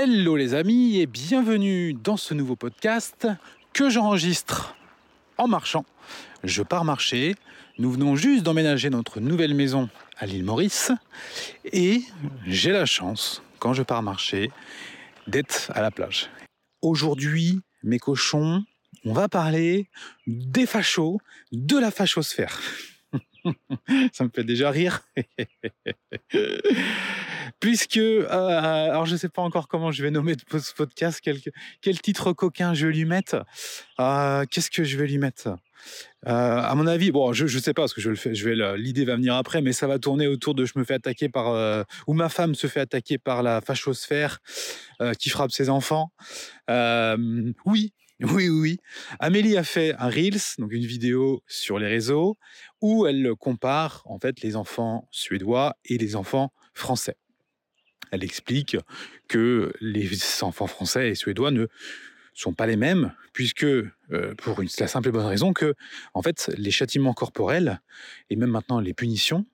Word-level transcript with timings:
Hello 0.00 0.36
les 0.36 0.54
amis 0.54 1.00
et 1.00 1.06
bienvenue 1.06 1.92
dans 1.92 2.16
ce 2.16 2.32
nouveau 2.32 2.54
podcast 2.54 3.26
que 3.72 3.90
j'enregistre 3.90 4.76
en 5.38 5.48
marchant. 5.48 5.84
Je 6.44 6.62
pars 6.62 6.84
marcher. 6.84 7.34
Nous 7.78 7.90
venons 7.90 8.14
juste 8.14 8.44
d'emménager 8.44 8.90
notre 8.90 9.18
nouvelle 9.18 9.54
maison 9.54 9.88
à 10.16 10.26
l'île 10.26 10.44
Maurice 10.44 10.92
et 11.64 12.02
j'ai 12.46 12.70
la 12.70 12.86
chance, 12.86 13.42
quand 13.58 13.72
je 13.72 13.82
pars 13.82 14.04
marcher, 14.04 14.52
d'être 15.26 15.72
à 15.74 15.82
la 15.82 15.90
plage. 15.90 16.30
Aujourd'hui, 16.80 17.58
mes 17.82 17.98
cochons, 17.98 18.62
on 19.04 19.12
va 19.12 19.28
parler 19.28 19.88
des 20.28 20.66
fachos, 20.66 21.18
de 21.50 21.76
la 21.76 21.90
fachosphère. 21.90 22.60
Ça 24.12 24.22
me 24.22 24.30
fait 24.32 24.44
déjà 24.44 24.70
rire. 24.70 25.02
Puisque, 27.60 27.96
euh, 27.96 28.28
alors 28.28 29.06
je 29.06 29.12
ne 29.12 29.18
sais 29.18 29.28
pas 29.28 29.42
encore 29.42 29.68
comment 29.68 29.90
je 29.90 30.02
vais 30.02 30.10
nommer 30.10 30.34
ce 30.50 30.74
podcast, 30.74 31.20
quel, 31.22 32.00
titre 32.00 32.32
coquin 32.32 32.74
je 32.74 32.86
vais 32.86 32.92
lui 32.92 33.04
mettre. 33.04 33.44
Euh, 34.00 34.44
Qu'est-ce 34.50 34.70
que 34.70 34.84
je 34.84 34.96
vais 34.96 35.06
lui 35.06 35.18
mettre? 35.18 35.56
Euh, 36.26 36.30
à 36.30 36.74
mon 36.74 36.86
avis, 36.86 37.10
bon, 37.10 37.32
je 37.32 37.44
ne 37.44 37.62
sais 37.62 37.72
pas 37.72 37.82
parce 37.82 37.94
que 37.94 38.00
je 38.00 38.12
je 38.14 38.48
vais 38.48 38.76
l'idée 38.76 39.04
va 39.04 39.16
venir 39.16 39.36
après, 39.36 39.62
mais 39.62 39.72
ça 39.72 39.86
va 39.86 39.98
tourner 39.98 40.26
autour 40.26 40.54
de 40.54 40.64
je 40.64 40.72
me 40.76 40.84
fais 40.84 40.94
attaquer 40.94 41.28
par 41.28 41.48
euh, 41.48 41.82
ou 42.06 42.14
ma 42.14 42.28
femme 42.28 42.54
se 42.54 42.66
fait 42.66 42.80
attaquer 42.80 43.18
par 43.18 43.42
la 43.42 43.60
fachosphère 43.60 44.40
euh, 45.00 45.14
qui 45.14 45.30
frappe 45.30 45.52
ses 45.52 45.68
enfants. 45.68 46.12
Euh, 46.70 47.16
oui, 47.66 47.92
oui, 48.20 48.48
oui. 48.48 48.78
Amélie 49.20 49.56
a 49.56 49.62
fait 49.62 49.94
un 49.98 50.08
Reels, 50.08 50.56
donc 50.58 50.72
une 50.72 50.86
vidéo 50.86 51.42
sur 51.46 51.78
les 51.78 51.86
réseaux, 51.86 52.36
où 52.80 53.06
elle 53.06 53.34
compare 53.38 54.02
en 54.06 54.18
fait 54.18 54.40
les 54.40 54.56
enfants 54.56 55.08
suédois 55.12 55.76
et 55.84 55.98
les 55.98 56.16
enfants 56.16 56.52
français. 56.74 57.16
Elle 58.10 58.24
explique 58.24 58.76
que 59.28 59.72
les 59.80 60.08
enfants 60.42 60.66
français 60.66 61.10
et 61.10 61.14
suédois 61.14 61.50
ne 61.50 61.66
sont 62.34 62.52
pas 62.52 62.66
les 62.66 62.76
mêmes, 62.76 63.12
puisque 63.32 63.64
euh, 63.64 63.90
pour 64.36 64.62
la 64.78 64.86
simple 64.86 65.08
et 65.08 65.12
bonne 65.12 65.26
raison 65.26 65.52
que, 65.52 65.74
en 66.14 66.22
fait, 66.22 66.50
les 66.56 66.70
châtiments 66.70 67.12
corporels 67.12 67.80
et 68.30 68.36
même 68.36 68.50
maintenant 68.50 68.78
les 68.78 68.94
punitions 68.94 69.44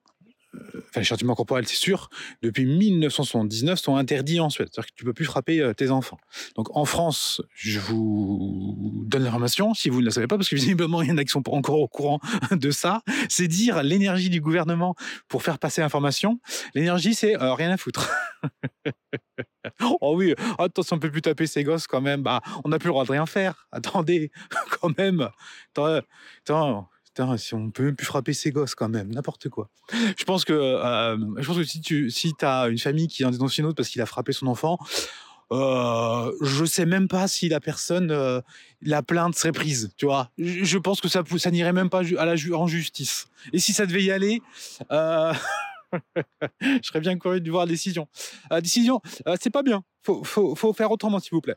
enfin 0.89 1.01
les 1.01 1.05
châtiments 1.05 1.35
corporels, 1.35 1.67
c'est 1.67 1.77
sûr, 1.77 2.09
depuis 2.43 2.67
1979 2.67 3.79
sont 3.79 3.97
interdits 3.97 4.41
en 4.41 4.51
Suède. 4.51 4.69
C'est-à-dire 4.73 4.91
que 4.91 4.95
tu 4.97 5.05
peux 5.05 5.13
plus 5.13 5.25
frapper 5.25 5.61
euh, 5.61 5.73
tes 5.73 5.91
enfants. 5.91 6.19
Donc 6.57 6.75
en 6.77 6.85
France, 6.85 7.43
je 7.55 7.81
vous 7.81 9.05
donne 9.07 9.25
l'information, 9.25 9.75
si 9.75 9.89
vous 9.89 10.01
ne 10.01 10.07
la 10.07 10.11
savez 10.11 10.27
pas, 10.27 10.37
parce 10.37 10.49
que 10.49 10.57
visiblement 10.57 11.03
il 11.03 11.09
y 11.09 11.13
en 11.13 11.19
a 11.19 11.25
qui 11.25 11.31
sont 11.31 11.43
pas 11.43 11.53
encore 11.53 11.81
au 11.81 11.89
courant 11.89 12.21
de 12.51 12.71
ça, 12.71 13.03
c'est 13.29 13.49
dire 13.49 13.83
l'énergie 13.83 14.31
du 14.31 14.41
gouvernement 14.41 14.95
pour 15.29 15.43
faire 15.43 15.59
passer 15.59 15.81
l'information. 15.81 16.41
L'énergie, 16.75 17.15
c'est 17.15 17.41
euh, 17.41 17.55
rien 17.55 17.71
à 17.71 17.77
foutre. 17.77 18.11
oh 20.01 20.15
oui, 20.17 20.35
attention, 20.59 20.97
on 20.97 20.99
peut 20.99 21.11
plus 21.11 21.23
taper 21.23 21.47
ses 21.47 21.65
gosses 21.65 21.87
quand 21.87 22.01
même. 22.01 22.23
Bah, 22.23 22.41
on 22.65 22.69
n'a 22.69 22.79
plus 22.79 22.89
le 22.89 22.93
droit 22.93 23.05
de 23.05 23.13
rien 23.13 23.27
faire. 23.27 23.67
Attendez, 23.73 24.31
quand 24.81 24.97
même. 24.99 25.29
Attends, 25.73 26.01
attends 26.43 26.89
si 27.37 27.55
on 27.55 27.71
peut 27.71 27.85
même 27.85 27.97
plus 27.97 28.07
frapper 28.07 28.33
ses 28.33 28.51
gosses 28.51 28.75
quand 28.75 28.89
même, 28.89 29.13
n'importe 29.13 29.49
quoi. 29.49 29.69
Je 30.17 30.25
pense 30.25 30.45
que, 30.45 30.53
euh, 30.53 31.17
je 31.39 31.47
pense 31.47 31.57
que 31.57 31.65
si 31.65 31.81
tu 31.81 32.11
si 32.11 32.33
as 32.43 32.69
une 32.69 32.79
famille 32.79 33.09
qui 33.09 33.25
en 33.25 33.31
dénonce 33.31 33.59
une 33.59 33.67
autre 33.67 33.77
parce 33.77 33.89
qu'il 33.89 34.03
a 34.03 34.07
frappé 34.07 34.33
son 34.33 34.47
enfant, 34.47 34.79
euh, 35.53 36.33
je 36.41 36.65
sais 36.65 36.87
même 36.87 37.09
pas 37.09 37.29
si 37.29 37.49
la 37.49 37.61
personne, 37.61 38.11
euh, 38.11 38.41
la 38.83 39.03
plainte 39.03 39.37
serait 39.37 39.53
prise, 39.53 39.93
tu 39.97 40.07
vois. 40.07 40.31
Je, 40.39 40.65
je 40.65 40.79
pense 40.79 41.01
que 41.01 41.09
ça, 41.09 41.23
ça 41.39 41.51
n'irait 41.51 41.73
même 41.73 41.91
pas 41.91 42.03
à 42.19 42.25
la 42.25 42.37
ju 42.37 42.55
en 42.55 42.67
justice. 42.67 43.27
Et 43.53 43.59
si 43.59 43.73
ça 43.73 43.87
devait 43.87 44.03
y 44.03 44.11
aller, 44.11 44.43
euh, 44.91 45.33
je 46.61 46.83
serais 46.83 47.01
bien 47.01 47.19
curieux 47.19 47.41
de 47.41 47.51
voir 47.51 47.67
la 47.67 47.71
décision. 47.71 48.09
La 48.51 48.61
décision, 48.61 49.01
euh, 49.29 49.37
c'est 49.41 49.51
pas 49.51 49.63
bien. 49.63 49.85
Faut, 50.03 50.25
faut, 50.25 50.55
faut 50.55 50.73
faire 50.73 50.91
autrement, 50.91 51.21
s'il 51.21 51.33
vous 51.33 51.41
plaît. 51.41 51.57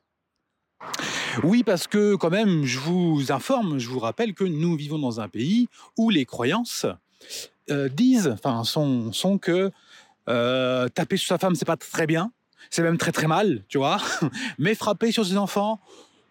Oui, 1.43 1.63
parce 1.63 1.87
que 1.87 2.15
quand 2.15 2.29
même, 2.29 2.63
je 2.63 2.79
vous 2.79 3.31
informe, 3.31 3.79
je 3.79 3.89
vous 3.89 3.99
rappelle 3.99 4.33
que 4.33 4.43
nous 4.43 4.75
vivons 4.75 4.99
dans 4.99 5.19
un 5.19 5.27
pays 5.27 5.67
où 5.97 6.09
les 6.09 6.25
croyances 6.25 6.85
euh, 7.69 7.89
disent, 7.89 8.29
enfin, 8.33 8.63
sont, 8.63 9.37
que 9.37 9.71
euh, 10.29 10.87
taper 10.89 11.17
sur 11.17 11.27
sa 11.27 11.37
femme, 11.37 11.55
c'est 11.55 11.65
pas 11.65 11.77
très 11.77 12.07
bien, 12.07 12.31
c'est 12.69 12.81
même 12.81 12.97
très 12.97 13.11
très 13.11 13.27
mal, 13.27 13.63
tu 13.67 13.77
vois. 13.77 13.97
Mais 14.57 14.73
frapper 14.75 15.11
sur 15.11 15.25
ses 15.25 15.37
enfants, 15.37 15.79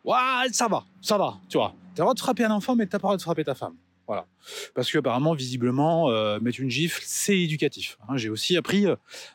ouais, 0.05 0.49
ça 0.53 0.69
va, 0.69 0.85
ça 1.01 1.19
va, 1.19 1.39
tu 1.49 1.59
vois. 1.59 1.75
T'as 1.95 2.03
le 2.03 2.07
droit 2.07 2.15
de 2.15 2.21
frapper 2.21 2.45
un 2.45 2.51
enfant, 2.51 2.77
mais 2.77 2.87
t'as 2.87 2.99
pas 2.99 3.09
le 3.09 3.09
droit 3.09 3.17
de 3.17 3.23
frapper 3.23 3.45
ta 3.45 3.55
femme. 3.55 3.75
Voilà. 4.07 4.27
Parce 4.75 4.91
que 4.91 4.99
apparemment, 4.99 5.35
visiblement, 5.35 6.11
euh, 6.11 6.39
mettre 6.41 6.61
une 6.61 6.71
gifle, 6.71 7.03
c'est 7.05 7.39
éducatif. 7.39 7.99
Hein, 8.09 8.17
J'ai 8.17 8.29
aussi 8.29 8.57
appris 8.57 8.87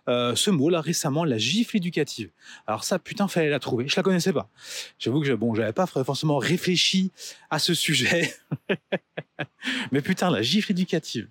euh, 0.08 0.36
ce 0.36 0.50
mot 0.50 0.70
là 0.70 0.80
récemment, 0.80 1.26
la 1.26 1.38
gifle 1.38 1.78
éducative. 1.78 2.30
Alors 2.68 2.84
ça, 2.84 2.98
putain, 2.98 3.28
fallait 3.28 3.50
la 3.50 3.60
trouver. 3.60 3.88
Je 3.88 3.96
la 3.96 4.04
connaissais 4.04 4.34
pas. 4.34 4.50
J'avoue 4.98 5.20
que 5.22 5.28
je, 5.28 5.34
bon, 5.34 5.54
j'avais 5.54 5.74
pas 5.74 5.86
forcément 5.86 6.38
réfléchi 6.38 7.12
à 7.50 7.60
ce 7.60 7.74
sujet. 7.74 8.34
Mais 9.92 10.02
putain, 10.02 10.30
la 10.30 10.42
gifle 10.42 10.72
éducative. 10.72 11.28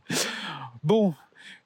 Bon, 0.83 1.15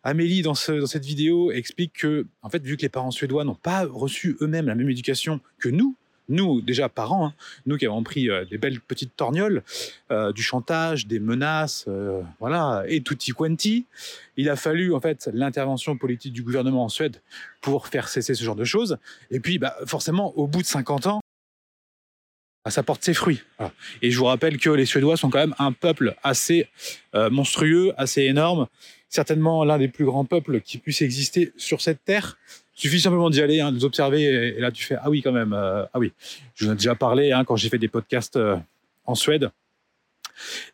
Amélie, 0.05 0.43
dans 0.43 0.55
cette 0.55 1.05
vidéo, 1.05 1.51
explique 1.51 1.95
que, 1.95 2.27
en 2.43 2.51
fait, 2.51 2.63
vu 2.63 2.77
que 2.77 2.83
les 2.83 2.89
parents 2.89 3.11
suédois 3.11 3.45
n'ont 3.45 3.55
pas 3.55 3.87
reçu 3.87 4.37
eux-mêmes 4.43 4.67
la 4.67 4.75
même 4.75 4.91
éducation 4.91 5.41
que 5.59 5.71
nous, 5.71 5.97
nous, 6.29 6.61
déjà 6.61 6.89
parents, 6.89 7.27
hein, 7.27 7.35
nous 7.67 7.77
qui 7.77 7.87
avons 7.87 8.03
pris 8.03 8.31
euh, 8.31 8.45
des 8.45 8.59
belles 8.59 8.81
petites 8.81 9.17
torgnoles, 9.17 9.63
euh, 10.11 10.33
du 10.33 10.43
chantage, 10.43 11.07
des 11.07 11.21
menaces, 11.21 11.85
euh, 11.89 12.23
voilà, 12.41 12.85
et 12.89 13.03
tutti 13.03 13.33
quanti, 13.33 13.87
il 14.37 14.49
a 14.49 14.57
fallu 14.57 14.95
en 14.95 15.01
fait 15.01 15.29
l'intervention 15.33 15.97
politique 15.97 16.33
du 16.33 16.43
gouvernement 16.43 16.85
en 16.85 16.89
Suède 16.89 17.21
pour 17.61 17.89
faire 17.89 18.09
cesser 18.09 18.35
ce 18.35 18.45
genre 18.45 18.57
de 18.57 18.65
choses. 18.65 18.99
Et 19.31 19.41
puis, 19.41 19.59
bah, 19.59 19.77
forcément, 19.87 20.37
au 20.37 20.47
bout 20.47 20.63
de 20.63 20.67
50 20.67 21.07
ans, 21.07 21.21
bah, 22.65 22.71
ça 22.71 22.83
porte 22.83 23.05
ses 23.05 23.13
fruits. 23.13 23.43
Et 24.01 24.11
je 24.11 24.19
vous 24.19 24.25
rappelle 24.25 24.57
que 24.59 24.71
les 24.71 24.87
Suédois 24.87 25.19
sont 25.19 25.29
quand 25.29 25.39
même 25.39 25.55
un 25.59 25.73
peuple 25.73 26.15
assez 26.23 26.69
euh, 27.15 27.29
monstrueux, 27.29 27.93
assez 27.99 28.23
énorme, 28.23 28.69
certainement 29.11 29.65
l'un 29.65 29.77
des 29.77 29.89
plus 29.89 30.07
grands 30.07 30.25
peuples 30.25 30.63
qui 30.63 30.79
puisse 30.79 31.03
exister 31.03 31.53
sur 31.59 31.83
cette 31.83 32.03
terre. 32.05 32.39
Suffit 32.75 33.01
simplement 33.01 33.31
d'y 33.31 33.41
aller, 33.41 33.61
hein, 33.61 33.71
de 33.71 33.77
les 33.77 33.85
observer, 33.85 34.23
et, 34.23 34.61
là 34.61 34.73
tu 34.73 34.85
fais 34.85 34.97
ah 35.01 35.09
oui 35.09 35.23
quand 35.23 35.33
même, 35.33 35.53
euh, 35.53 35.85
ah 35.93 35.99
oui. 35.99 36.13
Je 36.55 36.65
vous 36.65 36.71
en 36.71 36.75
ai 36.75 36.77
déjà 36.77 36.97
parlé 36.97 37.31
hein, 37.31 37.45
quand 37.45 37.55
j'ai 37.55 37.69
fait 37.69 37.79
des 37.79 37.89
podcasts 37.89 38.37
euh, 38.37 38.57
en 39.05 39.15
Suède. 39.15 39.51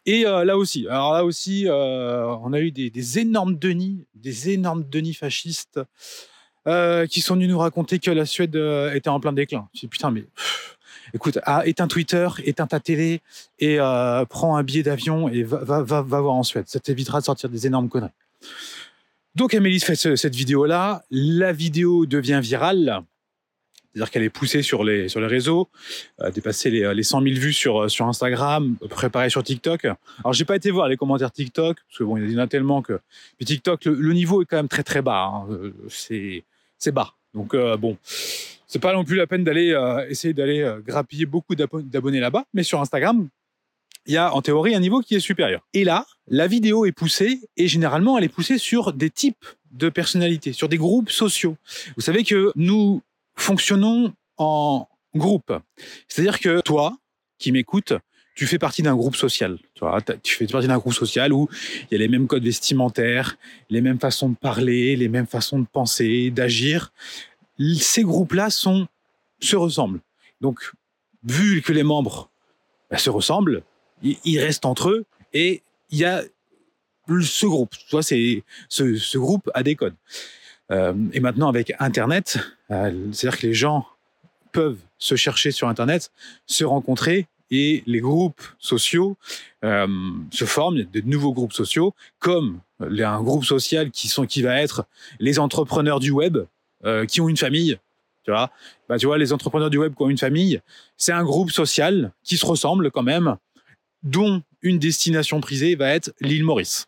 Et 0.06 0.26
euh, 0.26 0.44
là 0.46 0.56
aussi, 0.56 0.86
alors 0.88 1.12
là 1.12 1.24
aussi, 1.26 1.66
on 1.68 2.52
a 2.54 2.60
eu 2.60 2.70
des, 2.70 3.18
énormes 3.18 3.58
denis, 3.58 4.06
des 4.14 4.50
énormes 4.50 4.84
denis 4.88 5.14
fascistes 5.14 5.80
qui 6.64 7.20
sont 7.20 7.34
venus 7.34 7.48
nous 7.48 7.58
raconter 7.58 7.98
que 7.98 8.10
la 8.10 8.24
Suède 8.24 8.56
était 8.94 9.10
en 9.10 9.20
plein 9.20 9.32
déclin. 9.32 9.68
Je 9.74 9.80
dis 9.80 9.88
putain 9.88 10.10
mais 10.10 10.24
écoute, 11.12 11.38
ah, 11.44 11.66
éteins 11.66 11.88
Twitter, 11.88 12.28
éteins 12.44 12.66
ta 12.66 12.80
télé 12.80 13.20
et 13.58 13.76
prends 14.30 14.56
un 14.56 14.62
billet 14.62 14.82
d'avion 14.82 15.28
et 15.28 15.42
va 15.42 15.82
voir 15.82 16.32
en 16.32 16.42
Suède. 16.42 16.64
Ça 16.66 16.80
t'évitera 16.80 17.20
de 17.20 17.26
sortir 17.26 17.50
des 17.50 17.66
énormes 17.66 17.90
conneries. 17.90 18.10
Donc 19.34 19.54
Amélie 19.54 19.80
fait 19.80 19.94
ce, 19.94 20.16
cette 20.16 20.34
vidéo-là. 20.34 21.02
La 21.10 21.52
vidéo 21.52 22.06
devient 22.06 22.40
virale. 22.42 23.02
C'est-à-dire 23.92 24.10
qu'elle 24.10 24.22
est 24.22 24.30
poussée 24.30 24.62
sur 24.62 24.84
les, 24.84 25.08
sur 25.08 25.20
les 25.20 25.26
réseaux, 25.26 25.68
euh, 26.20 26.30
dépasser 26.30 26.70
les, 26.70 26.94
les 26.94 27.02
100 27.02 27.22
000 27.22 27.34
vues 27.34 27.52
sur, 27.52 27.90
sur 27.90 28.06
Instagram, 28.06 28.76
préparée 28.88 29.30
sur 29.30 29.42
TikTok. 29.42 29.84
Alors, 29.84 30.32
j'ai 30.32 30.44
pas 30.44 30.54
été 30.54 30.70
voir 30.70 30.86
les 30.86 30.96
commentaires 30.96 31.32
TikTok, 31.32 31.78
parce 31.88 31.98
que 31.98 32.04
bon, 32.04 32.16
il 32.16 32.30
y 32.30 32.36
en 32.36 32.38
a 32.38 32.46
tellement 32.46 32.82
que. 32.82 33.00
TikTok, 33.44 33.86
le, 33.86 34.12
niveau 34.12 34.42
est 34.42 34.44
quand 34.44 34.58
même 34.58 34.68
très 34.68 34.84
très 34.84 35.02
bas. 35.02 35.24
Hein. 35.24 35.72
C'est, 35.88 36.44
c'est 36.78 36.92
bas. 36.92 37.14
Donc, 37.34 37.54
euh, 37.54 37.76
bon, 37.76 37.96
c'est 38.66 38.80
pas 38.80 38.92
non 38.92 39.04
plus 39.04 39.16
la 39.16 39.26
peine 39.26 39.44
d'aller 39.44 39.72
euh, 39.72 40.08
essayer 40.08 40.34
d'aller 40.34 40.60
euh, 40.60 40.80
grappiller 40.80 41.26
beaucoup 41.26 41.54
d'abonnés 41.54 42.20
là-bas, 42.20 42.44
mais 42.54 42.62
sur 42.62 42.80
Instagram, 42.80 43.28
il 44.06 44.14
y 44.14 44.16
a 44.16 44.34
en 44.34 44.42
théorie 44.42 44.74
un 44.74 44.80
niveau 44.80 45.00
qui 45.00 45.14
est 45.14 45.20
supérieur. 45.20 45.66
Et 45.74 45.84
là, 45.84 46.06
la 46.26 46.46
vidéo 46.46 46.86
est 46.86 46.92
poussée 46.92 47.40
et 47.56 47.68
généralement 47.68 48.18
elle 48.18 48.24
est 48.24 48.28
poussée 48.28 48.58
sur 48.58 48.92
des 48.92 49.10
types 49.10 49.44
de 49.70 49.88
personnalités, 49.88 50.52
sur 50.52 50.68
des 50.68 50.78
groupes 50.78 51.10
sociaux. 51.10 51.56
Vous 51.96 52.02
savez 52.02 52.24
que 52.24 52.52
nous 52.56 53.02
fonctionnons 53.36 54.12
en 54.38 54.88
groupe. 55.14 55.52
C'est-à-dire 56.08 56.40
que 56.40 56.60
toi, 56.62 56.96
qui 57.38 57.52
m'écoutes, 57.52 57.94
tu 58.34 58.46
fais 58.46 58.58
partie 58.58 58.82
d'un 58.82 58.94
groupe 58.94 59.16
social. 59.16 59.58
Tu, 60.22 60.34
fais 60.34 60.46
partie 60.46 60.68
d'un 60.68 60.78
groupe 60.78 60.94
social 60.94 61.32
où 61.32 61.48
il 61.90 61.92
y 61.92 61.94
a 61.96 61.98
les 61.98 62.08
mêmes 62.08 62.26
codes 62.26 62.44
vestimentaires, 62.44 63.36
les 63.68 63.80
mêmes 63.80 63.98
façons 63.98 64.30
de 64.30 64.36
parler, 64.36 64.96
les 64.96 65.08
mêmes 65.08 65.26
façons 65.26 65.58
de 65.58 65.66
penser, 65.66 66.30
d'agir. 66.30 66.92
Ces 67.78 68.02
groupes-là 68.02 68.48
se 68.50 69.56
ressemblent. 69.56 70.00
Donc, 70.40 70.72
vu 71.22 71.60
que 71.60 71.72
les 71.72 71.82
membres 71.82 72.30
bah, 72.90 72.98
se 72.98 73.10
ressemblent, 73.10 73.62
ils 74.02 74.38
restent 74.38 74.66
entre 74.66 74.90
eux 74.90 75.04
et 75.32 75.62
il 75.90 75.98
y 75.98 76.04
a 76.04 76.22
ce 77.20 77.46
groupe. 77.46 77.70
Tu 77.76 77.90
vois, 77.90 78.02
c'est 78.02 78.42
ce, 78.68 79.18
groupe 79.18 79.50
a 79.54 79.62
des 79.62 79.74
codes. 79.74 79.94
Euh, 80.70 80.94
et 81.12 81.20
maintenant, 81.20 81.48
avec 81.48 81.72
Internet, 81.80 82.38
euh, 82.70 82.92
c'est-à-dire 83.12 83.40
que 83.40 83.46
les 83.46 83.54
gens 83.54 83.86
peuvent 84.52 84.78
se 84.98 85.16
chercher 85.16 85.50
sur 85.50 85.68
Internet, 85.68 86.12
se 86.46 86.64
rencontrer 86.64 87.26
et 87.50 87.82
les 87.86 87.98
groupes 87.98 88.42
sociaux 88.60 89.16
euh, 89.64 89.88
se 90.30 90.44
forment, 90.44 90.84
de 90.84 91.00
nouveaux 91.00 91.32
groupes 91.32 91.52
sociaux, 91.52 91.94
comme 92.20 92.60
un 92.80 93.22
groupe 93.22 93.44
social 93.44 93.90
qui, 93.90 94.06
sont, 94.06 94.24
qui 94.24 94.42
va 94.42 94.60
être 94.60 94.84
les 95.18 95.38
entrepreneurs 95.40 95.98
du 96.00 96.12
web, 96.12 96.38
qui 97.08 97.20
ont 97.20 97.28
une 97.28 97.36
famille, 97.36 97.78
Tu 98.24 98.30
vois, 98.30 98.50
bah, 98.88 98.96
tu 98.96 99.04
vois, 99.04 99.18
les 99.18 99.34
entrepreneurs 99.34 99.68
du 99.68 99.76
web 99.76 99.94
qui 99.94 100.02
ont 100.02 100.08
une 100.08 100.16
famille, 100.16 100.60
c'est 100.96 101.12
un 101.12 101.24
groupe 101.24 101.50
social 101.50 102.12
qui 102.22 102.38
se 102.38 102.46
ressemble 102.46 102.90
quand 102.90 103.02
même, 103.02 103.36
dont 104.02 104.42
une 104.62 104.78
destination 104.78 105.40
prisée 105.40 105.74
va 105.74 105.90
être 105.90 106.12
l'île 106.20 106.44
Maurice. 106.44 106.86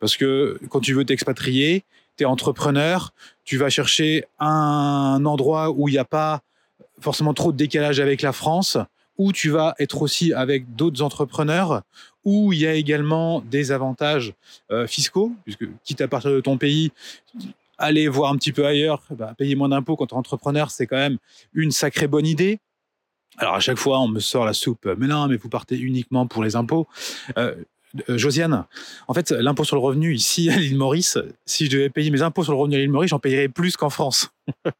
Parce 0.00 0.16
que 0.16 0.60
quand 0.68 0.80
tu 0.80 0.94
veux 0.94 1.04
t'expatrier, 1.04 1.84
tu 2.16 2.24
es 2.24 2.26
entrepreneur, 2.26 3.12
tu 3.44 3.56
vas 3.56 3.70
chercher 3.70 4.24
un 4.38 5.22
endroit 5.24 5.70
où 5.70 5.88
il 5.88 5.92
n'y 5.92 5.98
a 5.98 6.04
pas 6.04 6.40
forcément 7.00 7.34
trop 7.34 7.52
de 7.52 7.56
décalage 7.56 8.00
avec 8.00 8.22
la 8.22 8.32
France, 8.32 8.76
où 9.18 9.32
tu 9.32 9.50
vas 9.50 9.74
être 9.78 10.02
aussi 10.02 10.32
avec 10.32 10.74
d'autres 10.74 11.02
entrepreneurs, 11.02 11.82
où 12.24 12.52
il 12.52 12.60
y 12.60 12.66
a 12.66 12.74
également 12.74 13.40
des 13.40 13.72
avantages 13.72 14.34
euh, 14.70 14.86
fiscaux, 14.86 15.32
puisque 15.44 15.64
quitte 15.84 16.00
à 16.00 16.08
partir 16.08 16.30
de 16.30 16.40
ton 16.40 16.56
pays, 16.58 16.92
aller 17.78 18.08
voir 18.08 18.32
un 18.32 18.36
petit 18.36 18.52
peu 18.52 18.66
ailleurs, 18.66 19.02
bah, 19.10 19.34
payer 19.36 19.56
moins 19.56 19.68
d'impôts 19.68 19.96
quand 19.96 20.06
tu 20.06 20.14
es 20.14 20.18
entrepreneur, 20.18 20.70
c'est 20.70 20.86
quand 20.86 20.96
même 20.96 21.18
une 21.52 21.72
sacrée 21.72 22.06
bonne 22.06 22.26
idée. 22.26 22.60
Alors 23.38 23.54
à 23.54 23.60
chaque 23.60 23.78
fois, 23.78 24.00
on 24.00 24.08
me 24.08 24.20
sort 24.20 24.44
la 24.44 24.52
soupe, 24.52 24.88
mais 24.98 25.06
non, 25.06 25.26
mais 25.28 25.36
vous 25.36 25.48
partez 25.48 25.78
uniquement 25.78 26.26
pour 26.26 26.42
les 26.44 26.56
impôts. 26.56 26.86
Euh, 27.38 27.54
euh, 28.08 28.16
Josiane, 28.16 28.66
en 29.08 29.14
fait, 29.14 29.30
l'impôt 29.30 29.64
sur 29.64 29.76
le 29.76 29.82
revenu 29.82 30.14
ici 30.14 30.50
à 30.50 30.56
l'île 30.56 30.76
Maurice, 30.76 31.18
si 31.44 31.66
je 31.66 31.70
devais 31.70 31.90
payer 31.90 32.10
mes 32.10 32.22
impôts 32.22 32.42
sur 32.42 32.52
le 32.52 32.58
revenu 32.58 32.76
à 32.76 32.78
l'île 32.78 32.90
Maurice, 32.90 33.10
j'en 33.10 33.18
payerais 33.18 33.48
plus 33.48 33.76
qu'en 33.76 33.90
France. 33.90 34.30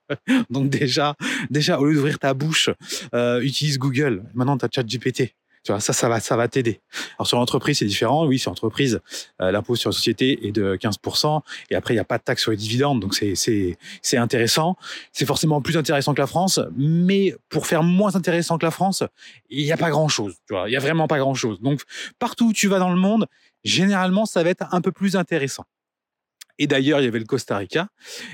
Donc 0.51 0.71
déjà, 0.71 1.15
déjà, 1.51 1.79
au 1.79 1.87
lieu 1.87 1.95
d'ouvrir 1.95 2.19
ta 2.19 2.35
bouche, 2.35 2.71
euh, 3.15 3.41
utilise 3.43 3.79
Google. 3.79 4.25
Maintenant, 4.35 4.57
tu 4.57 4.65
as 4.65 4.69
ChatGPT. 4.71 5.35
Tu 5.65 5.71
vois, 5.71 5.81
ça, 5.81 5.93
ça 5.93 6.09
va, 6.09 6.19
ça 6.19 6.37
va 6.37 6.49
t'aider. 6.49 6.81
Alors 7.19 7.27
sur 7.27 7.39
l'entreprise, 7.39 7.79
c'est 7.79 7.85
différent. 7.85 8.27
Oui, 8.27 8.39
sur 8.39 8.51
l'entreprise, 8.51 9.01
euh, 9.41 9.53
l'impôt 9.53 9.77
sur 9.77 9.91
la 9.91 9.95
société 9.95 10.47
est 10.47 10.53
de 10.53 10.77
15%. 10.77 11.41
Et 11.71 11.77
après, 11.77 11.95
il 11.95 11.97
n'y 11.97 12.01
a 12.01 12.05
pas 12.05 12.19
de 12.19 12.23
taxe 12.25 12.43
sur 12.43 12.51
les 12.51 12.57
dividendes. 12.57 13.01
Donc 13.01 13.15
c'est, 13.15 13.35
c'est, 13.35 13.77
c'est 14.03 14.17
intéressant. 14.17 14.77
C'est 15.13 15.27
forcément 15.27 15.61
plus 15.63 15.77
intéressant 15.77 16.15
que 16.15 16.21
la 16.21 16.27
France. 16.27 16.61
Mais 16.77 17.35
pour 17.49 17.67
faire 17.67 17.83
moins 17.83 18.17
intéressant 18.17 18.59
que 18.59 18.67
la 18.67 18.73
France, 18.73 19.05
il 19.51 19.65
n'y 19.65 19.73
a 19.73 19.77
pas 19.77 19.91
grand 19.91 20.09
chose. 20.09 20.35
Tu 20.49 20.55
vois, 20.55 20.69
il 20.69 20.71
n'y 20.71 20.77
a 20.77 20.81
vraiment 20.81 21.07
pas 21.07 21.19
grand 21.19 21.35
chose. 21.35 21.61
Donc 21.61 21.83
partout 22.19 22.49
où 22.49 22.53
tu 22.53 22.69
vas 22.69 22.79
dans 22.79 22.91
le 22.91 22.99
monde, 22.99 23.27
généralement, 23.65 24.27
ça 24.27 24.43
va 24.43 24.51
être 24.51 24.67
un 24.73 24.81
peu 24.81 24.91
plus 24.91 25.17
intéressant. 25.17 25.65
Et 26.59 26.67
d'ailleurs, 26.67 27.01
il 27.01 27.05
y 27.05 27.09
avait 27.09 27.19
le 27.19 27.25
Costa 27.25 27.57
Rica. 27.57 27.89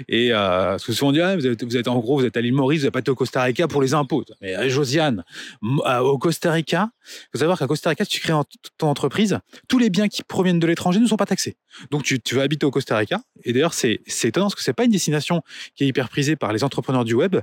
Et 0.08 0.32
euh, 0.32 0.70
parce 0.70 0.84
que 0.84 0.92
souvent 0.92 1.10
on 1.10 1.12
dit, 1.12 1.20
ah, 1.20 1.36
vous, 1.36 1.46
êtes, 1.46 1.88
en 1.88 1.98
gros, 1.98 2.18
vous 2.18 2.24
êtes 2.24 2.36
à 2.36 2.40
l'île 2.40 2.54
Maurice, 2.54 2.80
vous 2.80 2.86
n'êtes 2.86 2.92
pas 2.92 3.00
été 3.00 3.10
au 3.10 3.14
Costa 3.14 3.42
Rica 3.42 3.68
pour 3.68 3.80
les 3.80 3.94
impôts. 3.94 4.24
Mais 4.40 4.56
euh, 4.56 4.68
Josiane, 4.68 5.24
euh, 5.62 5.98
au 5.98 6.18
Costa 6.18 6.52
Rica, 6.52 6.90
il 7.06 7.28
faut 7.32 7.38
savoir 7.38 7.58
qu'à 7.58 7.66
Costa 7.66 7.90
Rica, 7.90 8.04
si 8.04 8.10
tu 8.10 8.20
crées 8.20 8.34
ton 8.76 8.88
entreprise, 8.88 9.38
tous 9.68 9.78
les 9.78 9.90
biens 9.90 10.08
qui 10.08 10.22
proviennent 10.22 10.58
de 10.58 10.66
l'étranger 10.66 11.00
ne 11.00 11.06
sont 11.06 11.16
pas 11.16 11.26
taxés. 11.26 11.56
Donc 11.90 12.02
tu, 12.02 12.20
tu 12.20 12.34
vas 12.34 12.42
habiter 12.42 12.66
au 12.66 12.70
Costa 12.70 12.96
Rica. 12.96 13.20
Et 13.44 13.52
d'ailleurs, 13.52 13.74
c'est 13.74 14.00
étonnant 14.24 14.46
parce 14.46 14.56
que 14.56 14.62
c'est 14.62 14.72
pas 14.72 14.84
une 14.84 14.90
destination 14.90 15.42
qui 15.76 15.84
est 15.84 15.86
hyper 15.86 16.08
prisée 16.08 16.36
par 16.36 16.52
les 16.52 16.64
entrepreneurs 16.64 17.04
du 17.04 17.14
web. 17.14 17.36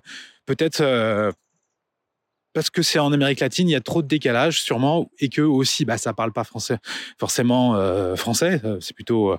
Peut-être 0.46 0.82
euh, 0.82 1.32
parce 2.56 2.70
que 2.70 2.82
c'est 2.82 3.00
en 3.00 3.12
Amérique 3.12 3.42
latine, 3.42 3.68
il 3.68 3.74
y 3.74 3.76
a 3.76 3.82
trop 3.82 4.02
de 4.02 4.08
décalage 4.08 4.62
sûrement, 4.62 5.12
et 5.20 5.28
que 5.28 5.42
aussi, 5.42 5.84
bah, 5.84 5.98
ça 5.98 6.14
parle 6.14 6.32
pas 6.32 6.46
français, 6.46 6.78
forcément 7.20 7.76
euh, 7.76 8.16
français, 8.16 8.62
euh, 8.64 8.78
c'est 8.80 8.96
plutôt, 8.96 9.34
euh, 9.34 9.38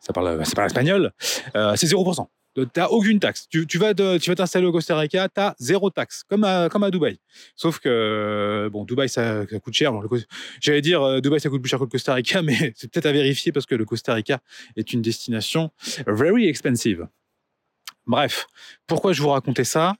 ça 0.00 0.12
parle, 0.12 0.46
ça 0.46 0.52
parle 0.54 0.68
espagnol. 0.68 1.12
Euh, 1.56 1.74
c'est 1.74 1.88
0%. 1.88 2.26
T'as 2.72 2.86
aucune 2.86 3.18
taxe. 3.18 3.48
Tu, 3.48 3.66
vas 3.78 3.92
tu 3.94 4.30
vas 4.30 4.36
t'installer 4.36 4.66
au 4.66 4.70
Costa 4.70 4.96
Rica, 4.96 5.28
t'as 5.28 5.54
zéro 5.58 5.90
taxe, 5.90 6.22
comme 6.22 6.44
à, 6.44 6.68
comme 6.68 6.84
à 6.84 6.92
Dubaï. 6.92 7.18
Sauf 7.56 7.80
que 7.80 8.68
bon, 8.70 8.84
Dubaï 8.84 9.08
ça, 9.08 9.44
coûte 9.60 9.74
cher. 9.74 9.92
J'allais 10.60 10.80
dire 10.80 11.20
Dubaï 11.20 11.40
ça 11.40 11.48
coûte 11.48 11.60
plus 11.60 11.68
cher 11.68 11.80
que 11.80 11.84
le 11.84 11.90
Costa 11.90 12.14
Rica, 12.14 12.42
mais 12.42 12.72
c'est 12.76 12.88
peut-être 12.88 13.06
à 13.06 13.12
vérifier 13.12 13.50
parce 13.50 13.66
que 13.66 13.74
le 13.74 13.84
Costa 13.84 14.14
Rica 14.14 14.38
est 14.76 14.92
une 14.92 15.02
destination 15.02 15.72
very 16.06 16.46
expensive. 16.46 17.08
Bref, 18.06 18.46
pourquoi 18.86 19.12
je 19.12 19.20
vous 19.20 19.30
racontais 19.30 19.64
ça? 19.64 19.96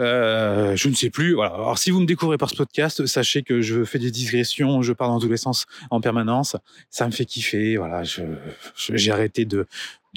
Euh, 0.00 0.74
je 0.76 0.88
ne 0.88 0.94
sais 0.94 1.10
plus. 1.10 1.34
Voilà. 1.34 1.54
Alors, 1.54 1.78
si 1.78 1.90
vous 1.90 2.00
me 2.00 2.06
découvrez 2.06 2.38
par 2.38 2.50
ce 2.50 2.56
podcast, 2.56 3.06
sachez 3.06 3.42
que 3.42 3.60
je 3.60 3.84
fais 3.84 3.98
des 3.98 4.10
digressions, 4.10 4.82
je 4.82 4.92
pars 4.92 5.08
dans 5.08 5.20
tous 5.20 5.28
les 5.28 5.36
sens 5.36 5.66
en 5.90 6.00
permanence. 6.00 6.56
Ça 6.90 7.06
me 7.06 7.12
fait 7.12 7.26
kiffer. 7.26 7.76
Voilà, 7.76 8.02
j'ai 8.04 9.10
arrêté 9.10 9.44
de 9.44 9.66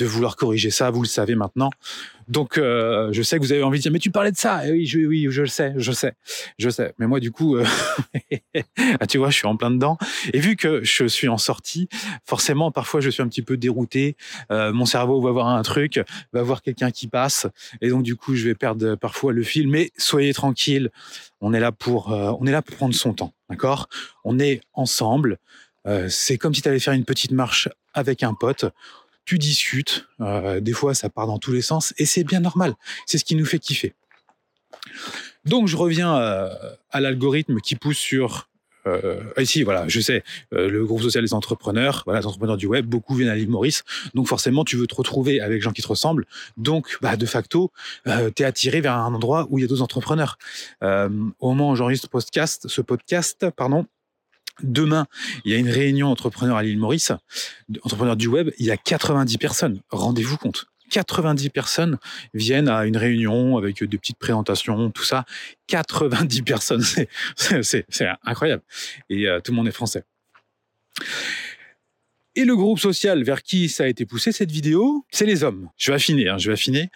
vouloir 0.01 0.35
corriger 0.35 0.71
ça. 0.71 0.89
Vous 0.89 1.01
le 1.01 1.07
savez 1.07 1.35
maintenant. 1.35 1.69
Donc, 2.33 2.57
euh, 2.57 3.09
je 3.11 3.21
sais 3.21 3.37
que 3.37 3.43
vous 3.43 3.51
avez 3.51 3.61
envie 3.61 3.77
de 3.77 3.83
dire, 3.83 3.91
mais 3.91 3.99
tu 3.99 4.09
parlais 4.09 4.31
de 4.31 4.37
ça. 4.37 4.67
Et 4.67 4.71
oui, 4.71 4.87
je, 4.87 4.99
oui, 5.01 5.27
je 5.29 5.41
le 5.41 5.47
sais, 5.47 5.71
je 5.77 5.91
sais, 5.91 6.13
je 6.57 6.67
sais. 6.71 6.95
Mais 6.97 7.05
moi, 7.05 7.19
du 7.19 7.29
coup, 7.29 7.57
euh, 7.57 7.63
ah, 8.99 9.05
tu 9.05 9.19
vois, 9.19 9.29
je 9.29 9.37
suis 9.37 9.45
en 9.45 9.55
plein 9.55 9.69
dedans. 9.69 9.99
Et 10.33 10.39
vu 10.39 10.55
que 10.55 10.83
je 10.83 11.05
suis 11.05 11.27
en 11.27 11.37
sortie, 11.37 11.87
forcément, 12.25 12.71
parfois, 12.71 13.01
je 13.01 13.11
suis 13.11 13.21
un 13.21 13.27
petit 13.27 13.43
peu 13.43 13.55
dérouté. 13.55 14.17
Euh, 14.51 14.73
mon 14.73 14.87
cerveau 14.87 15.21
va 15.21 15.29
voir 15.29 15.47
un 15.47 15.61
truc, 15.61 16.01
va 16.33 16.41
voir 16.41 16.63
quelqu'un 16.63 16.89
qui 16.89 17.07
passe, 17.07 17.45
et 17.81 17.89
donc, 17.89 18.01
du 18.01 18.15
coup, 18.15 18.33
je 18.33 18.45
vais 18.45 18.55
perdre 18.55 18.95
parfois 18.95 19.31
le 19.31 19.43
fil. 19.43 19.67
Mais 19.67 19.91
soyez 19.97 20.33
tranquille. 20.33 20.89
On 21.39 21.53
est 21.53 21.59
là 21.59 21.71
pour, 21.71 22.07
on 22.07 22.47
est 22.47 22.51
là 22.51 22.63
pour 22.63 22.75
prendre 22.75 22.95
son 22.95 23.13
temps, 23.13 23.35
d'accord? 23.47 23.89
On 24.23 24.39
est 24.39 24.61
ensemble. 24.73 25.37
C'est 26.07 26.37
comme 26.39 26.55
si 26.55 26.63
tu 26.63 26.69
allais 26.69 26.79
faire 26.79 26.93
une 26.93 27.05
petite 27.05 27.31
marche 27.31 27.69
avec 27.93 28.23
un 28.23 28.33
pote 28.33 28.65
tu 29.25 29.37
discutes, 29.37 30.07
euh, 30.21 30.59
des 30.59 30.73
fois 30.73 30.93
ça 30.93 31.09
part 31.09 31.27
dans 31.27 31.39
tous 31.39 31.51
les 31.51 31.61
sens, 31.61 31.93
et 31.97 32.05
c'est 32.05 32.23
bien 32.23 32.39
normal, 32.39 32.75
c'est 33.05 33.17
ce 33.17 33.25
qui 33.25 33.35
nous 33.35 33.45
fait 33.45 33.59
kiffer. 33.59 33.93
Donc 35.45 35.67
je 35.67 35.77
reviens 35.77 36.15
euh, 36.17 36.49
à 36.91 36.99
l'algorithme 36.99 37.59
qui 37.59 37.75
pousse 37.75 37.97
sur... 37.97 38.49
Euh, 38.85 39.21
ici, 39.39 39.63
voilà, 39.63 39.87
je 39.87 40.01
sais, 40.01 40.25
le 40.51 40.83
groupe 40.83 41.01
social 41.01 41.23
des 41.23 41.33
entrepreneurs, 41.33 42.03
voilà, 42.05 42.19
les 42.19 42.25
entrepreneurs 42.25 42.57
du 42.57 42.65
web, 42.65 42.85
beaucoup 42.85 43.15
viennent 43.15 43.29
à 43.29 43.35
l'île 43.35 43.49
Maurice, 43.49 43.83
donc 44.13 44.27
forcément 44.27 44.65
tu 44.65 44.75
veux 44.75 44.87
te 44.87 44.95
retrouver 44.95 45.39
avec 45.39 45.61
gens 45.61 45.71
qui 45.71 45.81
te 45.81 45.87
ressemblent, 45.87 46.25
donc 46.57 46.97
bah, 47.01 47.15
de 47.15 47.25
facto, 47.25 47.71
tu 48.05 48.43
es 48.43 48.45
attiré 48.45 48.81
vers 48.81 48.97
un 48.97 49.13
endroit 49.13 49.47
où 49.49 49.57
il 49.57 49.61
y 49.61 49.63
a 49.63 49.67
d'autres 49.69 49.83
entrepreneurs. 49.83 50.37
Au 50.81 51.47
moment 51.53 51.71
où 51.71 51.75
j'enregistre 51.77 52.07
ce 52.07 52.11
podcast, 52.11 52.67
ce 52.67 52.81
podcast, 52.81 53.49
pardon, 53.55 53.85
Demain, 54.61 55.07
il 55.45 55.51
y 55.51 55.55
a 55.55 55.57
une 55.57 55.69
réunion 55.69 56.09
entrepreneur 56.09 56.57
à 56.57 56.63
l'île 56.63 56.77
Maurice, 56.77 57.11
entrepreneur 57.81 58.15
du 58.15 58.27
web, 58.27 58.51
il 58.59 58.67
y 58.67 58.71
a 58.71 58.77
90 58.77 59.37
personnes. 59.37 59.81
Rendez-vous 59.89 60.37
compte. 60.37 60.67
90 60.91 61.49
personnes 61.49 61.97
viennent 62.35 62.69
à 62.69 62.85
une 62.85 62.97
réunion 62.97 63.57
avec 63.57 63.83
des 63.83 63.97
petites 63.97 64.19
présentations, 64.19 64.91
tout 64.91 65.03
ça. 65.03 65.25
90 65.67 66.41
personnes, 66.43 66.83
c'est 67.35 68.07
incroyable. 68.23 68.61
Et 69.09 69.27
euh, 69.27 69.39
tout 69.39 69.51
le 69.51 69.55
monde 69.55 69.67
est 69.67 69.71
français. 69.71 70.03
Et 72.35 72.45
le 72.45 72.55
groupe 72.55 72.79
social 72.79 73.23
vers 73.23 73.43
qui 73.43 73.69
ça 73.69 73.83
a 73.83 73.87
été 73.87 74.05
poussé, 74.05 74.31
cette 74.31 74.51
vidéo, 74.51 75.05
c'est 75.11 75.25
les 75.25 75.43
hommes. 75.43 75.69
Je 75.77 75.91
vais 75.91 75.95
affiner, 75.95 76.29
hein, 76.29 76.37
je 76.37 76.49
vais 76.49 76.53
affiner. 76.53 76.89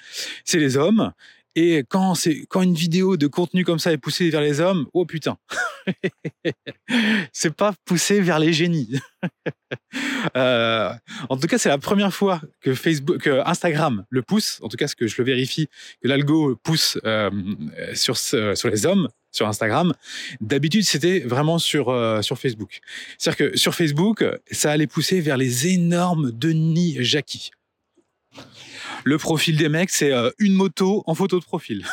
C'est 0.46 0.60
les 0.60 0.78
hommes. 0.78 1.12
Et 1.60 1.84
quand 1.90 2.14
c'est 2.14 2.46
quand 2.50 2.62
une 2.62 2.76
vidéo 2.76 3.18
de 3.18 3.26
contenu 3.26 3.66
comme 3.66 3.80
ça 3.80 3.92
est 3.92 3.98
poussée 3.98 4.30
vers 4.30 4.42
les 4.42 4.60
hommes, 4.60 4.86
oh 4.94 5.08
putain, 5.08 5.40
c'est 7.34 7.56
pas 7.56 7.74
poussé 7.84 8.22
vers 8.22 8.38
les 8.38 8.54
génies. 8.54 9.00
euh, 10.38 10.94
en 11.30 11.38
tout 11.38 11.48
cas, 11.48 11.58
c'est 11.58 11.70
la 11.70 11.80
première 11.80 12.14
fois 12.14 12.40
que 12.62 12.76
Facebook, 12.76 13.26
Instagram 13.26 14.06
le 14.12 14.22
pousse. 14.22 14.60
En 14.62 14.68
tout 14.68 14.78
cas, 14.78 14.88
ce 14.88 14.96
que 14.96 15.08
je 15.08 15.16
le 15.18 15.24
vérifie, 15.24 15.68
que 16.04 16.08
l'algo 16.08 16.56
pousse 16.62 17.00
euh, 17.06 17.32
sur 17.96 18.18
sur 18.18 18.70
les 18.70 18.86
hommes 18.86 19.10
sur 19.32 19.48
Instagram. 19.48 19.96
D'habitude, 20.42 20.84
c'était 20.84 21.22
vraiment 21.22 21.58
sur 21.58 21.90
euh, 21.90 22.22
sur 22.22 22.38
Facebook. 22.38 22.82
C'est-à-dire 23.18 23.50
que 23.50 23.58
sur 23.58 23.74
Facebook, 23.74 24.24
ça 24.52 24.70
allait 24.72 24.86
pousser 24.86 25.22
vers 25.22 25.38
les 25.38 25.70
énormes 25.70 26.30
Denis 26.32 26.98
Jackie 27.00 27.50
le 29.08 29.18
profil 29.18 29.58
des 29.58 29.70
mecs, 29.70 29.90
c'est 29.90 30.12
euh, 30.12 30.30
une 30.38 30.54
moto 30.54 31.04
en 31.06 31.16
photo 31.16 31.40
de 31.40 31.46
profil. 31.46 31.86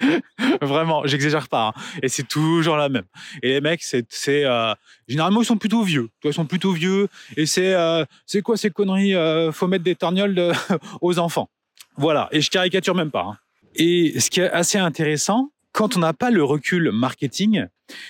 Vraiment, 0.62 1.06
j'exagère 1.06 1.48
pas. 1.48 1.68
Hein. 1.68 1.80
Et 2.02 2.08
c'est 2.08 2.26
toujours 2.28 2.76
la 2.76 2.88
même. 2.88 3.04
Et 3.42 3.48
les 3.48 3.60
mecs, 3.60 3.82
c'est, 3.82 4.06
euh, 4.28 4.74
généralement 5.08 5.42
ils 5.42 5.46
sont 5.46 5.56
plutôt 5.56 5.82
vieux. 5.82 6.08
Ils 6.22 6.32
sont 6.32 6.46
plutôt 6.46 6.72
vieux. 6.72 7.08
Et 7.36 7.46
c'est, 7.46 7.74
euh, 7.74 8.04
c'est 8.26 8.42
quoi 8.42 8.56
ces 8.56 8.70
conneries 8.70 9.14
Faut 9.52 9.66
mettre 9.66 9.84
des 9.84 9.96
torgnoles 9.96 10.52
aux 11.00 11.18
enfants. 11.18 11.50
Voilà. 11.96 12.28
Et 12.30 12.40
je 12.40 12.50
caricature 12.50 12.94
même 12.94 13.10
pas. 13.10 13.22
Hein. 13.22 13.36
Et 13.74 14.20
ce 14.20 14.30
qui 14.30 14.40
est 14.40 14.50
assez 14.50 14.78
intéressant, 14.78 15.50
quand 15.72 15.96
on 15.96 16.00
n'a 16.00 16.12
pas 16.12 16.30
le 16.30 16.44
recul 16.44 16.92
marketing, 16.92 17.66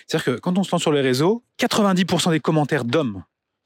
c'est-à-dire 0.07 0.25
que 0.25 0.41
quand 0.41 0.59
on 0.59 0.63
se 0.63 0.71
lance 0.73 0.83
sur 0.83 0.93
les 0.93 1.01
réseaux, 1.01 1.43
90% 1.59 2.31
des 2.31 2.41
commentaires 2.41 2.85
d'hommes 2.85 3.25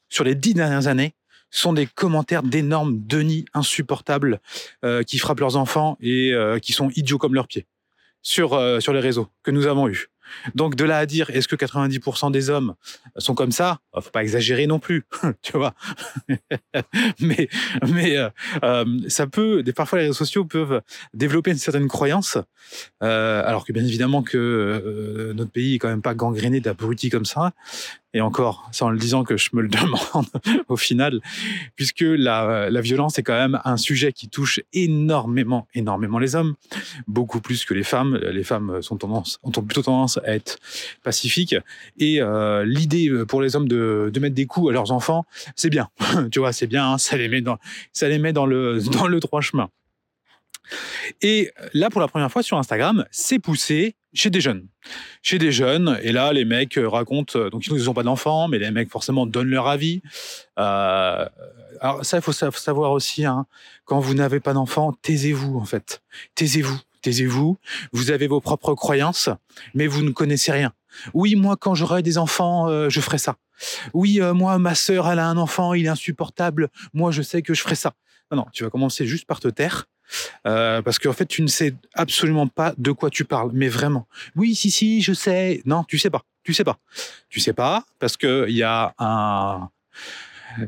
sur 0.09 0.25
les 0.25 0.35
dix 0.35 0.55
dernières 0.55 0.87
années 0.87 1.15
sont 1.51 1.73
des 1.73 1.87
commentaires 1.87 2.43
d'énormes 2.43 3.01
Denis 3.07 3.45
insupportables 3.55 4.41
euh, 4.85 5.03
qui 5.03 5.19
frappent 5.19 5.41
leurs 5.41 5.57
enfants 5.57 5.97
et 6.01 6.33
euh, 6.33 6.59
qui 6.59 6.73
sont 6.73 6.91
idiots 6.91 7.19
comme 7.19 7.35
leurs 7.35 7.49
pieds 7.49 7.67
sur, 8.23 8.55
euh, 8.55 8.81
sur 8.81 8.93
les 8.93 9.01
réseaux 9.01 9.29
que 9.43 9.51
nous 9.51 9.67
avons 9.67 9.89
eus. 9.89 10.09
Donc 10.55 10.77
de 10.77 10.85
là 10.85 10.99
à 10.99 11.07
dire 11.07 11.29
est-ce 11.31 11.49
que 11.49 11.57
90% 11.57 12.31
des 12.31 12.51
hommes 12.51 12.75
sont 13.17 13.35
comme 13.35 13.51
ça? 13.51 13.81
Faut 13.93 14.11
pas 14.11 14.23
exagérer 14.23 14.69
non 14.69 14.79
plus, 14.79 15.05
tu 15.43 15.57
vois. 15.57 15.75
mais 17.21 17.49
mais 17.89 18.17
ça 19.09 19.27
peut, 19.27 19.65
parfois 19.75 19.99
les 19.99 20.05
réseaux 20.05 20.15
sociaux 20.15 20.45
peuvent 20.45 20.83
développer 21.15 21.51
une 21.51 21.59
certaine 21.59 21.89
croyance, 21.89 22.39
alors 23.01 23.67
que 23.67 23.73
bien 23.73 23.85
évidemment 23.85 24.23
que 24.23 25.33
notre 25.35 25.51
pays 25.51 25.75
est 25.75 25.79
quand 25.81 25.89
même 25.89 26.01
pas 26.01 26.15
gangréné 26.15 26.61
d'abrutis 26.61 27.11
comme 27.11 27.25
ça. 27.25 27.53
Et 28.13 28.21
encore, 28.21 28.69
c'est 28.73 28.85
en 28.85 28.91
le 28.91 28.99
disant 28.99 29.25
que 29.25 29.37
je 29.37 29.51
me 29.53 29.63
le 29.63 29.69
demande 29.69 30.27
au 30.69 30.77
final, 30.77 31.21
puisque 31.77 32.05
la, 32.05 32.71
la 32.71 32.81
violence 32.81 33.19
est 33.19 33.23
quand 33.23 33.39
même 33.39 33.61
un 33.65 33.77
sujet 33.77 34.13
qui 34.13 34.29
touche 34.29 34.61
énormément, 34.73 35.67
énormément 35.75 36.19
les 36.19 36.35
hommes, 36.35 36.55
beaucoup 37.07 37.41
plus 37.41 37.65
que 37.65 37.75
les 37.75 37.85
femmes. 37.85 38.17
Les 38.17 38.45
femmes 38.45 38.83
sont 38.83 38.97
tendance, 38.97 39.39
ont 39.43 39.51
plutôt 39.51 39.83
tendance 39.83 40.19
à 40.19 40.35
être 40.35 40.59
pacifiques. 41.03 41.57
Et 41.99 42.21
euh, 42.21 42.65
l'idée 42.65 43.11
pour 43.29 43.43
les 43.43 43.57
hommes 43.57 43.69
de, 43.69 44.11
de 44.13 44.21
mettre 44.21 44.35
des 44.35 44.47
coups 44.47 44.71
à 44.71 44.73
leurs 44.73 44.93
enfants, 44.93 45.25
c'est 45.55 45.71
bien. 45.71 45.89
tu 46.33 46.41
vois, 46.41 46.53
c'est 46.53 46.67
bien, 46.67 46.93
hein, 46.93 46.99
ça 46.99 47.17
les 47.17 47.29
met 47.29 47.41
dans, 47.41 47.59
ça 47.93 48.09
les 48.09 48.19
met 48.19 48.33
dans 48.33 48.47
le, 48.47 48.81
dans 48.81 49.07
le 49.07 49.21
droit 49.21 49.41
chemin. 49.41 49.71
Et 51.23 51.51
là, 51.75 51.91
pour 51.91 52.01
la 52.01 52.09
première 52.09 52.31
fois 52.31 52.43
sur 52.43 52.59
Instagram, 52.59 53.05
c'est 53.11 53.39
poussé 53.39 53.97
chez 54.13 54.31
des 54.31 54.41
jeunes. 54.41 54.67
Chez 55.23 55.39
des 55.39 55.53
jeunes, 55.53 55.99
et 56.03 56.13
là, 56.13 56.33
les 56.33 56.45
mecs 56.45 56.79
euh, 56.79 56.89
racontent, 56.89 57.39
euh, 57.39 57.51
donc 57.51 57.67
ils 57.67 57.85
n'ont 57.85 57.95
pas 57.95 58.03
d'enfants, 58.03 58.49
mais 58.49 58.59
les 58.59 58.71
mecs 58.71 58.91
forcément 58.91 59.27
donnent 59.27 59.51
leur 59.51 59.69
avis. 59.69 60.03
Euh, 60.59 61.29
alors 61.81 62.05
ça, 62.05 62.19
il 62.19 62.23
faut 62.23 62.33
savoir 62.33 62.93
aussi, 62.93 63.25
hein, 63.25 63.47
quand 63.85 64.01
vous 64.01 64.15
n'avez 64.15 64.41
pas 64.41 64.53
d'enfants, 64.53 64.95
taisez-vous 65.03 65.59
en 65.59 65.65
fait. 65.65 66.03
Taisez-vous, 66.35 66.79
taisez-vous. 67.03 67.57
Vous 67.93 68.11
avez 68.11 68.27
vos 68.27 68.41
propres 68.41 68.75
croyances, 68.75 69.29
mais 69.75 69.87
vous 69.87 70.03
ne 70.03 70.11
connaissez 70.11 70.53
rien. 70.53 70.73
Oui, 71.15 71.37
moi, 71.37 71.57
quand 71.57 71.75
j'aurai 71.75 72.03
des 72.03 72.19
enfants, 72.19 72.89
je 72.89 73.01
ferai 73.01 73.19
ça. 73.19 73.37
Oui, 73.95 74.21
moi, 74.35 74.59
ma 74.59 74.75
sœur, 74.75 75.09
elle 75.09 75.21
a 75.21 75.27
un 75.29 75.37
enfant, 75.37 75.73
il 75.73 75.87
est 75.87 75.89
insupportable. 75.89 76.69
Moi, 76.93 77.13
je 77.13 77.23
sais 77.23 77.43
que 77.43 77.55
je 77.55 77.63
ferai 77.63 77.77
ça. 77.77 77.95
Non, 78.31 78.39
non, 78.39 78.47
tu 78.53 78.65
vas 78.65 78.71
commencer 78.71 79.07
juste 79.07 79.25
par 79.25 79.39
te 79.39 79.49
taire 79.49 79.87
euh, 80.47 80.83
parce 80.83 80.99
qu'en 80.99 81.13
fait, 81.13 81.27
tu 81.27 81.43
ne 81.43 81.47
sais 81.47 81.75
absolument 81.95 82.47
pas 82.47 82.75
de 82.79 82.93
quoi 82.93 83.11
tu 83.11 83.25
parles, 83.25 83.51
mais 83.53 83.69
vraiment. 83.69 84.07
Oui, 84.37 84.55
si, 84.55 84.71
si, 84.71 85.03
je 85.03 85.13
sais. 85.13 85.63
Non, 85.65 85.85
tu 85.85 85.99
sais 85.99 86.11
pas. 86.11 86.23
Tu 86.43 86.55
sais 86.55 86.65
pas. 86.65 86.79
Tu 87.29 87.41
sais 87.41 87.53
pas 87.53 87.85
parce 87.99 88.17
que 88.17 88.47
il 88.49 88.57
y 88.57 88.63
a 88.63 88.95
un, 88.99 89.69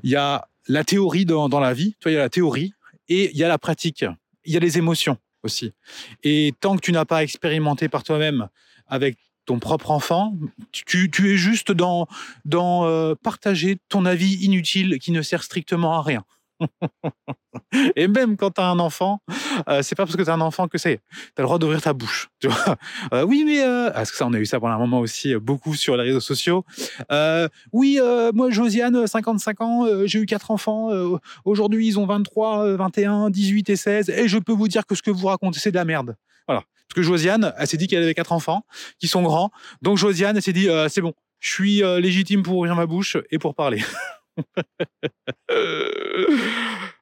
il 0.02 0.10
y 0.10 0.16
a 0.16 0.48
la 0.68 0.84
théorie 0.84 1.24
dans, 1.24 1.48
la 1.60 1.72
vie. 1.72 1.96
Toi, 2.00 2.10
il 2.10 2.14
y 2.14 2.18
a 2.18 2.20
la 2.20 2.28
théorie 2.28 2.74
et 3.08 3.30
il 3.30 3.36
y 3.36 3.44
a 3.44 3.48
la 3.48 3.58
pratique. 3.58 4.04
Il 4.44 4.52
y 4.52 4.56
a 4.56 4.60
les 4.60 4.78
émotions 4.78 5.18
aussi. 5.42 5.72
Et 6.22 6.54
tant 6.60 6.76
que 6.76 6.80
tu 6.80 6.92
n'as 6.92 7.04
pas 7.04 7.22
expérimenté 7.22 7.88
par 7.88 8.02
toi-même 8.04 8.48
avec 8.86 9.16
ton 9.44 9.58
propre 9.58 9.90
enfant, 9.90 10.36
tu, 10.70 11.10
tu 11.10 11.32
es 11.32 11.36
juste 11.36 11.72
dans, 11.72 12.06
dans 12.44 12.86
euh, 12.86 13.14
partager 13.20 13.78
ton 13.88 14.04
avis 14.06 14.34
inutile 14.34 14.98
qui 15.00 15.10
ne 15.10 15.20
sert 15.20 15.42
strictement 15.42 15.94
à 15.98 16.02
rien. 16.02 16.24
Et 17.96 18.08
même 18.08 18.36
quand 18.36 18.52
tu 18.52 18.60
as 18.60 18.66
un 18.66 18.78
enfant, 18.78 19.20
euh, 19.68 19.82
c'est 19.82 19.94
pas 19.94 20.04
parce 20.04 20.16
que 20.16 20.22
tu 20.22 20.30
as 20.30 20.34
un 20.34 20.40
enfant 20.40 20.68
que 20.68 20.78
c'est. 20.78 21.00
Tu 21.10 21.32
as 21.38 21.42
le 21.42 21.44
droit 21.44 21.58
d'ouvrir 21.58 21.80
ta 21.80 21.92
bouche. 21.92 22.28
Tu 22.40 22.48
vois 22.48 22.76
euh, 23.12 23.24
oui, 23.24 23.44
mais. 23.44 23.62
Euh, 23.62 23.90
parce 23.90 24.10
que 24.10 24.16
ça, 24.16 24.26
on 24.26 24.32
a 24.32 24.38
eu 24.38 24.46
ça 24.46 24.60
pendant 24.60 24.74
un 24.74 24.78
moment 24.78 25.00
aussi, 25.00 25.34
beaucoup 25.36 25.74
sur 25.74 25.96
les 25.96 26.04
réseaux 26.04 26.20
sociaux. 26.20 26.64
oui, 27.72 27.98
moi, 28.34 28.50
Josiane, 28.50 29.06
55 29.06 29.60
ans, 29.60 29.86
j'ai 30.06 30.18
eu 30.20 30.26
quatre 30.26 30.50
enfants. 30.50 30.90
Aujourd'hui, 31.44 31.86
ils 31.86 31.98
ont 31.98 32.06
23, 32.06 32.76
21, 32.76 33.30
18 33.30 33.70
et 33.70 33.76
16. 33.76 34.10
Et 34.10 34.28
je 34.28 34.38
peux 34.38 34.52
vous 34.52 34.68
dire 34.68 34.86
que 34.86 34.94
ce 34.94 35.02
que 35.02 35.10
vous 35.10 35.26
racontez, 35.26 35.58
c'est 35.58 35.70
de 35.70 35.76
la 35.76 35.84
merde. 35.84 36.16
Voilà. 36.46 36.62
Parce 36.88 36.96
que 36.96 37.02
Josiane, 37.02 37.54
elle 37.56 37.66
s'est 37.66 37.76
dit 37.76 37.86
qu'elle 37.86 38.02
avait 38.02 38.14
quatre 38.14 38.32
enfants 38.32 38.64
qui 38.98 39.08
sont 39.08 39.22
grands. 39.22 39.50
Donc, 39.80 39.96
Josiane, 39.98 40.36
elle 40.36 40.42
s'est 40.42 40.52
dit 40.52 40.68
c'est 40.88 41.00
bon, 41.00 41.14
je 41.40 41.50
suis 41.50 41.82
légitime 42.00 42.42
pour 42.42 42.58
ouvrir 42.58 42.74
ma 42.74 42.86
bouche 42.86 43.16
et 43.30 43.38
pour 43.38 43.54
parler. 43.54 43.82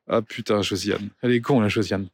ah 0.09 0.23
putain, 0.23 0.63
Josiane. 0.63 1.11
Elle 1.23 1.33
est 1.33 1.41
con, 1.41 1.61
la 1.61 1.69
Josiane. 1.69 2.09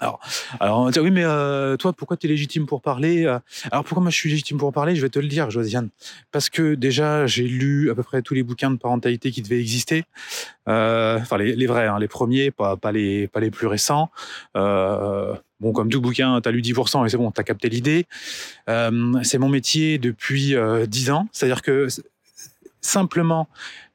Alors, 0.00 0.20
alors 0.60 0.78
on 0.78 0.84
va 0.84 0.90
dire, 0.92 1.02
oui, 1.02 1.10
mais 1.10 1.24
euh, 1.24 1.76
toi, 1.76 1.92
pourquoi 1.92 2.16
tu 2.16 2.26
es 2.26 2.30
légitime 2.30 2.66
pour 2.66 2.82
parler 2.82 3.26
euh 3.26 3.38
Alors, 3.72 3.84
pourquoi 3.84 4.02
moi 4.02 4.10
je 4.10 4.16
suis 4.16 4.30
légitime 4.30 4.56
pour 4.56 4.72
parler 4.72 4.94
Je 4.94 5.02
vais 5.02 5.08
te 5.08 5.18
le 5.18 5.26
dire, 5.26 5.50
Josiane. 5.50 5.88
Parce 6.30 6.50
que 6.50 6.74
déjà, 6.74 7.26
j'ai 7.26 7.42
lu 7.44 7.90
à 7.90 7.96
peu 7.96 8.04
près 8.04 8.22
tous 8.22 8.34
les 8.34 8.44
bouquins 8.44 8.70
de 8.70 8.76
parentalité 8.76 9.32
qui 9.32 9.42
devaient 9.42 9.60
exister. 9.60 10.04
Euh, 10.68 11.18
enfin, 11.18 11.36
les, 11.38 11.66
vrais, 11.66 11.88
hein, 11.88 11.98
les 11.98 12.06
premiers, 12.06 12.52
pas, 12.52 12.76
pas, 12.76 12.92
les, 12.92 13.26
pas 13.26 13.40
les 13.40 13.50
plus 13.50 13.66
récents. 13.66 14.10
Bon, 14.54 15.72
comme 15.72 15.88
tout 15.88 16.00
bouquin, 16.00 16.40
tu 16.40 16.48
as 16.48 16.52
lu 16.52 16.60
10% 16.60 17.04
et 17.04 17.08
c'est 17.08 17.16
bon, 17.16 17.32
tu 17.32 17.40
as 17.40 17.44
capté 17.44 17.68
l'idée. 17.68 18.06
C'est 18.68 19.38
mon 19.38 19.48
métier 19.48 19.98
depuis 19.98 20.54
10 20.86 21.10
ans. 21.10 21.28
C'est-à-dire 21.32 21.62
que 21.62 21.88
simplement 22.80 23.48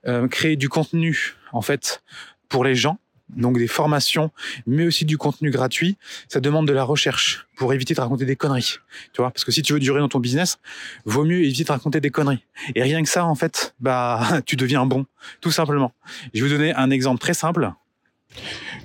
euh, 0.08 0.28
créer 0.28 0.56
du 0.56 0.70
contenu 0.70 1.36
en 1.52 1.62
fait 1.62 2.04
pour 2.50 2.64
les 2.64 2.76
gens 2.76 2.98
donc 3.36 3.58
des 3.58 3.68
formations, 3.68 4.32
mais 4.66 4.86
aussi 4.86 5.06
du 5.06 5.18
contenu 5.18 5.50
gratuit, 5.50 5.98
ça 6.28 6.40
demande 6.40 6.68
de 6.68 6.74
la 6.74 6.84
recherche 6.84 7.48
pour 7.56 7.74
éviter 7.74 7.94
de 7.94 8.02
raconter 8.02 8.26
des 8.26 8.36
conneries. 8.36 8.78
Tu 9.14 9.22
vois, 9.22 9.32
parce 9.32 9.44
que 9.44 9.52
si 9.52 9.62
tu 9.62 9.74
veux 9.74 9.80
durer 9.80 10.00
dans 10.00 10.10
ton 10.10 10.20
business, 10.20 10.60
vaut 11.06 11.24
mieux 11.24 11.44
éviter 11.44 11.64
de 11.64 11.72
raconter 11.72 12.00
des 12.00 12.10
conneries. 12.10 12.44
Et 12.76 12.84
rien 12.84 13.02
que 13.02 13.10
ça, 13.10 13.26
en 13.26 13.36
fait, 13.36 13.76
bah, 13.80 14.22
tu 14.46 14.56
deviens 14.56 14.86
bon, 14.86 15.06
tout 15.42 15.52
simplement. 15.52 15.94
Je 16.34 16.44
vais 16.44 16.50
vous 16.50 16.56
donner 16.56 16.74
un 16.74 16.90
exemple 16.92 17.20
très 17.20 17.34
simple. 17.34 17.72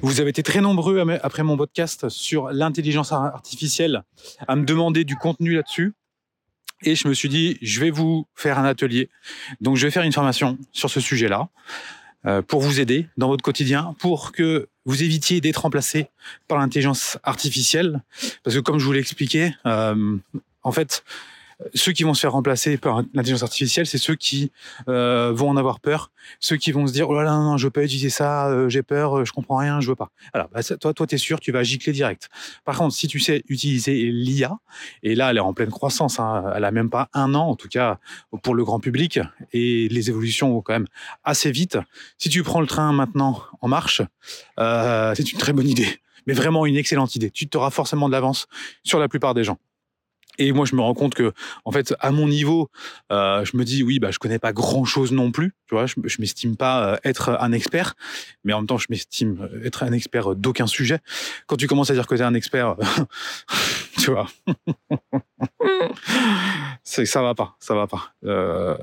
Vous 0.03 0.21
avez 0.21 0.31
été 0.31 0.43
très 0.43 0.61
nombreux 0.61 1.03
après 1.23 1.43
mon 1.43 1.57
podcast 1.57 2.09
sur 2.09 2.51
l'intelligence 2.51 3.13
artificielle 3.13 4.03
à 4.47 4.57
me 4.57 4.65
demander 4.65 5.05
du 5.05 5.17
contenu 5.17 5.55
là-dessus. 5.55 5.95
Et 6.83 6.95
je 6.95 7.09
me 7.09 7.15
suis 7.15 7.29
dit, 7.29 7.59
je 7.63 7.81
vais 7.81 7.91
vous 7.91 8.27
faire 8.35 8.59
un 8.59 8.65
atelier. 8.65 9.09
Donc, 9.61 9.77
je 9.77 9.87
vais 9.87 9.91
faire 9.91 10.05
une 10.05 10.13
formation 10.13 10.59
sur 10.73 10.91
ce 10.91 11.01
sujet-là 11.01 11.49
euh, 12.27 12.43
pour 12.43 12.61
vous 12.61 12.81
aider 12.81 13.09
dans 13.17 13.29
votre 13.29 13.43
quotidien, 13.43 13.95
pour 13.99 14.33
que 14.33 14.69
vous 14.85 15.03
évitiez 15.03 15.41
d'être 15.41 15.59
remplacé 15.59 16.09
par 16.47 16.59
l'intelligence 16.59 17.19
artificielle. 17.23 18.03
Parce 18.43 18.57
que, 18.57 18.61
comme 18.61 18.79
je 18.79 18.85
vous 18.85 18.93
l'ai 18.93 19.01
expliqué, 19.01 19.53
euh, 19.67 20.17
en 20.63 20.73
fait, 20.73 21.05
ceux 21.75 21.93
qui 21.93 22.05
vont 22.05 22.15
se 22.15 22.21
faire 22.21 22.33
remplacer 22.33 22.77
par 22.77 23.03
l'intelligence 23.15 23.43
artificielle, 23.43 23.87
c'est 23.87 23.99
ceux 23.99 24.15
qui 24.15 24.53
euh, 24.89 25.33
vont 25.35 25.51
en 25.51 25.57
avoir 25.57 25.81
peur, 25.81 26.11
ceux 26.41 26.57
qui 26.57 26.73
vont 26.73 26.87
se 26.87 26.93
dire 26.93 27.09
oh 27.09 27.15
là 27.15 27.25
là 27.25 27.33
non, 27.33 27.57
je 27.57 27.67
veux 27.67 27.71
pas 27.71 27.83
utiliser 27.83 28.11
ça, 28.11 28.49
euh, 28.49 28.69
j'ai 28.69 28.83
peur, 28.83 29.19
euh, 29.19 29.25
je 29.25 29.33
comprends 29.33 29.57
rien, 29.57 29.81
je 29.81 29.89
veux 29.89 29.97
pas. 29.97 30.11
Alors 30.33 30.49
bah, 30.49 30.63
toi 30.63 30.95
toi 30.95 31.07
t'es 31.07 31.19
sûr, 31.19 31.41
tu 31.41 31.51
vas 31.51 31.63
gicler 31.63 31.93
direct. 31.93 32.29
Par 32.65 32.77
contre, 32.77 32.95
si 32.95 33.09
tu 33.09 33.19
sais 33.19 33.43
utiliser 33.49 34.11
l'IA, 34.11 34.59
et 35.03 35.15
là 35.15 35.31
elle 35.31 35.39
est 35.39 35.41
en 35.41 35.53
pleine 35.53 35.71
croissance, 35.71 36.21
hein, 36.21 36.45
elle 36.55 36.65
a 36.65 36.71
même 36.71 36.91
pas 36.91 37.09
un 37.13 37.35
an 37.35 37.49
en 37.49 37.57
tout 37.57 37.69
cas 37.69 37.99
pour 38.43 38.55
le 38.55 38.65
grand 38.65 38.79
public, 38.79 39.19
et 39.53 39.89
les 39.89 40.11
évolutions 40.11 40.53
vont 40.53 40.63
quand 40.63 40.75
même 40.75 40.89
assez 41.25 41.51
vite. 41.51 41.79
Si 42.19 42.29
tu 42.29 42.43
prends 42.43 42.61
le 42.61 42.67
train 42.67 42.93
maintenant 42.93 43.43
en 43.61 43.69
marche, 43.69 44.03
euh, 44.59 45.13
c'est 45.17 45.33
une 45.33 45.39
très 45.39 45.53
bonne 45.53 45.69
idée, 45.69 45.99
mais 46.27 46.35
vraiment 46.35 46.67
une 46.67 46.77
excellente 46.77 47.17
idée. 47.17 47.31
Tu 47.31 47.49
auras 47.55 47.71
forcément 47.71 48.09
de 48.09 48.13
l'avance 48.13 48.47
sur 48.85 48.99
la 48.99 49.09
plupart 49.09 49.35
des 49.35 49.45
gens. 49.45 49.59
Et 50.39 50.53
moi, 50.53 50.65
je 50.65 50.75
me 50.75 50.81
rends 50.81 50.95
compte 50.95 51.15
que, 51.15 51.33
en 51.65 51.73
fait, 51.73 51.95
à 52.01 52.11
mon 52.11 52.29
niveau, 52.29 52.71
euh, 53.13 53.45
je 53.45 53.57
me 53.57 53.65
dis, 53.65 53.83
oui, 53.83 53.99
bah, 53.99 54.11
je 54.11 54.19
connais 54.19 54.39
pas 54.39 54.53
grand 54.53 54.85
chose 54.85 55.13
non 55.13 55.31
plus. 55.31 55.53
Tu 55.69 55.75
vois, 55.75 55.87
je, 55.87 55.95
je 56.05 56.21
m'estime 56.21 56.57
pas 56.57 56.95
euh, 56.95 56.97
être 57.05 57.37
un 57.41 57.53
expert, 57.53 57.95
mais 58.43 58.55
en 58.55 58.61
même 58.61 58.67
temps, 58.67 58.79
je 58.79 58.87
m'estime 58.89 59.49
euh, 59.53 59.67
être 59.67 59.83
un 59.83 59.93
expert 59.93 60.35
d'aucun 60.35 60.67
sujet. 60.67 61.01
Quand 61.47 61.57
tu 61.57 61.67
commences 61.67 61.91
à 61.91 61.95
dire 61.95 62.07
que 62.07 62.15
tu 62.15 62.23
es 62.23 62.25
un 62.25 62.33
expert, 62.33 62.75
tu 63.99 64.11
vois, 64.11 64.29
c'est 66.85 67.05
ça 67.05 67.21
va 67.21 67.35
pas, 67.35 67.57
ça 67.61 67.75
va 67.75 67.87
pas. 67.87 68.15
Euh, 68.25 68.79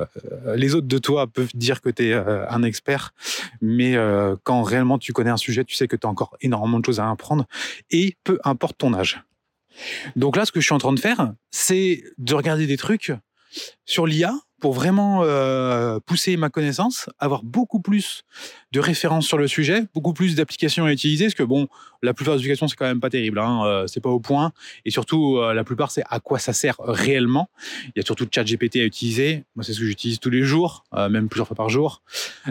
les 0.56 0.76
autres 0.76 0.88
de 0.88 0.98
toi 1.00 1.26
peuvent 1.26 1.56
dire 1.56 1.82
que 1.82 1.90
tu 1.90 2.10
es 2.10 2.14
un 2.14 2.62
expert, 2.62 3.16
mais 3.62 3.96
quand 4.44 4.62
réellement 4.62 5.00
tu 5.00 5.12
connais 5.12 5.32
un 5.32 5.38
sujet, 5.38 5.64
tu 5.64 5.76
sais 5.76 5.88
que 5.88 5.96
tu 5.96 6.06
as 6.06 6.10
encore 6.10 6.38
énormément 6.42 6.80
de 6.80 6.86
choses 6.86 7.00
à 7.00 7.10
apprendre, 7.10 7.46
et 7.90 8.16
peu 8.24 8.40
importe 8.44 8.78
ton 8.78 8.94
âge. 8.94 9.24
Donc 10.16 10.36
là, 10.36 10.46
ce 10.46 10.52
que 10.52 10.60
je 10.60 10.66
suis 10.66 10.74
en 10.74 10.80
train 10.80 10.94
de 10.94 11.00
faire, 11.00 11.34
c'est 11.52 12.04
de 12.18 12.34
regarder 12.34 12.68
des 12.68 12.78
trucs 12.78 13.12
sur 13.86 14.06
l'IA 14.06 14.34
pour 14.66 14.74
vraiment 14.74 15.22
euh, 15.22 16.00
pousser 16.08 16.38
ma 16.38 16.50
connaissance, 16.50 17.08
avoir 17.20 17.44
beaucoup 17.44 17.80
plus 17.80 18.24
de 18.72 18.80
références 18.80 19.28
sur 19.28 19.38
le 19.38 19.48
sujet, 19.48 19.84
beaucoup 19.94 20.12
plus 20.12 20.34
d'applications 20.34 20.86
à 20.86 20.92
utiliser, 20.92 21.26
parce 21.26 21.36
que 21.36 21.44
bon, 21.44 21.68
la 22.02 22.16
plupart 22.16 22.34
des 22.34 22.40
applications 22.40 22.68
c'est 22.68 22.76
quand 22.76 22.88
même 22.88 23.00
pas 23.00 23.12
terrible, 23.12 23.38
hein, 23.38 23.64
euh, 23.64 23.86
c'est 23.86 24.00
pas 24.00 24.10
au 24.10 24.20
point, 24.20 24.54
et 24.84 24.90
surtout 24.90 25.38
euh, 25.38 25.54
la 25.54 25.64
plupart 25.64 25.92
c'est 25.92 26.02
à 26.10 26.20
quoi 26.20 26.40
ça 26.40 26.52
sert 26.52 26.78
réellement. 26.80 27.48
Il 27.90 27.92
y 27.98 28.00
a 28.00 28.04
surtout 28.04 28.26
ChatGPT 28.26 28.78
à 28.78 28.86
utiliser, 28.86 29.44
moi 29.56 29.64
c'est 29.64 29.74
ce 29.74 29.82
que 29.82 29.86
j'utilise 29.86 30.20
tous 30.20 30.32
les 30.32 30.42
jours, 30.42 30.84
même 31.12 31.30
plusieurs 31.30 31.46
fois 31.46 31.56
par 31.56 31.70
jour. 31.70 32.02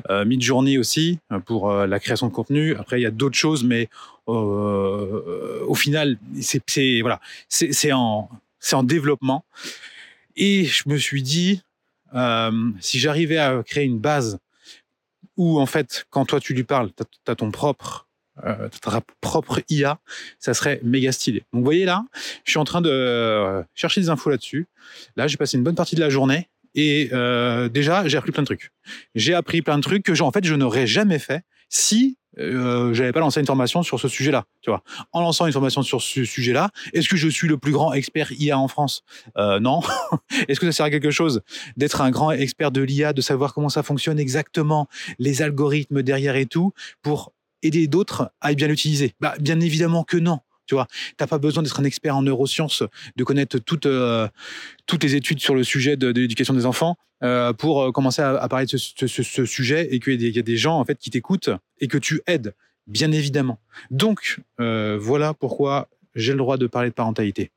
Midjourney 0.09 0.79
aussi 0.79 1.19
pour 1.47 1.73
la 1.73 1.99
création 1.99 2.29
de 2.29 2.33
contenu. 2.33 2.77
Après 2.77 3.01
il 3.01 3.03
y 3.03 3.07
a 3.07 3.11
d'autres 3.11 3.37
choses, 3.37 3.65
mais 3.65 3.89
au 4.29 5.75
final 5.75 6.17
c'est 6.41 7.01
voilà, 7.01 7.19
en 7.93 8.29
c'est 8.61 8.77
en 8.77 8.83
développement. 8.85 9.45
Et 10.37 10.65
je 10.65 10.89
me 10.89 10.97
suis 10.97 11.23
dit, 11.23 11.63
euh, 12.15 12.71
si 12.81 12.99
j'arrivais 12.99 13.39
à 13.39 13.63
créer 13.63 13.85
une 13.85 13.99
base 13.99 14.39
où, 15.37 15.59
en 15.59 15.67
fait, 15.67 16.07
quand 16.11 16.25
toi 16.25 16.41
tu 16.41 16.55
lui 16.55 16.65
parles, 16.65 16.91
tu 16.97 17.31
as, 17.31 17.35
ton 17.35 17.51
propre, 17.51 18.07
euh, 18.45 18.69
propre 19.21 19.61
IA, 19.69 19.99
ça 20.39 20.55
serait 20.55 20.81
méga 20.83 21.13
stylé. 21.13 21.41
Donc, 21.53 21.61
vous 21.61 21.65
voyez 21.65 21.85
là, 21.85 22.05
je 22.45 22.51
suis 22.51 22.59
en 22.59 22.65
train 22.65 22.81
de 22.81 22.91
euh, 22.91 23.63
chercher 23.75 24.01
des 24.01 24.11
infos 24.11 24.31
là-dessus. 24.31 24.67
Là, 25.17 25.27
j'ai 25.27 25.37
passé 25.37 25.57
une 25.57 25.65
bonne 25.65 25.75
partie 25.75 25.97
de 25.97 26.01
la 26.01 26.11
journée 26.11 26.49
et 26.75 27.11
euh, 27.13 27.69
déjà, 27.69 28.07
j'ai 28.09 28.17
appris 28.17 28.33
plein 28.33 28.43
de 28.43 28.47
trucs. 28.47 28.71
J'ai 29.15 29.35
appris 29.35 29.63
plein 29.63 29.77
de 29.77 29.83
trucs 29.83 30.03
que, 30.05 30.21
en 30.23 30.33
fait, 30.33 30.45
je 30.45 30.55
n'aurais 30.55 30.87
jamais 30.87 31.19
fait 31.19 31.43
si 31.69 32.17
euh, 32.39 32.93
j'avais 32.95 33.13
pas 33.13 33.21
lancé 33.21 33.41
une 33.41 33.47
formation 33.47 33.83
sur 33.83 34.01
ce 34.01 34.09
sujet-là, 34.09 34.45
tu 34.61 34.71
vois. 34.71 34.83
En 35.13 35.21
lançant 35.21 35.47
une 35.47 35.53
formation 35.53 35.83
sur 35.83 36.03
ce 36.03 36.25
sujet-là, 36.25 36.71
est-ce 36.93 37.09
que 37.09 37.17
je 37.17 37.29
suis 37.29 37.49
le 37.49 37.59
plus 37.59 37.73
grand 37.73 37.93
expert 37.93 38.33
IA 38.33 38.59
en 38.59 38.69
France? 38.69 39.03
Euh, 39.37 39.61
Non. 39.61 39.81
est-ce 40.49 40.61
que 40.61 40.67
ça 40.67 40.73
sert 40.73 40.87
à 40.87 40.91
quelque 40.91 41.11
chose 41.11 41.43
d'être 41.77 42.01
un 42.01 42.11
grand 42.11 42.31
expert 42.33 42.71
de 42.71 42.81
l'IA, 42.83 43.13
de 43.13 43.21
savoir 43.21 43.55
comment 43.55 43.69
ça 43.69 43.83
fonctionne 43.83 44.19
exactement, 44.19 44.89
les 45.19 45.43
algorithmes 45.43 46.03
derrière 46.03 46.37
et 46.37 46.47
tout, 46.47 46.73
pour 47.03 47.33
aider 47.63 47.87
d'autres 47.87 48.31
à 48.41 48.53
bien 48.55 48.69
l'utiliser? 48.69 49.15
Bah, 49.21 49.35
bien 49.41 49.61
évidemment 49.61 50.05
que 50.05 50.17
non. 50.17 50.41
Tu 50.67 50.75
vois, 50.75 50.87
t'as 51.17 51.27
pas 51.27 51.39
besoin 51.39 51.63
d'être 51.63 51.79
un 51.79 51.85
expert 51.85 52.17
en 52.17 52.23
neurosciences, 52.23 52.83
de 53.17 53.25
connaître 53.25 53.59
toutes 53.59 53.87
euh, 53.87 54.29
toutes 54.87 55.03
les 55.03 55.15
études 55.15 55.41
sur 55.41 55.55
le 55.55 55.65
sujet 55.65 55.97
de, 55.97 56.09
l'éducation 56.09 56.55
des 56.55 56.67
enfants 56.67 56.97
euh, 57.23 57.53
pour 57.53 57.83
euh, 57.83 57.93
commencer 57.93 58.23
à, 58.23 58.49
parler 58.49 58.67
de 58.67 58.77
ce, 58.77 59.45
sujet 59.45 59.89
et 59.91 60.01
qu'il 60.01 60.23
y, 60.23 60.39
a 60.39 60.43
des 60.43 60.57
gens 60.57 60.79
en 60.79 60.85
fait 60.85 60.99
qui 60.99 61.11
t'écoutent 61.11 61.51
et 61.81 61.89
que 61.89 61.99
tu 61.99 62.23
aides, 62.27 62.55
bien 62.87 63.13
évidemment. 63.13 63.59
Donc 63.91 64.41
voilà 64.59 65.35
pourquoi 65.35 65.89
j'ai 66.15 66.33
le 66.33 66.39
droit 66.39 66.57
de 66.57 66.67
parler 66.67 66.91
de 66.91 66.95
parentalité. 66.95 67.51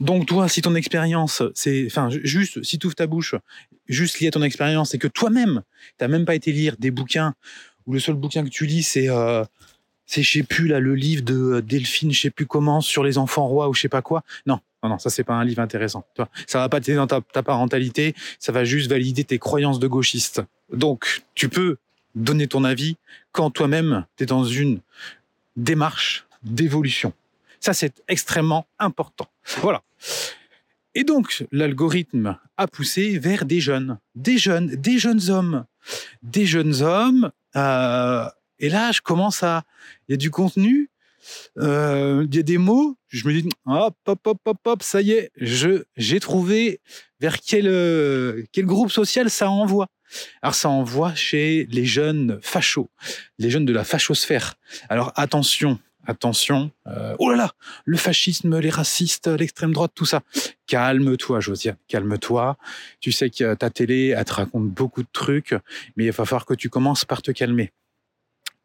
Donc 0.00 0.26
toi, 0.26 0.48
si 0.48 0.62
ton 0.62 0.76
expérience, 0.76 1.42
c'est, 1.54 1.86
enfin, 1.86 2.08
juste, 2.10 2.62
si 2.62 2.78
tu 2.78 2.86
ouvres 2.86 2.94
ta 2.94 3.08
bouche, 3.08 3.34
juste 3.88 4.20
lié 4.20 4.28
à 4.28 4.30
ton 4.30 4.42
expérience 4.42 4.94
et 4.94 4.98
que 4.98 5.08
toi-même, 5.08 5.62
t'as 5.96 6.06
même 6.06 6.24
pas 6.24 6.36
été 6.36 6.52
lire 6.52 6.76
des 6.78 6.92
bouquins 6.92 7.34
où 7.86 7.92
le 7.92 8.00
seul 8.00 8.14
bouquin 8.14 8.44
que 8.44 8.50
tu 8.50 8.66
lis, 8.66 8.84
c'est 8.84 9.08
c'est 10.08 10.22
je 10.22 10.32
sais 10.32 10.42
plus 10.42 10.66
là 10.66 10.80
le 10.80 10.94
livre 10.94 11.22
de 11.22 11.34
euh, 11.34 11.62
Delphine, 11.62 12.12
je 12.12 12.22
sais 12.22 12.30
plus 12.30 12.46
comment 12.46 12.80
sur 12.80 13.04
les 13.04 13.18
enfants 13.18 13.46
rois 13.46 13.68
ou 13.68 13.74
je 13.74 13.82
sais 13.82 13.88
pas 13.88 14.02
quoi. 14.02 14.24
Non, 14.46 14.58
non, 14.82 14.88
non, 14.88 14.98
ça 14.98 15.10
c'est 15.10 15.22
pas 15.22 15.34
un 15.34 15.44
livre 15.44 15.60
intéressant. 15.60 16.04
Ça 16.46 16.58
va 16.58 16.68
pas 16.68 16.80
t'aider 16.80 16.96
dans 16.96 17.06
ta, 17.06 17.20
parentalité, 17.42 18.14
ça 18.40 18.50
va 18.50 18.64
juste 18.64 18.88
valider 18.88 19.22
tes 19.22 19.38
croyances 19.38 19.78
de 19.78 19.86
gauchiste. 19.86 20.42
Donc, 20.72 21.22
tu 21.34 21.48
peux 21.48 21.76
donner 22.14 22.48
ton 22.48 22.64
avis 22.64 22.96
quand 23.32 23.50
toi-même 23.50 24.06
tu 24.16 24.24
es 24.24 24.26
dans 24.26 24.44
une 24.44 24.80
démarche 25.56 26.26
d'évolution. 26.42 27.12
Ça 27.60 27.74
c'est 27.74 28.02
extrêmement 28.08 28.66
important. 28.78 29.28
Voilà. 29.60 29.82
Et 30.94 31.04
donc, 31.04 31.44
l'algorithme 31.52 32.38
a 32.56 32.66
poussé 32.66 33.18
vers 33.18 33.44
des 33.44 33.60
jeunes, 33.60 33.98
des 34.14 34.38
jeunes, 34.38 34.68
des 34.68 34.98
jeunes 34.98 35.28
hommes, 35.28 35.64
des 36.22 36.46
jeunes 36.46 36.82
hommes 36.82 37.30
euh, 37.56 38.28
et 38.58 38.68
là, 38.68 38.92
je 38.92 39.00
commence 39.00 39.42
à, 39.42 39.64
il 40.08 40.12
y 40.12 40.14
a 40.14 40.16
du 40.16 40.30
contenu, 40.30 40.90
euh, 41.58 42.26
il 42.28 42.34
y 42.34 42.38
a 42.38 42.42
des 42.42 42.58
mots. 42.58 42.96
Je 43.08 43.26
me 43.26 43.32
dis, 43.32 43.48
hop, 43.66 43.96
hop, 44.06 44.26
hop, 44.26 44.38
hop, 44.44 44.58
hop, 44.64 44.82
ça 44.82 45.00
y 45.00 45.12
est, 45.12 45.30
je, 45.36 45.84
j'ai 45.96 46.20
trouvé 46.20 46.80
vers 47.20 47.40
quel, 47.40 47.66
euh, 47.66 48.44
quel 48.52 48.66
groupe 48.66 48.90
social 48.90 49.30
ça 49.30 49.50
envoie. 49.50 49.88
Alors, 50.42 50.54
ça 50.54 50.68
envoie 50.68 51.14
chez 51.14 51.66
les 51.70 51.84
jeunes 51.84 52.38
fachos, 52.42 52.90
les 53.38 53.50
jeunes 53.50 53.66
de 53.66 53.72
la 53.72 53.84
fachosphère. 53.84 54.54
Alors, 54.88 55.12
attention, 55.16 55.78
attention. 56.06 56.70
Euh, 56.86 57.14
oh 57.18 57.30
là 57.30 57.36
là, 57.36 57.52
le 57.84 57.96
fascisme, 57.96 58.58
les 58.58 58.70
racistes, 58.70 59.28
l'extrême 59.28 59.72
droite, 59.72 59.92
tout 59.94 60.06
ça. 60.06 60.22
Calme-toi, 60.66 61.40
Josiane, 61.40 61.76
calme-toi. 61.88 62.56
Tu 63.00 63.12
sais 63.12 63.30
que 63.30 63.54
ta 63.54 63.70
télé, 63.70 64.14
elle 64.16 64.24
te 64.24 64.32
raconte 64.32 64.68
beaucoup 64.68 65.02
de 65.02 65.08
trucs, 65.12 65.54
mais 65.96 66.06
il 66.06 66.12
va 66.12 66.24
falloir 66.24 66.46
que 66.46 66.54
tu 66.54 66.70
commences 66.70 67.04
par 67.04 67.20
te 67.20 67.30
calmer. 67.30 67.72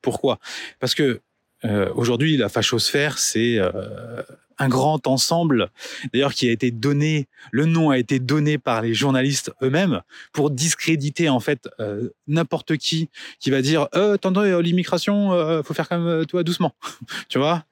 Pourquoi? 0.04 0.38
Parce 0.80 0.94
que 0.94 1.22
euh, 1.66 1.92
aujourd'hui, 1.96 2.38
la 2.38 2.50
fachosphère, 2.50 3.18
c'est 3.18 3.56
euh, 3.58 4.22
un 4.58 4.70
grand 4.70 5.06
ensemble, 5.08 5.70
d'ailleurs, 6.14 6.34
qui 6.34 6.48
a 6.48 6.52
été 6.52 6.72
donné, 6.72 7.28
le 7.52 7.66
nom 7.66 7.90
a 7.90 7.98
été 7.98 8.20
donné 8.20 8.58
par 8.58 8.82
les 8.82 8.94
journalistes 8.94 9.52
eux-mêmes 9.62 10.02
pour 10.32 10.50
discréditer 10.50 11.30
en 11.30 11.40
fait 11.40 11.70
euh, 11.80 12.10
n'importe 12.28 12.78
qui 12.78 13.10
qui 13.40 13.50
va 13.50 13.62
dire 13.62 13.88
euh, 13.96 14.16
attendez 14.16 14.60
l'immigration, 14.62 15.34
euh, 15.34 15.64
faut 15.64 15.74
faire 15.74 15.90
comme 15.90 16.26
toi 16.26 16.44
doucement, 16.44 16.74
tu 17.30 17.38
vois? 17.40 17.64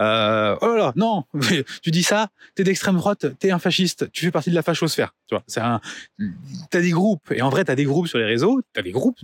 Euh, 0.00 0.56
Oh 0.60 0.68
là 0.68 0.76
là, 0.76 0.92
non, 0.96 1.24
tu 1.82 1.90
dis 1.90 2.02
ça, 2.02 2.28
t'es 2.54 2.64
d'extrême 2.64 2.96
droite, 2.96 3.26
t'es 3.38 3.50
un 3.50 3.58
fasciste, 3.58 4.10
tu 4.12 4.24
fais 4.24 4.30
partie 4.30 4.50
de 4.50 4.54
la 4.54 4.62
fachosphère, 4.62 5.14
tu 5.26 5.34
vois? 5.34 5.44
C'est 5.46 5.60
un, 5.60 5.80
t'as 6.70 6.80
des 6.80 6.90
groupes 6.90 7.30
et 7.32 7.42
en 7.42 7.50
vrai 7.50 7.64
t'as 7.64 7.74
des 7.74 7.84
groupes 7.84 8.06
sur 8.06 8.18
les 8.18 8.24
réseaux, 8.24 8.60
t'as 8.72 8.82
des 8.82 8.92
groupes 8.92 9.18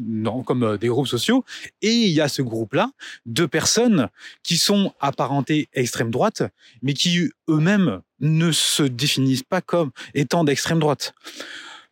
comme 0.46 0.76
des 0.78 0.88
groupes 0.88 1.06
sociaux 1.06 1.44
et 1.82 1.92
il 1.92 2.12
y 2.12 2.20
a 2.20 2.28
ce 2.28 2.42
groupe-là 2.42 2.90
de 3.26 3.46
personnes 3.46 4.08
qui 4.42 4.56
sont 4.56 4.92
apparentées 5.00 5.68
extrême 5.72 6.10
droite, 6.10 6.42
mais 6.82 6.94
qui 6.94 7.03
qui 7.04 7.28
eux-mêmes 7.50 8.00
ne 8.20 8.50
se 8.50 8.82
définissent 8.82 9.42
pas 9.42 9.60
comme 9.60 9.90
étant 10.14 10.42
d'extrême 10.42 10.78
droite. 10.78 11.12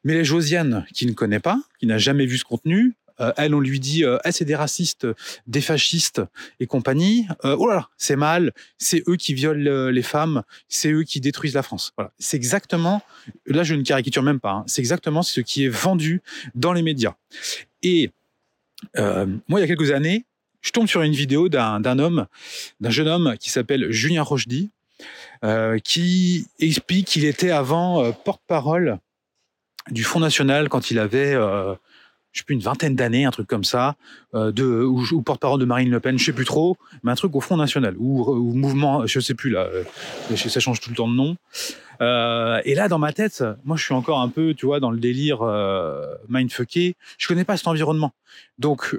Mais 0.04 0.14
les 0.14 0.24
Josiane, 0.24 0.86
qui 0.94 1.04
ne 1.04 1.12
connaît 1.12 1.38
pas, 1.38 1.60
qui 1.78 1.84
n'a 1.84 1.98
jamais 1.98 2.24
vu 2.24 2.38
ce 2.38 2.44
contenu, 2.44 2.94
euh, 3.20 3.30
elle, 3.36 3.54
on 3.54 3.60
lui 3.60 3.78
dit, 3.78 4.06
euh, 4.06 4.16
c'est 4.30 4.46
des 4.46 4.54
racistes, 4.54 5.06
des 5.46 5.60
fascistes 5.60 6.22
et 6.60 6.66
compagnie. 6.66 7.26
Euh, 7.44 7.56
oh 7.58 7.68
là 7.68 7.74
là, 7.74 7.88
c'est 7.98 8.16
mal, 8.16 8.52
c'est 8.78 9.06
eux 9.06 9.16
qui 9.16 9.34
violent 9.34 9.90
les 9.90 10.02
femmes, 10.02 10.44
c'est 10.70 10.90
eux 10.90 11.02
qui 11.02 11.20
détruisent 11.20 11.56
la 11.56 11.62
France. 11.62 11.92
Voilà, 11.98 12.10
c'est 12.18 12.38
exactement, 12.38 13.02
là 13.44 13.64
je 13.64 13.74
ne 13.74 13.82
caricature 13.82 14.22
même 14.22 14.40
pas, 14.40 14.52
hein, 14.52 14.64
c'est 14.66 14.80
exactement 14.80 15.22
ce 15.22 15.42
qui 15.42 15.66
est 15.66 15.68
vendu 15.68 16.22
dans 16.54 16.72
les 16.72 16.80
médias. 16.80 17.16
Et 17.82 18.12
moi, 18.96 19.58
il 19.58 19.60
y 19.60 19.62
a 19.62 19.66
quelques 19.66 19.90
années, 19.90 20.24
je 20.62 20.70
tombe 20.70 20.86
sur 20.86 21.02
une 21.02 21.12
vidéo 21.12 21.50
d'un 21.50 21.98
homme, 21.98 22.26
d'un 22.80 22.90
jeune 22.90 23.08
homme 23.08 23.36
qui 23.38 23.50
s'appelle 23.50 23.92
Julien 23.92 24.22
Rochdy, 24.22 24.70
euh, 25.44 25.78
qui 25.78 26.46
explique 26.60 27.08
qu'il 27.08 27.24
était 27.24 27.50
avant 27.50 28.04
euh, 28.04 28.12
porte-parole 28.12 28.98
du 29.90 30.04
Front 30.04 30.20
National 30.20 30.68
quand 30.68 30.92
il 30.92 31.00
avait 31.00 31.34
euh, 31.34 31.74
je 32.30 32.38
sais 32.38 32.44
plus 32.44 32.54
une 32.54 32.60
vingtaine 32.60 32.94
d'années, 32.94 33.24
un 33.24 33.30
truc 33.30 33.46
comme 33.46 33.64
ça, 33.64 33.96
de 34.32 34.84
ou, 34.84 35.20
porte-parole 35.20 35.60
de 35.60 35.66
Marine 35.66 35.90
Le 35.90 36.00
Pen, 36.00 36.18
je 36.18 36.24
sais 36.24 36.32
plus 36.32 36.46
trop, 36.46 36.78
mais 37.02 37.12
un 37.12 37.14
truc 37.14 37.36
au 37.36 37.40
Front 37.40 37.58
National 37.58 37.94
ou, 37.98 38.24
ou 38.24 38.54
mouvement, 38.54 39.06
je 39.06 39.20
sais 39.20 39.34
plus 39.34 39.50
là, 39.50 39.68
ça 40.34 40.60
change 40.60 40.80
tout 40.80 40.88
le 40.88 40.96
temps 40.96 41.08
de 41.08 41.14
nom. 41.14 41.36
et 42.00 42.74
là, 42.74 42.88
dans 42.88 42.98
ma 42.98 43.12
tête, 43.12 43.44
moi, 43.64 43.76
je 43.76 43.84
suis 43.84 43.92
encore 43.92 44.20
un 44.20 44.30
peu, 44.30 44.54
tu 44.54 44.64
vois, 44.64 44.80
dans 44.80 44.90
le 44.90 44.98
délire 44.98 45.42
mindfucké. 46.30 46.96
Je 47.18 47.28
connais 47.28 47.44
pas 47.44 47.58
cet 47.58 47.66
environnement, 47.66 48.14
donc 48.58 48.96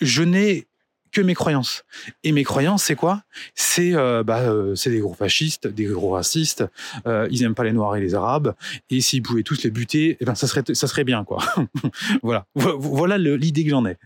je 0.00 0.22
n'ai 0.22 0.66
que 1.14 1.22
mes 1.22 1.34
croyances. 1.34 1.84
Et 2.24 2.32
mes 2.32 2.44
croyances, 2.44 2.82
c'est 2.82 2.96
quoi? 2.96 3.22
C'est 3.54 3.94
euh, 3.94 4.22
bah, 4.22 4.40
euh, 4.40 4.74
c'est 4.74 4.90
des 4.90 4.98
gros 4.98 5.14
fascistes, 5.14 5.66
des 5.66 5.84
gros 5.84 6.10
racistes. 6.10 6.64
Euh, 7.06 7.26
ils 7.30 7.42
aiment 7.42 7.54
pas 7.54 7.64
les 7.64 7.72
Noirs 7.72 7.96
et 7.96 8.00
les 8.00 8.14
Arabes. 8.14 8.54
Et 8.90 9.00
s'ils 9.00 9.22
pouvaient 9.22 9.44
tous 9.44 9.62
les 9.62 9.70
buter, 9.70 10.18
eh 10.20 10.24
ben 10.24 10.34
ça 10.34 10.46
serait 10.46 10.62
ça 10.74 10.86
serait 10.86 11.04
bien 11.04 11.24
quoi. 11.24 11.42
voilà, 12.22 12.46
voilà 12.54 13.16
l'idée 13.16 13.64
que 13.64 13.70
j'en 13.70 13.86
ai. 13.86 13.96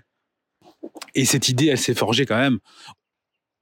Et 1.15 1.25
cette 1.25 1.49
idée, 1.49 1.67
elle 1.67 1.79
s'est 1.79 1.95
forgée 1.95 2.27
quand 2.27 2.39
même 2.39 2.59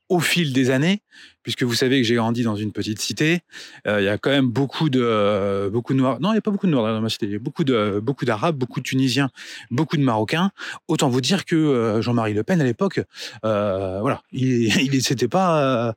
au 0.09 0.21
fil 0.21 0.53
des 0.53 0.71
années, 0.71 1.03
puisque 1.43 1.63
vous 1.63 1.75
savez 1.75 2.01
que 2.01 2.07
j'ai 2.07 2.15
grandi 2.15 2.43
dans 2.43 2.57
une 2.57 2.73
petite 2.73 3.01
cité, 3.01 3.41
euh, 3.87 4.01
il 4.01 4.05
y 4.05 4.09
a 4.09 4.19
quand 4.19 4.31
même 4.31 4.49
beaucoup 4.49 4.89
de 4.89 5.01
euh, 5.03 5.69
beaucoup 5.71 5.95
noirs. 5.95 6.21
Non, 6.21 6.31
il 6.31 6.33
n'y 6.33 6.39
a 6.39 6.43
pas 6.43 6.51
beaucoup 6.51 6.67
de 6.67 6.73
noirs 6.73 6.93
dans 6.93 7.01
ma 7.01 7.09
cité. 7.09 7.27
Il 7.27 7.33
y 7.33 7.37
a 7.37 7.39
beaucoup 7.39 7.65
de 7.65 8.03
d'arabes, 8.25 8.57
beaucoup 8.57 8.81
de 8.81 8.85
tunisiens, 8.85 9.31
beaucoup 9.71 9.97
de 9.97 10.03
marocains. 10.03 10.51
Autant 10.89 11.09
vous 11.09 11.21
dire 11.21 11.45
que 11.45 11.57
euh, 11.57 12.03
Jean-Marie 12.03 12.35
Le 12.35 12.45
Pen 12.45 12.61
à 12.61 12.65
l'époque, 12.65 13.01
voilà, 13.43 14.23
il 14.33 14.67
il 14.95 15.29
pas 15.29 15.95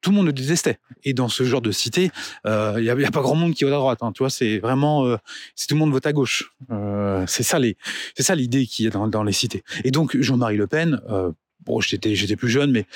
tout 0.00 0.10
le 0.10 0.16
monde 0.16 0.26
le 0.26 0.32
détestait. 0.32 0.78
Et 1.04 1.14
dans 1.14 1.28
ce 1.28 1.44
genre 1.44 1.60
de 1.60 1.70
cité, 1.70 2.10
il 2.44 2.82
n'y 2.82 2.90
a, 2.90 3.10
pas 3.12 3.20
grand 3.20 3.36
monde 3.36 3.54
qui 3.54 3.62
vote 3.62 3.72
à 3.72 3.76
droite. 3.76 3.98
Hein, 4.02 4.10
tu 4.12 4.24
vois, 4.24 4.30
c'est 4.30 4.58
vraiment, 4.58 5.16
si 5.54 5.68
tout 5.68 5.76
le 5.76 5.78
monde 5.78 5.92
vote 5.92 6.06
à 6.06 6.12
gauche, 6.12 6.52
c'est 7.26 7.44
ça 7.44 7.58
c'est 8.16 8.36
l'idée 8.36 8.66
qui 8.66 8.86
est 8.86 8.90
dans, 8.90 9.06
dans, 9.06 9.22
les 9.22 9.32
cités. 9.32 9.62
Et 9.84 9.92
donc 9.92 10.16
Jean-Marie 10.20 10.56
Le 10.56 10.66
Pen, 10.66 11.00
bon, 11.66 11.80
j'étais 11.80 12.14
j'étais 12.14 12.36
plus 12.36 12.48
jeune, 12.48 12.70
mais 12.70 12.86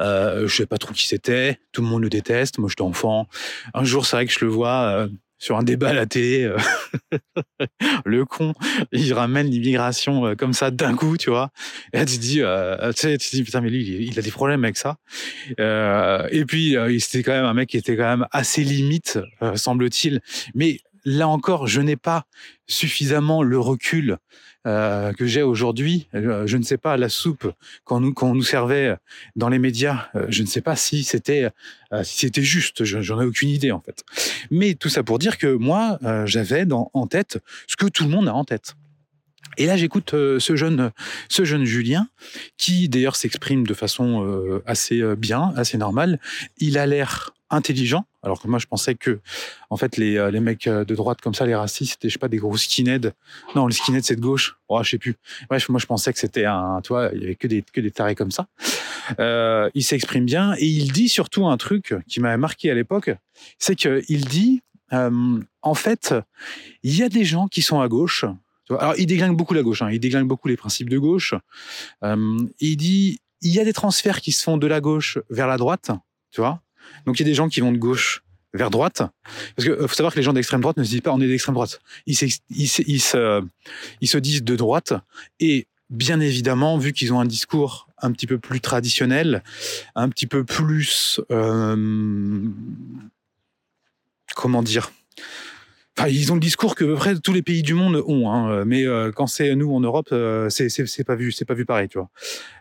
euh, 0.00 0.46
je 0.46 0.54
sais 0.54 0.66
pas 0.66 0.78
trop 0.78 0.92
qui 0.92 1.06
c'était. 1.06 1.58
Tout 1.72 1.82
le 1.82 1.88
monde 1.88 2.02
le 2.02 2.10
déteste. 2.10 2.58
Moi, 2.58 2.68
j'étais 2.68 2.82
enfant. 2.82 3.28
Un 3.74 3.84
jour, 3.84 4.06
c'est 4.06 4.16
vrai 4.16 4.26
que 4.26 4.32
je 4.32 4.44
le 4.44 4.50
vois 4.50 4.82
euh, 4.88 5.08
sur 5.38 5.56
un 5.56 5.62
débat 5.62 5.90
à 5.90 5.92
la 5.92 6.06
télé. 6.06 6.44
Euh, 6.44 6.56
le 8.04 8.24
con, 8.24 8.54
il 8.92 9.12
ramène 9.12 9.46
l'immigration 9.48 10.26
euh, 10.26 10.34
comme 10.34 10.52
ça 10.52 10.70
d'un 10.70 10.94
coup, 10.94 11.16
tu 11.16 11.30
vois. 11.30 11.50
Et 11.92 12.04
tu 12.04 12.16
te 12.16 12.20
dis, 12.20 13.16
tu 13.18 13.36
dis 13.36 13.42
putain, 13.44 13.60
mais 13.60 13.70
lui, 13.70 14.06
il, 14.06 14.18
a 14.18 14.22
des 14.22 14.30
problèmes 14.30 14.64
avec 14.64 14.76
ça. 14.76 14.96
et 15.58 16.44
puis, 16.46 16.76
c'était 17.00 17.22
quand 17.22 17.32
même 17.32 17.44
un 17.44 17.54
mec 17.54 17.68
qui 17.70 17.76
était 17.76 17.96
quand 17.96 18.08
même 18.08 18.26
assez 18.30 18.64
limite, 18.64 19.18
semble-t-il. 19.54 20.20
Mais 20.54 20.80
là 21.04 21.28
encore, 21.28 21.66
je 21.66 21.80
n'ai 21.80 21.96
pas 21.96 22.26
suffisamment 22.66 23.42
le 23.42 23.58
recul 23.58 24.18
euh, 24.66 25.12
que 25.12 25.26
j'ai 25.26 25.42
aujourd'hui. 25.42 26.08
Euh, 26.14 26.46
je 26.46 26.56
ne 26.56 26.64
sais 26.64 26.76
pas 26.76 26.96
la 26.96 27.08
soupe 27.08 27.52
qu'on 27.84 28.00
nous, 28.00 28.42
servait 28.42 28.96
dans 29.36 29.48
les 29.48 29.60
médias. 29.60 30.08
Euh, 30.16 30.26
je 30.28 30.42
ne 30.42 30.48
sais 30.48 30.60
pas 30.60 30.74
si 30.74 31.04
c'était 31.04 31.48
si 32.02 32.18
c'était 32.26 32.42
juste. 32.42 32.84
J'en 32.84 33.20
ai 33.20 33.24
aucune 33.24 33.48
idée 33.48 33.70
en 33.70 33.80
fait. 33.80 34.04
Mais 34.50 34.74
tout 34.74 34.88
ça 34.88 35.04
pour 35.04 35.20
dire 35.20 35.38
que 35.38 35.46
moi, 35.46 36.00
j'avais 36.24 36.66
en 36.72 37.06
tête 37.06 37.38
ce 37.68 37.76
que 37.76 37.86
tout 37.86 38.02
le 38.02 38.10
monde 38.10 38.26
a 38.28 38.34
en 38.34 38.44
tête. 38.44 38.74
Et 39.56 39.66
là, 39.66 39.76
j'écoute 39.76 40.10
ce 40.10 40.56
jeune, 40.56 40.90
ce 41.28 41.44
jeune 41.44 41.64
Julien, 41.64 42.08
qui 42.58 42.88
d'ailleurs 42.88 43.14
s'exprime 43.14 43.66
de 43.66 43.72
façon 43.72 44.60
assez 44.66 45.00
bien, 45.16 45.52
assez 45.56 45.78
normale. 45.78 46.18
Il 46.58 46.76
a 46.76 46.86
l'air 46.86 47.34
intelligent. 47.50 48.04
Alors 48.26 48.42
que 48.42 48.48
moi, 48.48 48.58
je 48.58 48.66
pensais 48.66 48.96
que, 48.96 49.20
en 49.70 49.76
fait, 49.76 49.96
les, 49.96 50.16
euh, 50.16 50.32
les 50.32 50.40
mecs 50.40 50.66
euh, 50.66 50.84
de 50.84 50.96
droite 50.96 51.20
comme 51.20 51.32
ça, 51.32 51.46
les 51.46 51.54
racistes, 51.54 51.92
c'était, 51.92 52.08
je 52.08 52.14
sais 52.14 52.18
pas, 52.18 52.26
des 52.26 52.38
gros 52.38 52.56
skinheads. 52.56 53.12
Non, 53.54 53.68
les 53.68 53.74
skinheads, 53.74 54.02
c'est 54.02 54.16
de 54.16 54.20
gauche. 54.20 54.56
Oh, 54.66 54.82
je 54.82 54.90
sais 54.90 54.98
plus. 54.98 55.14
Bref, 55.48 55.68
moi, 55.68 55.78
je 55.78 55.86
pensais 55.86 56.12
que 56.12 56.18
c'était 56.18 56.44
un, 56.44 56.80
tu 56.82 56.88
vois, 56.88 57.10
il 57.14 57.20
y 57.20 57.24
avait 57.24 57.36
que 57.36 57.46
des, 57.46 57.62
que 57.62 57.80
des 57.80 57.92
tarés 57.92 58.16
comme 58.16 58.32
ça. 58.32 58.48
Euh, 59.20 59.70
il 59.74 59.84
s'exprime 59.84 60.26
bien 60.26 60.54
et 60.58 60.66
il 60.66 60.90
dit 60.90 61.08
surtout 61.08 61.46
un 61.46 61.56
truc 61.56 61.94
qui 62.08 62.18
m'avait 62.18 62.36
marqué 62.36 62.68
à 62.68 62.74
l'époque. 62.74 63.10
C'est 63.60 63.76
qu'il 63.76 64.24
dit, 64.24 64.60
en 64.90 65.74
fait, 65.74 66.12
il 66.82 66.96
y 66.96 67.04
a 67.04 67.08
des 67.08 67.24
gens 67.24 67.46
qui 67.46 67.62
sont 67.62 67.80
à 67.80 67.86
gauche. 67.86 68.24
Alors, 68.70 68.94
il 68.98 69.06
déglingue 69.06 69.36
beaucoup 69.36 69.54
la 69.54 69.62
gauche. 69.62 69.82
Hein, 69.82 69.90
il 69.92 70.00
déglingue 70.00 70.26
beaucoup 70.26 70.48
les 70.48 70.56
principes 70.56 70.90
de 70.90 70.98
gauche. 70.98 71.32
Il 72.02 72.76
dit, 72.76 73.20
il 73.40 73.54
y 73.54 73.60
a 73.60 73.64
des 73.64 73.72
transferts 73.72 74.20
qui 74.20 74.32
se 74.32 74.42
font 74.42 74.56
de 74.56 74.66
la 74.66 74.80
gauche 74.80 75.18
vers 75.30 75.46
la 75.46 75.58
droite. 75.58 75.92
Tu 76.32 76.40
vois. 76.40 76.60
Donc, 77.06 77.18
il 77.18 77.22
y 77.22 77.26
a 77.26 77.30
des 77.30 77.34
gens 77.34 77.48
qui 77.48 77.60
vont 77.60 77.72
de 77.72 77.78
gauche 77.78 78.22
vers 78.54 78.70
droite. 78.70 79.02
Parce 79.56 79.68
que 79.68 79.86
faut 79.86 79.94
savoir 79.94 80.12
que 80.12 80.18
les 80.18 80.22
gens 80.22 80.32
d'extrême 80.32 80.60
droite 80.60 80.76
ne 80.76 80.84
se 80.84 80.90
disent 80.90 81.00
pas 81.02 81.12
on 81.12 81.20
est 81.20 81.28
d'extrême 81.28 81.54
droite. 81.54 81.80
Ils 82.06 82.16
se 82.16 84.18
disent 84.18 84.44
de 84.44 84.56
droite. 84.56 84.94
Et 85.40 85.66
bien 85.90 86.20
évidemment, 86.20 86.78
vu 86.78 86.92
qu'ils 86.92 87.12
ont 87.12 87.20
un 87.20 87.26
discours 87.26 87.88
un 87.98 88.12
petit 88.12 88.26
peu 88.26 88.38
plus 88.38 88.60
traditionnel, 88.60 89.42
un 89.94 90.08
petit 90.08 90.26
peu 90.26 90.44
plus... 90.44 91.20
euh, 91.30 92.48
comment 94.34 94.62
dire 94.62 94.90
Ils 96.08 96.30
ont 96.30 96.34
le 96.34 96.40
discours 96.40 96.74
que 96.74 96.94
près 96.94 97.18
tous 97.18 97.32
les 97.32 97.42
pays 97.42 97.62
du 97.62 97.72
monde 97.72 98.02
ont, 98.06 98.30
hein, 98.30 98.64
mais 98.66 98.84
euh, 98.84 99.10
quand 99.12 99.26
c'est 99.26 99.54
nous 99.54 99.72
en 99.72 99.80
Europe, 99.80 100.08
euh, 100.12 100.50
c'est 100.50 101.04
pas 101.04 101.14
vu, 101.14 101.32
c'est 101.32 101.46
pas 101.46 101.54
vu 101.54 101.64
pareil, 101.64 101.88
tu 101.88 101.96
vois. 101.98 102.10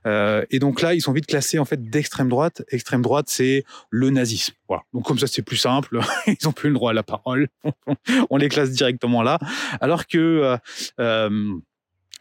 Euh, 0.05 0.45
et 0.51 0.59
donc 0.59 0.81
là, 0.81 0.93
ils 0.93 1.01
sont 1.01 1.11
vite 1.11 1.25
classés 1.25 1.59
en 1.59 1.65
fait 1.65 1.89
d'extrême 1.89 2.29
droite. 2.29 2.63
Extrême 2.69 3.01
droite, 3.01 3.25
c'est 3.27 3.65
le 3.89 4.09
nazisme. 4.09 4.53
Voilà. 4.69 4.83
Donc 4.93 5.05
comme 5.05 5.19
ça, 5.19 5.27
c'est 5.27 5.41
plus 5.41 5.57
simple. 5.57 5.99
Ils 6.27 6.47
ont 6.47 6.53
plus 6.53 6.69
le 6.69 6.75
droit 6.75 6.91
à 6.91 6.93
la 6.93 7.03
parole. 7.03 7.49
On 8.29 8.37
les 8.37 8.47
classe 8.47 8.71
directement 8.71 9.21
là. 9.21 9.37
Alors 9.81 10.07
que, 10.07 10.17
euh, 10.17 10.57
euh, 11.01 11.53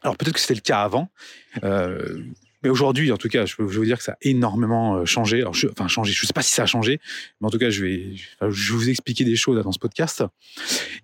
alors 0.03 0.17
peut-être 0.17 0.35
que 0.35 0.41
c'était 0.41 0.55
le 0.55 0.61
cas 0.61 0.83
avant. 0.83 1.11
Euh, 1.63 2.25
mais 2.65 2.71
aujourd'hui, 2.71 3.13
en 3.13 3.19
tout 3.19 3.29
cas, 3.29 3.45
je 3.45 3.55
peux 3.55 3.63
vous 3.63 3.85
dire 3.85 3.99
que 3.99 4.03
ça 4.03 4.13
a 4.13 4.17
énormément 4.23 4.97
euh, 4.97 5.05
changé. 5.05 5.45
Je, 5.53 5.69
enfin, 5.69 5.87
changé. 5.87 6.13
Je 6.13 6.27
sais 6.27 6.33
pas 6.33 6.43
si 6.43 6.51
ça 6.51 6.63
a 6.63 6.67
changé, 6.67 6.99
mais 7.41 7.47
en 7.47 7.51
tout 7.51 7.59
cas, 7.59 7.69
je 7.69 7.85
vais, 7.85 8.15
vous 8.41 8.89
expliquer 8.89 9.25
des 9.25 9.37
choses 9.37 9.63
dans 9.63 9.73
ce 9.73 9.79
podcast. 9.79 10.25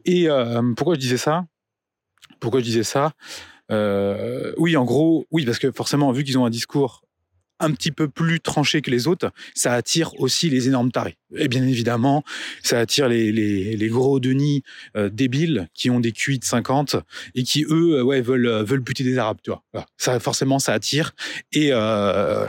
Et 0.06 0.28
euh, 0.30 0.62
pourquoi 0.74 0.94
je 0.94 1.00
disais 1.00 1.18
ça? 1.18 1.44
Pourquoi 2.40 2.60
je 2.60 2.64
disais 2.64 2.82
ça? 2.82 3.12
Euh, 3.70 4.54
Oui, 4.56 4.74
en 4.76 4.84
gros, 4.84 5.26
oui, 5.30 5.44
parce 5.44 5.58
que 5.58 5.70
forcément, 5.70 6.10
vu 6.12 6.24
qu'ils 6.24 6.38
ont 6.38 6.46
un 6.46 6.50
discours 6.50 7.02
un 7.60 7.70
petit 7.72 7.92
peu 7.92 8.08
plus 8.08 8.40
tranché 8.40 8.80
que 8.80 8.90
les 8.90 9.06
autres, 9.06 9.30
ça 9.54 9.74
attire 9.74 10.18
aussi 10.20 10.50
les 10.50 10.66
énormes 10.68 10.90
tarés. 10.90 11.16
Et 11.36 11.48
bien 11.48 11.62
évidemment, 11.62 12.24
ça 12.62 12.80
attire 12.80 13.08
les, 13.08 13.88
gros 13.88 14.18
Denis 14.18 14.62
euh, 14.96 15.08
débiles 15.08 15.68
qui 15.74 15.90
ont 15.90 16.00
des 16.00 16.12
QI 16.12 16.38
de 16.38 16.44
50 16.44 16.96
et 17.34 17.44
qui, 17.44 17.64
eux, 17.68 17.98
euh, 17.98 18.02
ouais, 18.02 18.20
veulent, 18.20 18.46
euh, 18.46 18.64
veulent 18.64 18.80
buter 18.80 19.04
des 19.04 19.18
Arabes, 19.18 19.38
tu 19.42 19.50
vois. 19.50 19.86
Ça, 19.96 20.18
forcément, 20.18 20.58
ça 20.58 20.72
attire. 20.72 21.12
Et, 21.52 21.70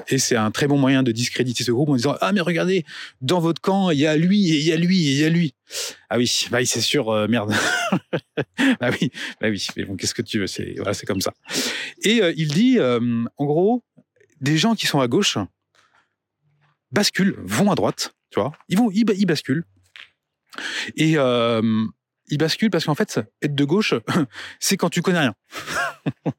et 0.08 0.18
c'est 0.18 0.36
un 0.36 0.52
très 0.52 0.68
bon 0.68 0.78
moyen 0.78 1.04
de 1.04 1.12
discréditer 1.12 1.64
ce 1.64 1.72
groupe 1.72 1.90
en 1.90 1.96
disant 1.96 2.16
Ah, 2.22 2.32
mais 2.32 2.42
regardez, 2.42 2.86
dans 3.22 3.40
votre 3.40 3.62
camp, 3.62 3.92
il 3.92 4.00
y 4.00 4.08
a 4.08 4.16
lui, 4.18 4.52
et 4.52 4.58
il 4.58 4.64
y 4.64 4.72
a 4.72 4.78
lui, 4.78 5.08
et 5.08 5.12
il 5.12 5.18
y 5.18 5.26
a 5.26 5.30
lui. 5.30 5.54
Ah 6.10 6.18
oui, 6.18 6.48
bah 6.52 6.64
c'est 6.66 6.82
sûr, 6.82 7.28
merde. 7.30 7.54
bah 8.80 8.90
oui, 9.00 9.12
bah 9.40 9.48
oui. 9.50 9.66
Mais 9.78 9.86
bon, 9.86 9.96
qu'est-ce 9.96 10.14
que 10.14 10.22
tu 10.22 10.40
veux 10.40 10.48
C'est 10.48 10.76
voilà, 10.78 10.94
comme 11.06 11.22
ça. 11.22 11.34
Et 12.04 12.22
il 12.36 12.48
dit, 12.50 12.80
en 12.80 13.46
gros, 13.46 13.84
des 14.42 14.58
gens 14.58 14.76
qui 14.76 14.88
sont 14.88 15.00
à 15.00 15.08
gauche 15.08 15.38
basculent, 16.92 17.36
vont 17.44 17.72
à 17.72 17.76
droite, 17.76 18.14
tu 18.32 18.40
vois. 18.40 18.52
Ils 18.68 18.78
vont, 18.78 18.90
ils, 18.92 19.06
ba- 19.06 19.14
ils 19.16 19.26
basculent. 19.26 19.64
Et 20.98 21.14
euh, 21.16 21.86
ils 22.28 22.38
basculent 22.38 22.70
parce 22.70 22.86
qu'en 22.86 22.96
fait, 22.96 23.22
être 23.42 23.56
de 23.56 23.64
gauche, 23.64 23.94
c'est 24.60 24.76
quand 24.78 24.90
tu 24.90 25.02
connais 25.02 25.20
rien. 25.20 25.34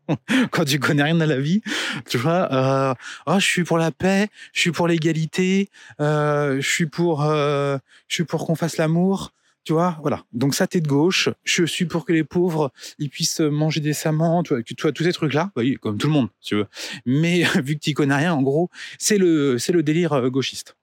quand 0.51 0.65
tu 0.65 0.79
connais 0.79 1.03
rien 1.05 1.21
à 1.21 1.27
la 1.27 1.39
vie, 1.39 1.63
tu 2.09 2.19
vois. 2.19 2.53
Euh, 2.53 2.95
oh, 3.27 3.39
je 3.39 3.47
suis 3.47 3.65
pour 3.65 3.79
la 3.79 3.91
paix, 3.93 4.29
je 4.53 4.61
suis 4.61 4.73
pour 4.73 4.89
l'égalité, 4.89 5.71
euh, 6.01 6.61
je 6.61 6.69
suis 6.69 6.87
pour, 6.87 7.23
je 7.23 7.79
suis 8.09 8.25
pour 8.25 8.47
qu'on 8.47 8.57
fasse 8.57 8.77
l'amour. 8.77 9.33
Tu 9.65 9.73
vois, 9.73 9.99
voilà. 10.01 10.25
Donc 10.33 10.55
ça, 10.55 10.67
t'es 10.67 10.81
de 10.81 10.89
gauche. 10.89 11.29
Je 11.45 11.65
suis 11.65 11.85
pour 11.85 12.05
que 12.05 12.13
les 12.13 12.25
pauvres, 12.25 12.73
ils 12.99 13.11
puissent 13.11 13.41
manger 13.41 13.81
décemment. 13.81 14.43
Tu 14.43 14.55
vois, 14.55 14.63
tu 14.63 14.75
vois 14.81 14.93
tous 14.93 15.05
ces 15.05 15.13
trucs-là. 15.13 15.53
Comme 15.81 15.99
tout 15.99 16.09
le 16.09 16.13
monde, 16.13 16.29
si 16.41 16.49
tu 16.51 16.55
veux. 16.57 16.67
Mais 17.07 17.45
vu 17.63 17.77
que 17.77 17.81
tu 17.81 17.95
connais 17.95 18.17
rien, 18.17 18.35
en 18.35 18.43
gros, 18.43 18.71
c'est 18.99 19.19
le, 19.19 19.59
c'est 19.59 19.73
le 19.73 19.83
délire 19.83 20.13
euh, 20.13 20.31
gauchiste. 20.31 20.77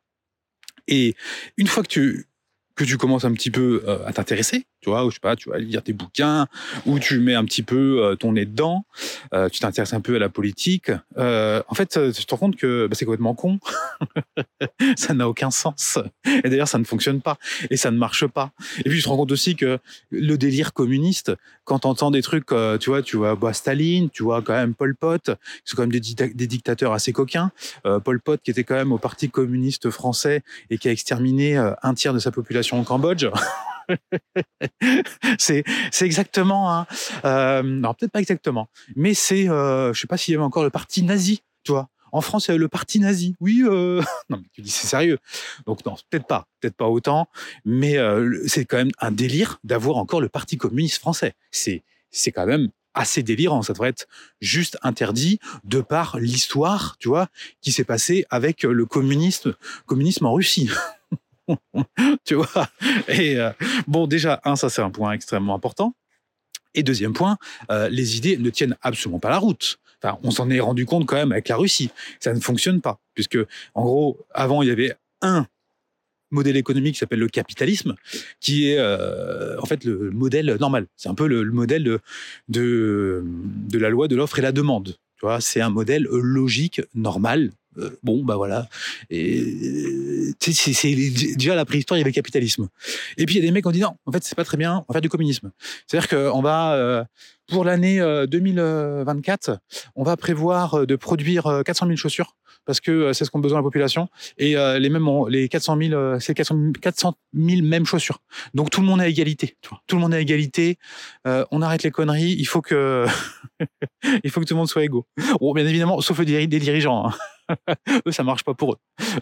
Et 0.88 1.16
une 1.58 1.68
fois 1.68 1.84
que 1.84 1.90
tu, 1.90 2.26
que 2.76 2.86
tu 2.86 2.98
commences 2.98 3.26
un 3.26 3.34
petit 3.34 3.52
peu 3.52 3.84
euh, 3.86 4.06
à 4.06 4.14
t'intéresser, 4.14 4.66
tu 4.82 4.90
vois, 4.90 5.06
ou 5.06 5.10
je 5.10 5.16
sais 5.16 5.20
pas, 5.22 5.36
tu 5.36 5.50
vas 5.50 5.58
lire 5.58 5.84
tes 5.84 5.94
bouquins, 5.94 6.48
ou 6.86 7.00
tu 7.00 7.20
mets 7.20 7.36
un 7.36 7.46
petit 7.46 7.64
peu 7.64 8.02
euh, 8.04 8.16
ton 8.16 8.34
nez 8.34 8.46
dedans, 8.46 8.86
euh, 9.34 9.50
tu 9.50 9.60
t'intéresses 9.60 9.94
un 9.94 10.02
peu 10.02 10.16
à 10.16 10.20
la 10.20 10.30
politique. 10.30 10.92
euh, 11.18 11.62
en 11.68 11.76
fait, 11.76 11.98
euh, 11.98 12.12
tu 12.12 12.26
te 12.26 12.32
rends 12.34 12.38
compte 12.40 12.56
que 12.56 12.88
bah, 12.88 12.96
c'est 12.98 13.06
complètement 13.06 13.34
con. 13.36 13.60
ça 14.96 15.14
n'a 15.14 15.28
aucun 15.28 15.52
sens. 15.52 15.98
Et 16.44 16.50
d'ailleurs, 16.50 16.68
ça 16.68 16.78
ne 16.80 16.84
fonctionne 16.84 17.22
pas. 17.22 17.38
Et 17.70 17.78
ça 17.78 17.92
ne 17.92 17.98
marche 17.98 18.26
pas. 18.28 18.52
Et 18.80 18.90
puis, 18.90 18.98
tu 19.00 19.04
te 19.04 19.10
rends 19.10 19.18
compte 19.18 19.32
aussi 19.32 19.56
que 19.56 19.80
le 20.12 20.38
délire 20.38 20.74
communiste, 20.74 21.32
quand 21.64 21.80
tu 21.80 21.88
entends 21.88 22.12
des 22.12 22.22
trucs, 22.22 22.52
euh, 22.52 22.78
tu 22.78 22.90
vois, 22.90 23.02
tu 23.02 23.18
vois 23.18 23.36
bah, 23.36 23.54
Staline, 23.54 24.10
tu 24.10 24.24
vois 24.24 24.42
quand 24.42 24.54
même 24.54 24.74
Pol 24.74 24.96
Pot, 24.96 25.32
c'est 25.66 25.76
quand 25.76 25.84
même 25.84 25.92
des, 25.92 26.00
dicta- 26.00 26.34
des 26.34 26.48
dictateurs 26.48 26.94
assez 26.94 27.14
coquins. 27.14 27.52
Euh, 27.86 28.00
Pol 28.00 28.20
Pot, 28.22 28.42
qui 28.42 28.52
était 28.52 28.64
quand 28.64 28.76
même 28.76 28.92
au 28.92 28.98
Parti 28.98 29.30
communiste 29.30 29.90
français 29.90 30.42
et 30.70 30.78
qui 30.78 30.88
a 30.88 30.92
exterminé 30.92 31.58
euh, 31.58 31.72
un 31.84 31.94
tiers 31.94 32.14
de 32.14 32.20
sa 32.20 32.32
population 32.32 32.80
au 32.80 32.84
Cambodge. 32.84 33.28
c'est 35.40 35.64
exactement 36.02 36.74
un 36.74 36.88
euh, 37.26 37.64
non 37.64 37.94
peut-être 37.94 38.12
pas 38.12 38.20
exactement 38.20 38.70
mais 38.96 39.14
c'est 39.14 39.50
euh, 39.50 39.94
je 39.94 40.02
sais 40.02 40.08
pas 40.08 40.18
s'il 40.18 40.34
y 40.34 40.36
avait 40.36 40.44
encore 40.44 40.64
le 40.64 40.70
parti 40.70 41.04
nazi 41.04 41.44
tu 41.64 41.72
vois. 41.72 41.90
En 42.12 42.22
France 42.22 42.48
il 42.48 42.50
y 42.50 42.52
avait 42.52 42.60
le 42.60 42.70
parti 42.70 43.00
nazi. 43.00 43.36
Oui 43.40 43.64
euh... 43.66 44.02
non 44.30 44.38
mais 44.38 44.48
tu 44.52 44.62
dis 44.62 44.72
c'est 44.72 44.88
sérieux. 44.88 45.20
Donc 45.66 45.86
non 45.86 45.96
peut-être 46.10 46.28
pas 46.28 46.48
peut-être 46.60 46.76
pas 46.76 46.88
autant 46.88 47.28
mais 47.66 47.98
c'est 48.48 48.66
quand 48.66 48.78
même 48.78 48.92
un 49.00 49.12
délire 49.12 49.60
d'avoir 49.64 49.98
encore 49.98 50.22
le 50.22 50.30
parti 50.30 50.58
communiste 50.58 51.00
français. 51.00 51.34
C'est 51.52 51.84
c'est 52.12 52.32
quand 52.32 52.48
même 52.48 52.70
assez 52.96 53.22
délirant 53.22 53.62
ça 53.62 53.74
devrait 53.74 53.90
être 53.90 54.08
juste 54.42 54.78
interdit 54.82 55.40
de 55.64 55.80
par 55.80 56.18
l'histoire 56.18 56.96
tu 57.00 57.08
vois 57.08 57.28
qui 57.62 57.72
s'est 57.72 57.84
passée 57.84 58.26
avec 58.32 58.64
le 58.64 58.86
communisme 58.88 59.54
communisme 59.86 60.26
en 60.26 60.34
Russie 60.34 60.72
tu 62.26 62.36
vois? 62.36 62.70
Et 63.08 63.38
euh, 63.38 63.52
Bon, 63.88 64.08
déjà, 64.08 64.42
un, 64.46 64.56
ça 64.56 64.70
c'est 64.70 64.82
un 64.82 64.90
point 64.92 65.12
extrêmement 65.14 65.56
important. 65.56 65.96
Et 66.76 66.84
deuxième 66.84 67.14
point, 67.14 67.38
euh, 67.72 67.90
les 67.90 68.18
idées 68.18 68.38
ne 68.38 68.50
tiennent 68.50 68.78
absolument 68.82 69.20
pas 69.20 69.30
la 69.30 69.40
route. 69.40 69.80
Enfin, 70.02 70.18
on 70.24 70.32
s'en 70.32 70.50
est 70.50 70.60
rendu 70.60 70.86
compte 70.86 71.06
quand 71.06 71.16
même 71.16 71.32
avec 71.32 71.50
la 71.50 71.58
Russie. 71.58 71.90
Ça 72.20 72.34
ne 72.34 72.40
fonctionne 72.40 72.80
pas, 72.80 73.00
puisque 73.16 73.38
en 73.74 73.84
gros, 73.84 74.18
avant, 74.34 74.62
il 74.62 74.70
y 74.70 74.72
avait 74.72 74.96
un 75.22 75.46
modèle 76.32 76.58
économique 76.58 76.94
qui 76.94 77.00
s'appelle 77.00 77.20
le 77.20 77.28
capitalisme, 77.28 77.96
qui 78.40 78.70
est 78.70 78.78
euh, 78.78 79.60
en 79.60 79.66
fait 79.66 79.84
le 79.84 80.12
modèle 80.12 80.56
normal. 80.60 80.86
C'est 80.96 81.10
un 81.10 81.16
peu 81.16 81.28
le, 81.28 81.44
le 81.44 81.52
modèle 81.52 81.84
de, 81.84 82.00
de, 82.50 83.24
de 83.26 83.80
la 83.80 83.90
loi 83.90 84.08
de 84.08 84.16
l'offre 84.16 84.38
et 84.40 84.44
la 84.44 84.52
demande. 84.52 84.96
Tu 85.18 85.26
vois, 85.26 85.42
c'est 85.42 85.60
un 85.60 85.70
modèle 85.70 86.04
logique, 86.04 86.82
normal. 86.94 87.52
Euh, 87.78 87.92
bon, 88.04 88.24
bah 88.24 88.36
voilà. 88.36 88.68
Et 89.10 90.34
c'est- 90.40 91.36
déjà 91.36 91.56
la 91.56 91.66
préhistoire, 91.66 91.98
il 91.98 92.02
y 92.02 92.04
avait 92.04 92.10
le 92.12 92.16
capitalisme. 92.16 92.68
Et 93.18 93.26
puis 93.26 93.36
il 93.36 93.40
y 93.40 93.42
a 93.44 93.46
des 93.46 93.52
mecs 93.52 93.64
qui 93.64 93.68
ont 93.68 93.72
dit 93.72 93.80
non, 93.80 93.96
en 94.06 94.12
fait 94.12 94.24
c'est 94.24 94.36
pas 94.36 94.44
très 94.44 94.58
bien, 94.58 94.84
on 94.88 94.92
va 94.92 94.94
faire 94.94 95.02
du 95.02 95.10
communisme. 95.10 95.52
C'est-à-dire 95.88 96.10
qu'on 96.10 96.42
va 96.42 96.74
euh, 96.74 97.04
pour 97.50 97.64
l'année 97.66 98.00
euh, 98.00 98.26
2024, 98.28 99.60
on 99.96 100.04
va 100.04 100.18
prévoir 100.18 100.76
euh, 100.76 100.86
de 100.86 100.96
produire 100.96 101.48
euh, 101.48 101.64
400 101.64 101.88
000 101.88 101.98
chaussures 101.98 102.36
parce 102.66 102.80
que 102.80 102.92
euh, 102.92 103.14
c'est 103.14 103.26
ce 103.26 103.32
qu'ont 103.32 103.40
besoin 103.40 103.60
la 103.60 103.64
population 103.64 104.08
et 104.38 104.56
euh, 104.56 104.80
les 104.80 104.90
mêmes 104.90 105.08
les 105.30 105.50
400 105.50 105.78
000 105.78 105.94
euh, 105.94 106.20
c'est 106.20 106.34
400 106.34 106.56
000, 106.56 106.72
400 106.82 107.16
000 107.34 107.62
mêmes 107.64 107.86
chaussures. 107.86 108.20
Donc 108.54 108.70
tout 108.70 108.82
le 108.82 108.88
monde 108.88 109.02
à 109.02 109.08
égalité. 109.08 109.58
Tout 109.88 109.96
le 109.96 110.02
monde 110.02 110.14
à 110.14 110.20
égalité. 110.20 110.78
Euh, 111.28 111.46
on 111.52 111.62
arrête 111.62 111.84
les 111.84 111.92
conneries. 111.92 112.36
Il 112.38 112.46
faut 112.46 112.62
que 112.62 113.06
il 114.24 114.30
faut 114.30 114.40
que 114.42 114.46
tout 114.46 114.54
le 114.54 114.60
monde 114.60 114.70
soit 114.70 114.84
égaux. 114.84 115.06
Bon, 115.40 115.54
bien 115.54 115.66
évidemment, 115.66 116.00
sauf 116.02 116.22
des 116.22 116.48
dirigeants. 116.48 117.08
hein. 117.10 117.14
eux, 118.06 118.12
ça 118.12 118.24
marche 118.24 118.44
pas 118.44 118.54
pour 118.54 118.74
eux. 118.74 118.78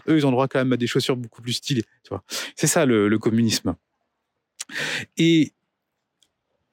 Eux, 0.08 0.18
ils 0.18 0.26
ont 0.26 0.30
droit 0.30 0.48
quand 0.48 0.58
même 0.58 0.72
à 0.72 0.76
des 0.76 0.86
chaussures 0.86 1.16
beaucoup 1.16 1.40
plus 1.40 1.54
stylées. 1.54 1.84
C'est 2.56 2.66
ça 2.66 2.84
le, 2.84 3.08
le 3.08 3.18
communisme. 3.18 3.74
Et 5.16 5.52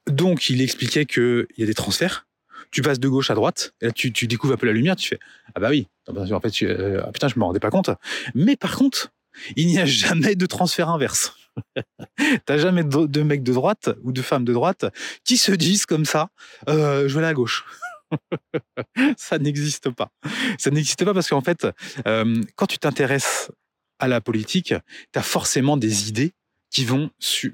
donc, 0.07 0.49
il 0.49 0.61
expliquait 0.61 1.05
qu'il 1.05 1.47
y 1.57 1.63
a 1.63 1.65
des 1.65 1.73
transferts. 1.73 2.27
Tu 2.71 2.81
passes 2.81 2.99
de 2.99 3.07
gauche 3.07 3.29
à 3.29 3.35
droite, 3.35 3.73
là, 3.81 3.91
tu, 3.91 4.11
découvres 4.11 4.53
un 4.53 4.57
peu 4.57 4.65
la 4.65 4.73
lumière, 4.73 4.95
tu 4.95 5.07
fais 5.07 5.19
Ah 5.53 5.59
bah 5.59 5.69
oui, 5.69 5.87
en 6.07 6.39
fait, 6.39 6.49
tu- 6.49 6.67
euh, 6.67 7.01
ah 7.05 7.11
putain, 7.11 7.27
je 7.27 7.37
me 7.37 7.43
rendais 7.43 7.59
pas 7.59 7.69
compte. 7.69 7.89
Mais 8.33 8.55
par 8.55 8.75
contre, 8.75 9.13
il 9.55 9.67
n'y 9.67 9.79
a 9.79 9.85
jamais 9.85 10.35
de 10.35 10.45
transfert 10.45 10.89
inverse. 10.89 11.35
T'as 12.45 12.57
jamais 12.57 12.83
de, 12.83 13.05
de 13.05 13.21
mecs 13.21 13.43
de 13.43 13.53
droite 13.53 13.89
ou 14.03 14.11
de 14.11 14.21
femmes 14.21 14.45
de 14.45 14.53
droite 14.53 14.85
qui 15.23 15.37
se 15.37 15.51
disent 15.51 15.85
comme 15.85 16.05
ça 16.05 16.29
euh, 16.67 17.07
Je 17.07 17.13
vais 17.13 17.19
aller 17.19 17.29
à 17.29 17.33
gauche. 17.33 17.65
ça 19.17 19.37
n'existe 19.37 19.89
pas. 19.89 20.11
Ça 20.57 20.71
n'existe 20.71 21.05
pas 21.05 21.13
parce 21.13 21.29
qu'en 21.29 21.41
fait, 21.41 21.67
euh, 22.07 22.41
quand 22.55 22.67
tu 22.67 22.77
t'intéresses 22.77 23.51
à 23.99 24.07
la 24.07 24.21
politique, 24.21 24.73
tu 25.13 25.19
as 25.19 25.23
forcément 25.23 25.77
des 25.77 26.09
idées 26.09 26.33
qui 26.71 26.83
vont 26.83 27.09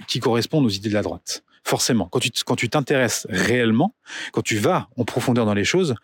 qui 0.08 0.20
correspondent 0.20 0.66
aux 0.66 0.70
idées 0.70 0.90
de 0.90 0.96
la 0.96 1.04
droite. 1.04 1.44
Forcément, 1.64 2.08
quand 2.08 2.20
tu 2.20 2.32
quand 2.46 2.56
tu 2.56 2.70
t'intéresses 2.70 3.28
réellement, 3.30 3.96
quand 4.34 4.42
tu 4.42 4.58
vas 4.58 4.90
en 4.98 5.06
profondeur 5.06 5.46
dans 5.46 5.54
les 5.54 5.64
choses, 5.64 5.96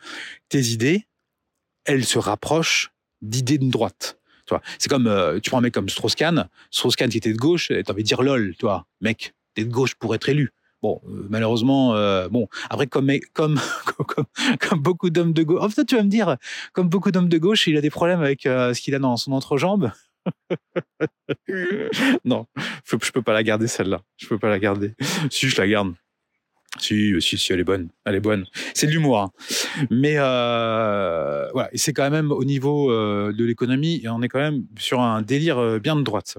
tes 0.50 0.62
idées, 0.68 1.08
elles 1.86 2.06
se 2.06 2.20
rapprochent 2.20 2.92
d'idées 3.22 3.58
de 3.58 3.70
droite. 3.70 4.20
Tu 4.46 4.56
c'est 4.80 4.90
comme 4.90 5.08
euh, 5.08 5.40
tu 5.40 5.50
prends 5.50 5.60
un 5.60 5.62
mec 5.62 5.74
comme 5.74 5.90
Strauss-Kahn, 5.90 6.48
Strauss-Kahn 6.72 7.10
qui 7.10 7.18
était 7.18 7.34
de 7.34 7.38
gauche, 7.38 7.72
t'as 7.86 7.94
envie 7.94 8.04
de 8.04 8.08
dire 8.08 8.22
lol, 8.22 8.56
tu 8.58 8.66
mec, 9.02 9.34
t'es 9.56 9.66
de 9.66 9.72
gauche 9.72 9.96
pour 9.96 10.16
être 10.16 10.30
élu. 10.30 10.52
Bon, 10.82 11.02
euh, 11.08 11.26
malheureusement, 11.30 11.96
euh, 11.96 12.30
bon, 12.30 12.48
après, 12.70 12.86
comme, 12.88 13.12
comme, 13.34 13.60
comme, 14.08 14.26
comme 14.60 14.80
beaucoup 14.80 15.10
d'hommes 15.10 15.34
de 15.34 15.44
gauche, 15.44 15.62
en 15.62 15.70
fait, 15.70 15.86
tu 15.86 15.96
vas 15.96 16.04
me 16.04 16.10
dire, 16.10 16.38
comme 16.72 16.88
beaucoup 16.88 17.12
d'hommes 17.12 17.30
de 17.30 17.38
gauche, 17.38 17.68
il 17.68 17.76
a 17.78 17.82
des 17.82 17.90
problèmes 17.90 18.22
avec 18.22 18.44
ce 18.44 18.80
qu'il 18.80 18.94
a 18.96 19.00
dans 19.00 19.18
son 19.18 19.32
entrejambe. 19.32 19.92
non, 22.26 22.46
je, 22.86 22.98
je 23.02 23.12
peux 23.12 23.22
pas 23.22 23.34
la 23.34 23.44
garder 23.44 23.68
celle-là. 23.68 24.02
Je 24.18 24.28
peux 24.28 24.40
pas 24.40 24.50
la 24.50 24.60
garder. 24.60 24.94
Si 25.30 25.50
je 25.50 25.60
la 25.60 25.68
garde. 25.68 25.94
Si, 26.80 27.14
si, 27.22 27.38
si, 27.38 27.54
elle 27.54 27.62
est 27.62 27.64
bonne. 27.64 27.90
Elle 28.06 28.16
est 28.16 28.20
bonne. 28.20 28.46
C'est 28.74 28.88
de 28.88 28.92
l'humour. 28.92 29.20
Hein. 29.20 29.32
Mais 29.90 30.16
euh, 30.18 31.50
voilà, 31.54 31.70
c'est 31.74 31.94
quand 31.94 32.10
même 32.10 32.32
au 32.32 32.44
niveau 32.44 32.92
euh, 32.92 33.34
de 33.34 33.46
l'économie, 33.46 34.04
on 34.08 34.22
est 34.22 34.28
quand 34.28 34.40
même 34.40 34.64
sur 34.78 35.02
un 35.02 35.22
délire 35.22 35.80
bien 35.80 35.96
de 35.96 36.04
droite. 36.04 36.38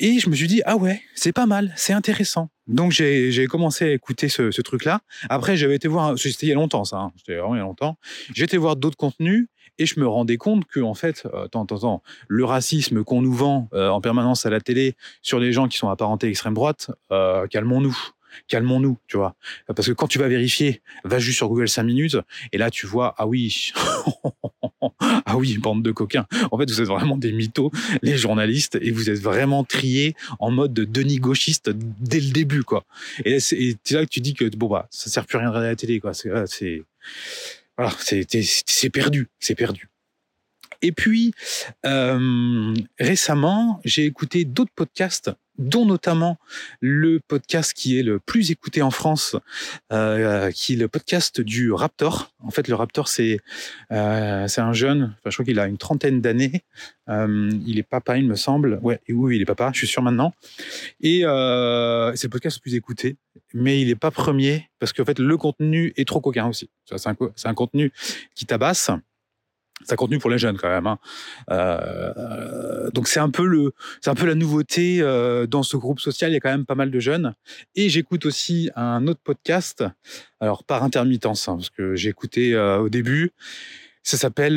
Et 0.00 0.20
je 0.20 0.30
me 0.30 0.36
suis 0.36 0.46
dit, 0.46 0.62
ah 0.64 0.76
ouais, 0.76 1.02
c'est 1.16 1.32
pas 1.32 1.46
mal, 1.46 1.72
c'est 1.76 1.92
intéressant. 1.92 2.50
Donc 2.68 2.92
j'ai 2.92 3.46
commencé 3.48 3.84
à 3.86 3.92
écouter 3.92 4.28
ce, 4.28 4.52
ce 4.52 4.62
truc-là. 4.62 5.00
Après, 5.28 5.56
j'avais 5.56 5.74
été 5.74 5.88
voir, 5.88 6.16
c'était 6.16 6.46
il 6.46 6.48
y 6.50 6.52
a 6.52 6.54
longtemps 6.54 6.84
ça, 6.84 6.98
hein, 6.98 7.12
c'était 7.16 7.36
vraiment 7.36 7.56
il 7.56 7.58
y 7.58 7.60
a 7.60 7.64
longtemps. 7.64 7.98
J'ai 8.32 8.44
été 8.44 8.56
voir 8.58 8.76
d'autres 8.76 8.96
contenus 8.96 9.48
et 9.78 9.86
je 9.86 9.98
me 10.00 10.06
rendais 10.06 10.36
compte 10.36 10.64
que 10.66 10.80
en 10.80 10.94
fait, 10.94 11.24
euh, 11.26 11.44
attends, 11.44 11.64
attends, 11.64 12.02
le 12.26 12.44
racisme 12.44 13.04
qu'on 13.04 13.22
nous 13.22 13.32
vend 13.32 13.68
euh, 13.72 13.88
en 13.88 14.00
permanence 14.00 14.46
à 14.46 14.50
la 14.50 14.60
télé 14.60 14.94
sur 15.22 15.38
les 15.38 15.52
gens 15.52 15.68
qui 15.68 15.78
sont 15.78 15.88
apparentés 15.88 16.28
extrême 16.28 16.54
droite, 16.54 16.90
euh, 17.12 17.46
calmons-nous 17.46 17.96
calmons-nous, 18.46 18.98
tu 19.08 19.16
vois. 19.16 19.34
Parce 19.66 19.88
que 19.88 19.92
quand 19.92 20.06
tu 20.06 20.18
vas 20.18 20.28
vérifier, 20.28 20.80
va 21.02 21.18
juste 21.18 21.38
sur 21.38 21.48
Google 21.48 21.68
5 21.68 21.82
minutes, 21.82 22.16
et 22.52 22.58
là 22.58 22.70
tu 22.70 22.86
vois, 22.86 23.14
ah 23.18 23.26
oui, 23.26 23.72
ah 25.00 25.36
oui, 25.36 25.58
bande 25.58 25.82
de 25.82 25.90
coquins. 25.90 26.26
En 26.50 26.58
fait, 26.58 26.70
vous 26.70 26.80
êtes 26.80 26.86
vraiment 26.86 27.16
des 27.16 27.32
mythos, 27.32 27.72
les 28.02 28.16
journalistes, 28.16 28.78
et 28.80 28.90
vous 28.90 29.10
êtes 29.10 29.20
vraiment 29.20 29.64
triés 29.64 30.14
en 30.38 30.50
mode 30.50 30.72
de 30.72 30.84
Denis 30.84 31.18
gauchiste 31.18 31.70
dès 31.70 32.20
le 32.20 32.30
début, 32.30 32.62
quoi. 32.62 32.84
Et 33.24 33.40
c'est 33.40 33.76
là 33.90 34.04
que 34.04 34.10
tu 34.10 34.20
dis 34.20 34.34
que 34.34 34.44
bon 34.56 34.68
bah 34.68 34.86
ça 34.90 35.10
sert 35.10 35.26
plus 35.26 35.36
à 35.36 35.40
rien 35.40 35.48
de 35.48 35.54
regarder 35.54 35.70
la 35.70 35.76
télé, 35.76 36.00
quoi. 36.00 36.12
C'est 36.14 36.82
voilà, 37.78 37.94
c'est 38.00 38.90
perdu, 38.90 39.28
c'est 39.38 39.54
perdu. 39.54 39.88
Et 40.82 40.92
puis, 40.92 41.32
euh, 41.86 42.74
récemment, 42.98 43.80
j'ai 43.84 44.04
écouté 44.04 44.44
d'autres 44.44 44.72
podcasts, 44.74 45.30
dont 45.58 45.84
notamment 45.84 46.38
le 46.80 47.20
podcast 47.20 47.72
qui 47.72 47.98
est 47.98 48.02
le 48.02 48.18
plus 48.18 48.50
écouté 48.50 48.82
en 48.82 48.90
France, 48.90 49.36
euh, 49.92 50.50
qui 50.52 50.74
est 50.74 50.76
le 50.76 50.88
podcast 50.88 51.40
du 51.40 51.72
Raptor. 51.72 52.32
En 52.40 52.50
fait, 52.50 52.68
le 52.68 52.74
Raptor, 52.74 53.08
c'est 53.08 53.40
euh, 53.92 54.46
un 54.56 54.72
jeune, 54.72 55.14
je 55.24 55.30
crois 55.30 55.44
qu'il 55.44 55.58
a 55.58 55.66
une 55.66 55.78
trentaine 55.78 56.20
d'années. 56.20 56.62
Euh, 57.08 57.50
il 57.66 57.78
est 57.78 57.82
papa, 57.82 58.18
il 58.18 58.26
me 58.26 58.36
semble. 58.36 58.78
Oui, 58.82 58.96
il 59.08 59.40
est 59.40 59.46
papa, 59.46 59.70
je 59.72 59.78
suis 59.78 59.86
sûr 59.86 60.02
maintenant. 60.02 60.32
Et 61.00 61.24
euh, 61.24 62.14
c'est 62.14 62.26
le 62.26 62.30
podcast 62.30 62.58
le 62.58 62.62
plus 62.62 62.74
écouté, 62.74 63.16
mais 63.54 63.80
il 63.80 63.88
n'est 63.88 63.94
pas 63.94 64.10
premier, 64.10 64.68
parce 64.78 64.92
qu'en 64.92 65.04
fait, 65.04 65.18
le 65.18 65.36
contenu 65.36 65.92
est 65.96 66.06
trop 66.06 66.20
coquin 66.20 66.46
aussi. 66.46 66.70
C'est 66.84 67.48
un 67.48 67.54
contenu 67.54 67.92
qui 68.34 68.46
tabasse 68.46 68.90
c'est 69.84 69.92
un 69.92 69.96
contenu 69.96 70.18
pour 70.18 70.30
les 70.30 70.38
jeunes 70.38 70.56
quand 70.56 70.68
même. 70.68 70.86
Hein. 70.86 70.98
Euh, 71.50 72.90
donc 72.90 73.08
c'est 73.08 73.20
un 73.20 73.30
peu 73.30 73.46
le, 73.46 73.72
c'est 74.00 74.10
un 74.10 74.14
peu 74.14 74.26
la 74.26 74.34
nouveauté 74.34 74.98
euh, 75.00 75.46
dans 75.46 75.62
ce 75.62 75.76
groupe 75.76 76.00
social. 76.00 76.30
Il 76.30 76.34
y 76.34 76.36
a 76.36 76.40
quand 76.40 76.50
même 76.50 76.66
pas 76.66 76.74
mal 76.74 76.90
de 76.90 77.00
jeunes. 77.00 77.34
Et 77.74 77.88
j'écoute 77.88 78.26
aussi 78.26 78.70
un 78.76 79.06
autre 79.06 79.20
podcast, 79.22 79.84
alors 80.40 80.64
par 80.64 80.82
intermittence, 80.82 81.48
hein, 81.48 81.56
parce 81.56 81.70
que 81.70 81.94
j'ai 81.94 82.10
écouté 82.10 82.54
euh, 82.54 82.78
au 82.78 82.88
début. 82.88 83.32
Ça 84.04 84.16
s'appelle 84.16 84.56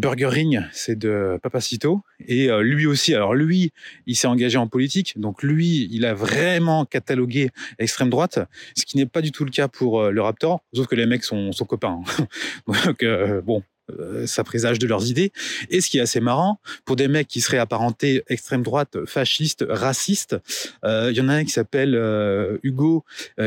Burger 0.00 0.26
Ring, 0.26 0.60
c'est 0.72 0.98
de 0.98 1.38
Papacito. 1.40 2.00
Et 2.26 2.48
lui 2.62 2.86
aussi, 2.86 3.14
alors 3.14 3.32
lui, 3.32 3.70
il 4.06 4.16
s'est 4.16 4.26
engagé 4.26 4.58
en 4.58 4.66
politique, 4.66 5.20
donc 5.20 5.44
lui, 5.44 5.88
il 5.92 6.04
a 6.04 6.14
vraiment 6.14 6.84
catalogué 6.84 7.50
l'extrême 7.78 8.10
droite, 8.10 8.40
ce 8.76 8.84
qui 8.84 8.96
n'est 8.96 9.06
pas 9.06 9.22
du 9.22 9.30
tout 9.30 9.44
le 9.44 9.52
cas 9.52 9.68
pour 9.68 10.10
le 10.10 10.20
Raptor, 10.20 10.64
sauf 10.74 10.88
que 10.88 10.96
les 10.96 11.06
mecs 11.06 11.22
sont, 11.22 11.52
sont 11.52 11.64
copains. 11.64 12.00
Hein. 12.18 12.26
donc 12.66 13.04
bon, 13.44 13.62
euh, 13.90 14.26
ça 14.26 14.44
présage 14.44 14.78
de 14.78 14.86
leurs 14.86 15.08
idées. 15.08 15.32
Et 15.70 15.80
ce 15.80 15.88
qui 15.88 15.98
est 15.98 16.00
assez 16.00 16.20
marrant, 16.20 16.60
pour 16.84 16.96
des 16.96 17.08
mecs 17.08 17.28
qui 17.28 17.40
seraient 17.40 17.58
apparentés 17.58 18.24
extrême 18.28 18.62
droite, 18.62 19.04
fascistes, 19.06 19.64
racistes, 19.68 20.36
euh, 20.84 21.08
il 21.10 21.16
y 21.16 21.20
en 21.20 21.28
a 21.28 21.34
un 21.34 21.44
qui 21.44 21.50
s'appelle 21.50 21.94
euh, 21.94 22.58
Hugo, 22.62 23.04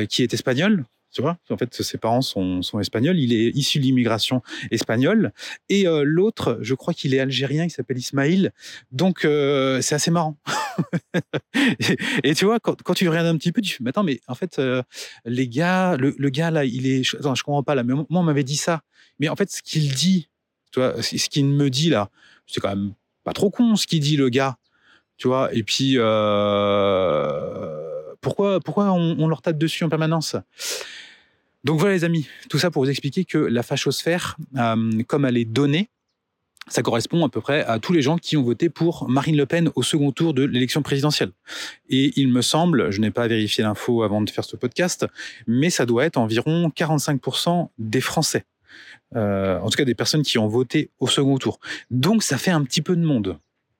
qui 0.07 0.23
est 0.23 0.33
espagnol. 0.33 0.85
Tu 1.11 1.21
vois, 1.21 1.37
en 1.49 1.57
fait, 1.57 1.81
ses 1.81 1.97
parents 1.97 2.21
sont, 2.21 2.61
sont 2.61 2.79
espagnols. 2.79 3.17
Il 3.17 3.33
est 3.33 3.49
issu 3.55 3.79
de 3.79 3.83
l'immigration 3.83 4.41
espagnole. 4.69 5.33
Et 5.67 5.85
l'autre, 6.03 6.59
je 6.61 6.75
crois 6.75 6.93
qu'il 6.93 7.15
est 7.15 7.19
algérien. 7.19 7.65
Il 7.65 7.71
s'appelle 7.71 7.97
Ismaïl. 7.97 8.51
Donc, 8.91 9.21
c'est 9.21 9.95
assez 9.95 10.11
marrant. 10.11 10.37
et, 12.23 12.35
tu 12.35 12.45
vois, 12.45 12.59
quand, 12.59 12.81
quand, 12.83 12.93
tu 12.93 13.09
regardes 13.09 13.27
un 13.27 13.37
petit 13.37 13.51
peu, 13.51 13.61
tu 13.61 13.73
fais, 13.73 13.83
mais 13.83 13.89
attends, 13.89 14.03
mais 14.03 14.19
en 14.27 14.35
fait, 14.35 14.61
les 15.25 15.47
gars, 15.47 15.97
le, 15.97 16.29
gars 16.29 16.51
là, 16.51 16.63
il 16.63 16.85
est, 16.85 17.15
attends, 17.15 17.33
je 17.33 17.43
comprends 17.43 17.63
pas 17.63 17.73
là. 17.73 17.83
Mais 17.83 17.95
moi, 17.95 18.05
on 18.09 18.23
m'avait 18.23 18.43
dit 18.43 18.57
ça. 18.57 18.81
Mais 19.19 19.29
en 19.29 19.35
fait, 19.35 19.51
ce 19.51 19.61
qu'il 19.61 19.93
dit, 19.93 20.29
tu 20.71 20.79
vois, 20.79 21.01
ce 21.01 21.29
qu'il 21.29 21.45
me 21.45 21.69
dit 21.69 21.89
là, 21.89 22.09
c'est 22.47 22.61
quand 22.61 22.69
même 22.69 22.93
pas 23.23 23.33
trop 23.33 23.49
con 23.49 23.75
ce 23.75 23.87
qu'il 23.87 23.99
dit 23.99 24.17
le 24.17 24.29
gars, 24.29 24.57
tu 25.17 25.27
vois. 25.27 25.53
Et 25.53 25.63
puis 25.63 25.93
euh, 25.97 26.05
pourquoi 28.21 28.59
pourquoi 28.59 28.91
on, 28.91 29.27
leur 29.27 29.41
tape 29.41 29.57
dessus 29.57 29.83
en 29.83 29.89
permanence? 29.89 30.35
Donc 31.63 31.79
voilà 31.79 31.95
les 31.95 32.03
amis, 32.03 32.27
tout 32.49 32.57
ça 32.57 32.71
pour 32.71 32.83
vous 32.83 32.89
expliquer 32.89 33.25
que 33.25 33.37
la 33.37 33.63
fachosphère, 33.63 34.37
euh, 34.57 35.03
comme 35.07 35.25
elle 35.25 35.37
est 35.37 35.45
donnée, 35.45 35.89
ça 36.69 36.81
correspond 36.83 37.25
à 37.25 37.29
peu 37.29 37.41
près 37.41 37.65
à 37.65 37.79
tous 37.79 37.93
les 37.93 38.01
gens 38.01 38.17
qui 38.17 38.37
ont 38.37 38.43
voté 38.43 38.69
pour 38.69 39.09
Marine 39.09 39.35
Le 39.35 39.45
Pen 39.45 39.69
au 39.75 39.83
second 39.83 40.11
tour 40.11 40.33
de 40.33 40.43
l'élection 40.43 40.81
présidentielle. 40.81 41.31
Et 41.89 42.13
il 42.15 42.29
me 42.29 42.41
semble, 42.41 42.91
je 42.91 43.01
n'ai 43.01 43.11
pas 43.11 43.27
vérifié 43.27 43.63
l'info 43.63 44.03
avant 44.03 44.21
de 44.21 44.29
faire 44.29 44.45
ce 44.45 44.55
podcast, 44.55 45.05
mais 45.47 45.69
ça 45.69 45.85
doit 45.85 46.05
être 46.05 46.17
environ 46.17 46.69
45% 46.69 47.69
des 47.77 48.01
Français 48.01 48.45
euh, 49.15 49.59
en 49.59 49.69
tout 49.69 49.77
cas 49.77 49.85
des 49.85 49.95
personnes 49.95 50.23
qui 50.23 50.37
ont 50.37 50.47
voté 50.47 50.91
au 50.99 51.07
second 51.07 51.37
tour. 51.37 51.59
Donc 51.89 52.23
ça 52.23 52.37
fait 52.37 52.51
un 52.51 52.63
petit 52.63 52.81
peu 52.81 52.95
de 52.95 53.03
monde. 53.03 53.39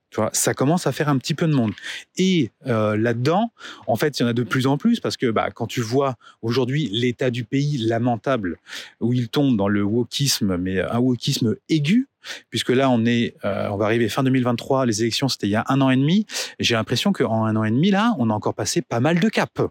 Tu 0.09 0.15
vois, 0.15 0.29
ça 0.33 0.53
commence 0.53 0.87
à 0.87 0.91
faire 0.91 1.07
un 1.09 1.17
petit 1.17 1.35
peu 1.35 1.47
de 1.47 1.53
monde. 1.53 1.73
Et 2.17 2.51
euh, 2.65 2.97
là-dedans, 2.97 3.51
en 3.85 3.95
fait, 3.95 4.19
il 4.19 4.23
y 4.23 4.25
en 4.25 4.29
a 4.29 4.33
de 4.33 4.43
plus 4.43 4.65
en 4.65 4.77
plus 4.77 4.99
parce 4.99 5.17
que 5.17 5.29
bah, 5.29 5.49
quand 5.51 5.67
tu 5.67 5.81
vois 5.81 6.15
aujourd'hui 6.41 6.89
l'état 6.91 7.29
du 7.29 7.43
pays 7.43 7.77
lamentable, 7.77 8.57
où 8.99 9.13
il 9.13 9.29
tombe 9.29 9.55
dans 9.55 9.67
le 9.67 9.83
wokisme, 9.83 10.57
mais 10.57 10.81
un 10.81 10.99
wokisme 10.99 11.55
aigu, 11.69 12.07
puisque 12.49 12.69
là, 12.69 12.89
on 12.89 13.05
est, 13.05 13.35
euh, 13.45 13.67
on 13.69 13.77
va 13.77 13.85
arriver 13.85 14.09
fin 14.09 14.23
2023. 14.23 14.85
Les 14.85 15.01
élections, 15.01 15.27
c'était 15.27 15.47
il 15.47 15.51
y 15.51 15.55
a 15.55 15.65
un 15.67 15.81
an 15.81 15.89
et 15.89 15.95
demi. 15.95 16.25
J'ai 16.59 16.75
l'impression 16.75 17.13
qu'en 17.13 17.45
un 17.45 17.55
an 17.55 17.63
et 17.63 17.71
demi, 17.71 17.91
là, 17.91 18.15
on 18.19 18.29
a 18.29 18.33
encore 18.33 18.53
passé 18.53 18.81
pas 18.81 18.99
mal 18.99 19.19
de 19.19 19.29
caps. 19.29 19.61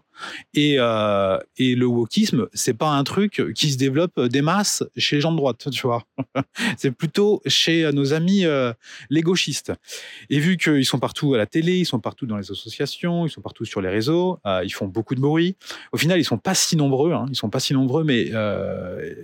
Et, 0.53 0.75
euh, 0.79 1.37
le 1.59 1.85
wokisme, 1.85 2.47
c'est 2.53 2.73
pas 2.73 2.89
un 2.89 3.03
truc 3.03 3.41
qui 3.55 3.71
se 3.71 3.77
développe 3.77 4.19
des 4.19 4.41
masses 4.41 4.83
chez 4.97 5.17
les 5.17 5.21
gens 5.21 5.31
de 5.31 5.37
droite, 5.37 5.69
tu 5.71 5.87
vois. 5.87 6.03
c'est 6.77 6.91
plutôt 6.91 7.41
chez 7.45 7.89
nos 7.93 8.13
amis 8.13 8.45
euh, 8.45 8.73
les 9.09 9.21
gauchistes. 9.21 9.71
Et 10.29 10.39
vu 10.39 10.57
qu'ils 10.57 10.85
sont 10.85 10.99
partout 10.99 11.33
à 11.33 11.37
la 11.37 11.45
télé, 11.45 11.77
ils 11.77 11.85
sont 11.85 11.99
partout 11.99 12.25
dans 12.25 12.37
les 12.37 12.51
associations, 12.51 13.25
ils 13.25 13.29
sont 13.29 13.41
partout 13.41 13.65
sur 13.65 13.81
les 13.81 13.89
réseaux, 13.89 14.39
ils 14.63 14.73
font 14.73 14.87
beaucoup 14.87 15.15
de 15.15 15.21
bruit. 15.21 15.55
Au 15.91 15.97
final, 15.97 16.19
ils 16.19 16.25
sont 16.25 16.37
pas 16.37 16.55
si 16.55 16.75
nombreux. 16.75 17.13
Hein, 17.13 17.25
ils 17.29 17.35
sont 17.35 17.49
pas 17.49 17.59
si 17.59 17.73
nombreux, 17.73 18.03
mais 18.03 18.31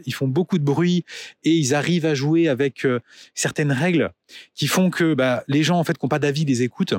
ils 0.06 0.14
font 0.14 0.28
beaucoup 0.28 0.58
de 0.58 0.64
bruit 0.64 1.04
et 1.44 1.52
ils 1.52 1.74
arrivent 1.76 2.06
à 2.06 2.14
jouer 2.14 2.48
avec 2.48 2.86
certaines 3.34 3.72
règles 3.72 4.12
qui 4.54 4.68
font 4.68 4.90
que 4.90 5.14
bah, 5.14 5.44
les 5.48 5.64
gens 5.64 5.78
en 5.80 5.84
fait 5.84 5.98
qui 5.98 6.06
n'ont 6.06 6.10
pas 6.10 6.20
d'avis 6.20 6.46
les 6.46 6.64
écoutent. 6.64 6.96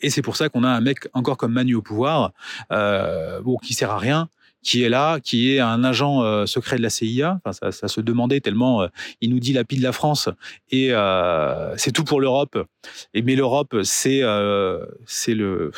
Et 0.00 0.10
c'est 0.10 0.22
pour 0.22 0.36
ça 0.36 0.48
qu'on 0.48 0.62
a 0.62 0.68
un 0.68 0.80
mec 0.80 1.08
encore 1.14 1.38
comme 1.38 1.52
Manu 1.52 1.74
au 1.74 1.82
pouvoir, 1.82 2.32
euh, 2.70 3.40
bon, 3.40 3.56
qui 3.56 3.72
sert 3.72 3.90
à 3.90 3.98
rien, 3.98 4.28
qui 4.66 4.82
est 4.82 4.88
là, 4.88 5.20
qui 5.20 5.52
est 5.52 5.60
un 5.60 5.84
agent 5.84 6.24
euh, 6.24 6.44
secret 6.44 6.76
de 6.76 6.82
la 6.82 6.90
CIA. 6.90 7.40
Ça, 7.52 7.88
se 7.88 8.00
demandait 8.00 8.40
tellement 8.40 8.82
euh, 8.82 8.88
il 9.20 9.30
nous 9.30 9.38
dit 9.38 9.52
la 9.52 9.62
pile 9.62 9.78
de 9.78 9.84
la 9.84 9.92
France 9.92 10.28
et 10.70 10.92
euh, 10.92 11.76
c'est 11.76 11.92
tout 11.92 12.02
pour 12.02 12.20
l'Europe. 12.20 12.58
Et 13.14 13.22
mais 13.22 13.36
l'Europe, 13.36 13.76
c'est 13.84 14.22
le 14.22 15.70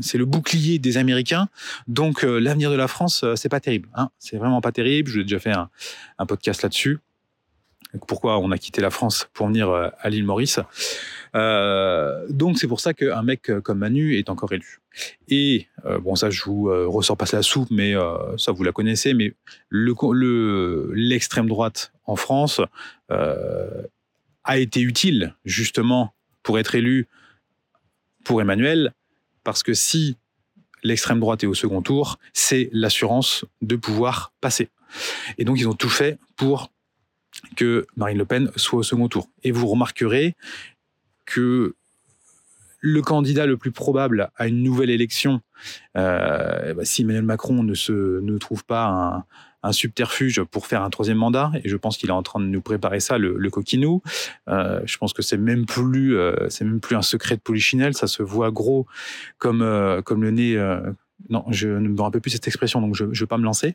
c'est 0.00 0.18
le 0.18 0.24
bouclier 0.24 0.78
des 0.78 0.96
Américains. 0.96 1.48
Donc 1.86 2.22
l'avenir 2.22 2.70
de 2.70 2.76
la 2.76 2.88
France, 2.88 3.24
c'est 3.36 3.50
pas 3.50 3.60
terrible. 3.60 3.90
Hein 3.94 4.08
c'est 4.18 4.38
vraiment 4.38 4.62
pas 4.62 4.72
terrible. 4.72 5.10
J'ai 5.10 5.22
déjà 5.22 5.38
fait 5.38 5.52
un, 5.52 5.68
un 6.18 6.26
podcast 6.26 6.62
là-dessus 6.62 6.98
pourquoi 8.06 8.38
on 8.38 8.50
a 8.50 8.58
quitté 8.58 8.80
la 8.80 8.90
France 8.90 9.28
pour 9.32 9.48
venir 9.48 9.70
euh, 9.70 9.88
à 9.98 10.10
l'île 10.10 10.24
Maurice? 10.24 10.60
Euh, 11.34 12.26
donc 12.28 12.58
c'est 12.58 12.66
pour 12.66 12.80
ça 12.80 12.94
qu'un 12.94 13.22
mec 13.22 13.50
comme 13.62 13.78
Manu 13.78 14.16
est 14.16 14.30
encore 14.30 14.52
élu. 14.52 14.80
Et 15.28 15.68
euh, 15.86 15.98
bon, 15.98 16.16
ça 16.16 16.30
je 16.30 16.42
vous 16.44 16.68
euh, 16.68 16.86
ressors 16.86 17.16
pas 17.16 17.26
la 17.32 17.42
soupe, 17.42 17.68
mais 17.70 17.94
euh, 17.94 18.36
ça 18.36 18.52
vous 18.52 18.64
la 18.64 18.72
connaissez. 18.72 19.14
Mais 19.14 19.34
le 19.68 20.92
l'extrême 20.92 21.48
droite 21.48 21.92
en 22.04 22.16
France 22.16 22.60
euh, 23.10 23.82
a 24.44 24.58
été 24.58 24.80
utile 24.80 25.34
justement 25.44 26.14
pour 26.42 26.58
être 26.58 26.74
élu 26.74 27.08
pour 28.24 28.40
Emmanuel 28.40 28.92
parce 29.44 29.62
que 29.62 29.74
si 29.74 30.16
l'extrême 30.82 31.20
droite 31.20 31.44
est 31.44 31.46
au 31.46 31.54
second 31.54 31.82
tour, 31.82 32.18
c'est 32.32 32.70
l'assurance 32.72 33.44
de 33.62 33.76
pouvoir 33.76 34.32
passer. 34.40 34.68
Et 35.38 35.44
donc 35.44 35.58
ils 35.58 35.68
ont 35.68 35.74
tout 35.74 35.88
fait 35.88 36.18
pour 36.36 36.72
que 37.56 37.86
Marine 37.96 38.18
Le 38.18 38.24
Pen 38.24 38.50
soit 38.56 38.80
au 38.80 38.82
second 38.82 39.08
tour. 39.08 39.28
Et 39.42 39.52
vous 39.52 39.66
remarquerez 39.66 40.34
que 41.26 41.74
le 42.80 43.02
candidat 43.02 43.46
le 43.46 43.56
plus 43.56 43.72
probable 43.72 44.30
à 44.36 44.46
une 44.46 44.62
nouvelle 44.62 44.90
élection, 44.90 45.40
euh, 45.96 46.74
bah, 46.74 46.84
si 46.84 47.02
Emmanuel 47.02 47.24
Macron 47.24 47.62
ne 47.62 47.74
se 47.74 48.20
ne 48.20 48.38
trouve 48.38 48.64
pas 48.64 49.24
un, 49.62 49.72
subterfuge 49.72 50.42
pour 50.44 50.66
faire 50.66 50.82
un 50.82 50.88
troisième 50.88 51.18
mandat, 51.18 51.52
et 51.62 51.68
je 51.68 51.76
pense 51.76 51.98
qu'il 51.98 52.08
est 52.08 52.14
en 52.14 52.22
train 52.22 52.40
de 52.40 52.46
nous 52.46 52.62
préparer 52.62 52.98
ça, 52.98 53.18
le, 53.18 53.36
le 53.36 53.50
coquinou. 53.50 54.02
Euh, 54.48 54.80
je 54.86 54.96
pense 54.96 55.12
que 55.12 55.20
c'est 55.20 55.36
même 55.36 55.66
plus, 55.66 56.16
euh, 56.16 56.48
même 56.62 56.80
plus 56.80 56.96
un 56.96 57.02
secret 57.02 57.36
de 57.36 57.42
polichinelle, 57.42 57.92
ça 57.92 58.06
se 58.06 58.22
voit 58.22 58.50
gros 58.50 58.86
comme 59.38 59.62
comme 60.04 60.22
le 60.22 60.30
nez. 60.30 60.56
Non, 61.30 61.44
je 61.50 61.68
ne 61.68 61.88
me 61.88 62.00
rappelle 62.00 62.20
plus 62.20 62.30
cette 62.30 62.46
expression, 62.46 62.80
donc 62.80 62.96
je 62.96 63.04
ne 63.04 63.14
vais 63.14 63.26
pas 63.26 63.38
me 63.38 63.44
lancer. 63.44 63.74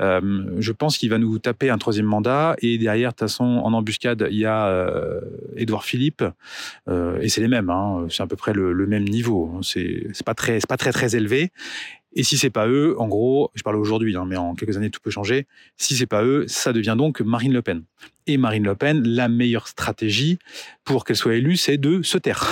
Euh, 0.00 0.56
je 0.58 0.72
pense 0.72 0.96
qu'il 0.96 1.10
va 1.10 1.18
nous 1.18 1.38
taper 1.38 1.70
un 1.70 1.78
troisième 1.78 2.06
mandat, 2.06 2.56
et 2.60 2.78
derrière, 2.78 3.10
de 3.10 3.14
toute 3.14 3.20
façon, 3.20 3.44
en 3.44 3.72
embuscade, 3.74 4.26
il 4.30 4.38
y 4.38 4.46
a 4.46 4.66
euh, 4.68 5.20
Édouard 5.56 5.84
Philippe, 5.84 6.24
euh, 6.88 7.20
et 7.20 7.28
c'est 7.28 7.42
les 7.42 7.48
mêmes, 7.48 7.70
hein, 7.70 8.06
c'est 8.10 8.22
à 8.22 8.26
peu 8.26 8.36
près 8.36 8.54
le, 8.54 8.86
même 8.88 9.04
niveau. 9.04 9.60
C'est 9.62 10.08
pas 10.24 10.34
pas 10.34 10.76
très 10.76 10.92
très 10.92 11.16
élevé. 11.16 11.52
Et 12.18 12.24
si 12.24 12.36
c'est 12.36 12.50
pas 12.50 12.66
eux, 12.66 12.96
en 12.98 13.06
gros, 13.06 13.52
je 13.54 13.62
parle 13.62 13.76
aujourd'hui, 13.76 14.16
hein, 14.16 14.24
mais 14.26 14.36
en 14.36 14.56
quelques 14.56 14.76
années 14.76 14.90
tout 14.90 14.98
peut 15.00 15.10
changer. 15.10 15.46
Si 15.76 15.94
c'est 15.96 16.06
pas 16.06 16.24
eux, 16.24 16.46
ça 16.48 16.72
devient 16.72 16.96
donc 16.98 17.20
Marine 17.20 17.52
Le 17.52 17.62
Pen. 17.62 17.84
Et 18.26 18.38
Marine 18.38 18.64
Le 18.64 18.74
Pen, 18.74 19.06
la 19.06 19.28
meilleure 19.28 19.68
stratégie 19.68 20.40
pour 20.82 21.04
qu'elle 21.04 21.14
soit 21.14 21.36
élue, 21.36 21.56
c'est 21.56 21.78
de 21.78 22.02
se 22.02 22.18
taire. 22.18 22.44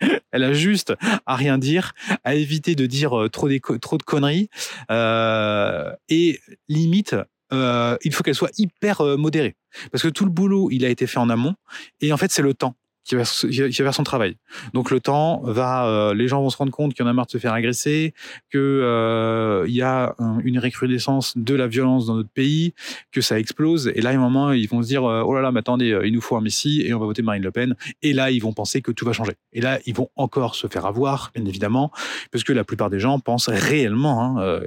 Elle 0.32 0.44
a 0.44 0.52
juste 0.52 0.92
à 1.24 1.34
rien 1.34 1.56
dire, 1.56 1.94
à 2.24 2.34
éviter 2.34 2.74
de 2.74 2.84
dire 2.84 3.18
euh, 3.18 3.30
trop, 3.30 3.48
de 3.48 4.02
conneries, 4.04 4.50
euh, 4.90 5.90
et 6.10 6.38
limite, 6.68 7.16
euh, 7.54 7.96
il 8.04 8.12
faut 8.12 8.22
qu'elle 8.22 8.34
soit 8.34 8.52
hyper 8.58 9.02
modérée. 9.16 9.56
Parce 9.90 10.02
que 10.02 10.08
tout 10.08 10.26
le 10.26 10.30
boulot, 10.30 10.68
il 10.70 10.84
a 10.84 10.90
été 10.90 11.06
fait 11.06 11.18
en 11.18 11.30
amont, 11.30 11.54
et 12.02 12.12
en 12.12 12.18
fait, 12.18 12.30
c'est 12.30 12.42
le 12.42 12.52
temps 12.52 12.76
qui 13.06 13.14
va, 13.14 13.22
qui 13.24 13.72
faire 13.72 13.94
son 13.94 14.02
travail. 14.02 14.36
Donc 14.74 14.90
le 14.90 15.00
temps 15.00 15.40
va, 15.44 15.86
euh, 15.86 16.14
les 16.14 16.26
gens 16.26 16.42
vont 16.42 16.50
se 16.50 16.56
rendre 16.56 16.72
compte 16.72 16.92
qu'il 16.92 17.04
y 17.04 17.06
en 17.06 17.10
a 17.10 17.12
marre 17.12 17.26
de 17.26 17.30
se 17.30 17.38
faire 17.38 17.52
agresser, 17.52 18.14
que 18.50 18.58
euh, 18.58 19.64
y 19.68 19.80
a 19.80 20.14
un, 20.18 20.40
une 20.40 20.58
recrudescence 20.58 21.38
de 21.38 21.54
la 21.54 21.68
violence 21.68 22.06
dans 22.06 22.16
notre 22.16 22.30
pays, 22.30 22.74
que 23.12 23.20
ça 23.20 23.38
explose. 23.38 23.92
Et 23.94 24.00
là, 24.00 24.10
à 24.10 24.14
un 24.14 24.18
moment, 24.18 24.52
ils 24.52 24.68
vont 24.68 24.82
se 24.82 24.88
dire 24.88 25.04
euh, 25.04 25.22
oh 25.24 25.34
là 25.34 25.40
là, 25.40 25.52
mais 25.52 25.60
attendez, 25.60 25.92
euh, 25.92 26.06
il 26.06 26.12
nous 26.12 26.20
faut 26.20 26.36
un 26.36 26.40
messie 26.40 26.82
et 26.82 26.92
on 26.94 26.98
va 26.98 27.06
voter 27.06 27.22
Marine 27.22 27.44
Le 27.44 27.52
Pen. 27.52 27.76
Et 28.02 28.12
là, 28.12 28.32
ils 28.32 28.40
vont 28.40 28.52
penser 28.52 28.82
que 28.82 28.90
tout 28.90 29.04
va 29.04 29.12
changer. 29.12 29.34
Et 29.52 29.60
là, 29.60 29.78
ils 29.86 29.94
vont 29.94 30.10
encore 30.16 30.56
se 30.56 30.66
faire 30.66 30.84
avoir, 30.84 31.30
bien 31.34 31.44
évidemment, 31.44 31.92
parce 32.32 32.42
que 32.42 32.52
la 32.52 32.64
plupart 32.64 32.90
des 32.90 32.98
gens 32.98 33.20
pensent 33.20 33.48
réellement, 33.48 34.38
hein, 34.40 34.60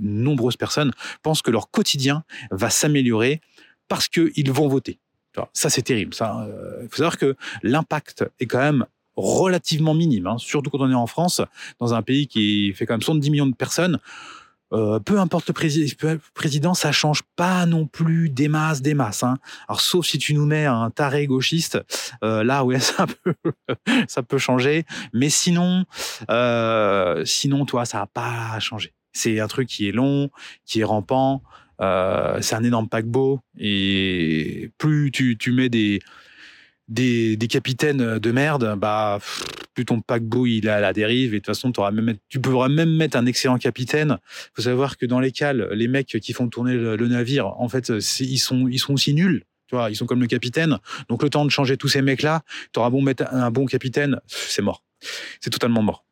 nombreuses 0.00 0.56
personnes 0.56 0.90
pensent 1.22 1.42
que 1.42 1.50
leur 1.50 1.70
quotidien 1.70 2.24
va 2.50 2.70
s'améliorer 2.70 3.40
parce 3.88 4.08
qu'ils 4.08 4.50
vont 4.50 4.68
voter. 4.68 4.98
Ça, 5.52 5.70
c'est 5.70 5.82
terrible. 5.82 6.14
Ça, 6.14 6.46
il 6.46 6.52
euh, 6.52 6.88
faut 6.88 6.96
savoir 6.96 7.18
que 7.18 7.36
l'impact 7.62 8.24
est 8.40 8.46
quand 8.46 8.58
même 8.58 8.86
relativement 9.16 9.94
minime, 9.94 10.26
hein, 10.26 10.38
surtout 10.38 10.70
quand 10.70 10.80
on 10.80 10.90
est 10.90 10.94
en 10.94 11.06
France, 11.06 11.40
dans 11.78 11.94
un 11.94 12.02
pays 12.02 12.26
qui 12.26 12.72
fait 12.72 12.84
quand 12.86 12.94
même 12.94 13.02
70 13.02 13.30
millions 13.30 13.46
de 13.46 13.54
personnes. 13.54 13.98
Euh, 14.72 14.98
peu 14.98 15.20
importe 15.20 15.48
le 15.48 16.18
président, 16.34 16.74
ça 16.74 16.90
change 16.90 17.22
pas 17.36 17.64
non 17.64 17.86
plus 17.86 18.28
des 18.28 18.48
masses, 18.48 18.82
des 18.82 18.94
masses. 18.94 19.22
Hein. 19.22 19.38
Alors 19.68 19.80
sauf 19.80 20.04
si 20.04 20.18
tu 20.18 20.34
nous 20.34 20.46
mets 20.46 20.64
un 20.64 20.90
taré 20.90 21.26
gauchiste, 21.26 21.78
euh, 22.24 22.42
là 22.42 22.64
ouais 22.64 22.80
ça 24.08 24.22
peut, 24.22 24.38
changer. 24.38 24.84
Mais 25.12 25.30
sinon, 25.30 25.84
sinon 27.24 27.66
toi 27.66 27.84
ça 27.84 27.98
va 27.98 28.06
pas 28.06 28.58
changer. 28.58 28.92
C'est 29.12 29.38
un 29.38 29.46
truc 29.46 29.68
qui 29.68 29.88
est 29.88 29.92
long, 29.92 30.30
qui 30.66 30.80
est 30.80 30.84
rampant. 30.84 31.42
Euh, 31.80 32.38
c'est 32.40 32.54
un 32.54 32.64
énorme 32.64 32.88
paquebot 32.88 33.40
et 33.58 34.70
plus 34.78 35.10
tu, 35.10 35.36
tu 35.36 35.52
mets 35.52 35.68
des, 35.68 36.00
des, 36.88 37.48
capitaines 37.48 38.18
de 38.18 38.32
merde, 38.32 38.76
bah 38.78 39.18
plus 39.74 39.84
ton 39.84 40.00
paquebot 40.00 40.46
il 40.46 40.66
est 40.66 40.70
à 40.70 40.80
la 40.80 40.92
dérive 40.92 41.34
et 41.34 41.38
de 41.38 41.44
toute 41.44 41.46
façon 41.46 41.72
auras 41.78 41.90
même, 41.90 42.14
tu 42.28 42.40
pourras 42.40 42.68
même 42.68 42.94
mettre 42.94 43.16
un 43.16 43.26
excellent 43.26 43.58
capitaine. 43.58 44.18
Faut 44.54 44.62
savoir 44.62 44.96
que 44.96 45.06
dans 45.06 45.20
les 45.20 45.32
cales, 45.32 45.68
les 45.72 45.88
mecs 45.88 46.18
qui 46.20 46.32
font 46.32 46.48
tourner 46.48 46.74
le, 46.74 47.08
navire, 47.08 47.48
en 47.60 47.68
fait, 47.68 47.92
ils 48.20 48.38
sont 48.38 48.68
ils 48.68 48.78
sont 48.78 48.94
aussi 48.94 49.14
nuls. 49.14 49.44
Ils 49.90 49.96
sont 49.96 50.06
comme 50.06 50.20
le 50.20 50.28
capitaine. 50.28 50.78
Donc 51.08 51.24
le 51.24 51.30
temps 51.30 51.44
de 51.44 51.50
changer 51.50 51.76
tous 51.76 51.88
ces 51.88 52.00
mecs-là, 52.00 52.42
tu 52.72 52.78
auras 52.78 52.90
bon 52.90 53.02
mettre 53.02 53.24
un 53.32 53.50
bon 53.50 53.66
capitaine, 53.66 54.20
c'est 54.26 54.62
mort. 54.62 54.84
C'est 55.40 55.50
totalement 55.50 55.82
mort. 55.82 56.04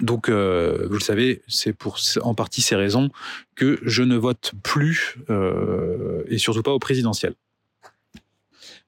Donc, 0.00 0.28
euh, 0.28 0.86
vous 0.88 0.94
le 0.94 1.00
savez, 1.00 1.42
c'est 1.48 1.72
pour 1.72 1.98
en 2.22 2.34
partie 2.34 2.62
ces 2.62 2.76
raisons 2.76 3.10
que 3.54 3.78
je 3.82 4.02
ne 4.02 4.16
vote 4.16 4.52
plus 4.62 5.16
euh, 5.30 6.22
et 6.28 6.38
surtout 6.38 6.62
pas 6.62 6.72
au 6.72 6.78
présidentiel. 6.78 7.34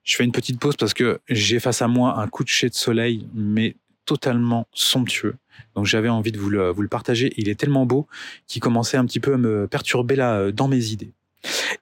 Je 0.04 0.16
fais 0.16 0.24
une 0.24 0.32
petite 0.32 0.58
pause 0.58 0.76
parce 0.76 0.94
que 0.94 1.20
j'ai 1.28 1.60
face 1.60 1.82
à 1.82 1.88
moi 1.88 2.18
un 2.20 2.28
coucher 2.28 2.68
de 2.68 2.74
soleil, 2.74 3.26
mais 3.34 3.76
totalement 4.04 4.66
somptueux. 4.72 5.36
Donc 5.74 5.84
j'avais 5.86 6.08
envie 6.08 6.32
de 6.32 6.38
vous 6.38 6.50
le, 6.50 6.88
partager. 6.88 7.32
Il 7.36 7.48
est 7.48 7.58
tellement 7.58 7.84
beau 7.84 8.06
qu'il 8.46 8.62
commençait 8.62 8.96
un 8.96 9.04
petit 9.04 9.20
peu 9.20 9.34
à 9.34 9.36
me 9.36 9.66
perturber 9.66 10.16
là 10.16 10.50
dans 10.50 10.68
mes 10.68 10.86
idées. 10.86 11.12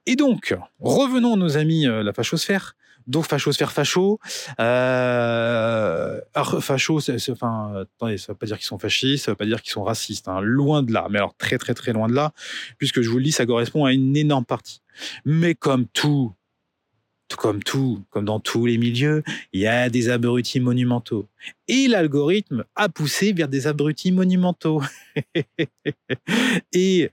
Et 0.07 0.17
donc, 0.17 0.55
revenons 0.81 1.37
nos 1.37 1.57
amis 1.57 1.87
euh, 1.87 2.03
la 2.03 2.13
fachosphère. 2.13 2.77
Donc 3.07 3.27
fachosphère 3.27 3.73
facho. 3.73 4.19
Euh, 4.61 6.21
alors 6.35 6.63
facho, 6.63 6.99
enfin, 7.31 7.73
attendez, 7.83 8.19
ça 8.19 8.33
veut 8.33 8.39
pas 8.39 8.47
dire 8.47 8.59
qu'ils 8.59 8.67
sont 8.67 8.79
fascistes, 8.79 9.27
ça 9.27 9.33
veut 9.33 9.37
pas 9.37 9.47
dire 9.47 9.63
qu'ils 9.63 9.73
sont 9.73 9.85
racistes, 9.85 10.29
hein, 10.29 10.41
loin 10.41 10.83
de 10.83 10.93
là. 10.93 11.07
Mais 11.11 11.19
alors 11.19 11.35
très 11.37 11.59
très 11.59 11.75
très 11.75 11.93
loin 11.93 12.09
de 12.09 12.15
là, 12.15 12.33
puisque 12.79 13.01
je 13.01 13.09
vous 13.09 13.19
le 13.19 13.25
dis, 13.25 13.33
ça 13.33 13.47
correspond 13.47 13.85
à 13.85 13.93
une 13.93 14.17
énorme 14.17 14.45
partie. 14.45 14.81
Mais 15.25 15.55
comme 15.55 15.87
tout, 15.87 16.33
comme 17.35 17.63
tout, 17.63 18.05
comme 18.11 18.25
dans 18.25 18.39
tous 18.39 18.67
les 18.67 18.79
milieux, 18.79 19.23
il 19.53 19.61
y 19.61 19.67
a 19.67 19.91
des 19.91 20.09
abrutis 20.11 20.61
monumentaux. 20.61 21.27
Et 21.67 21.89
l'algorithme 21.89 22.65
a 22.77 22.89
poussé 22.89 23.33
vers 23.33 23.49
des 23.49 23.67
abrutis 23.67 24.13
monumentaux. 24.13 24.83
Et 26.73 27.11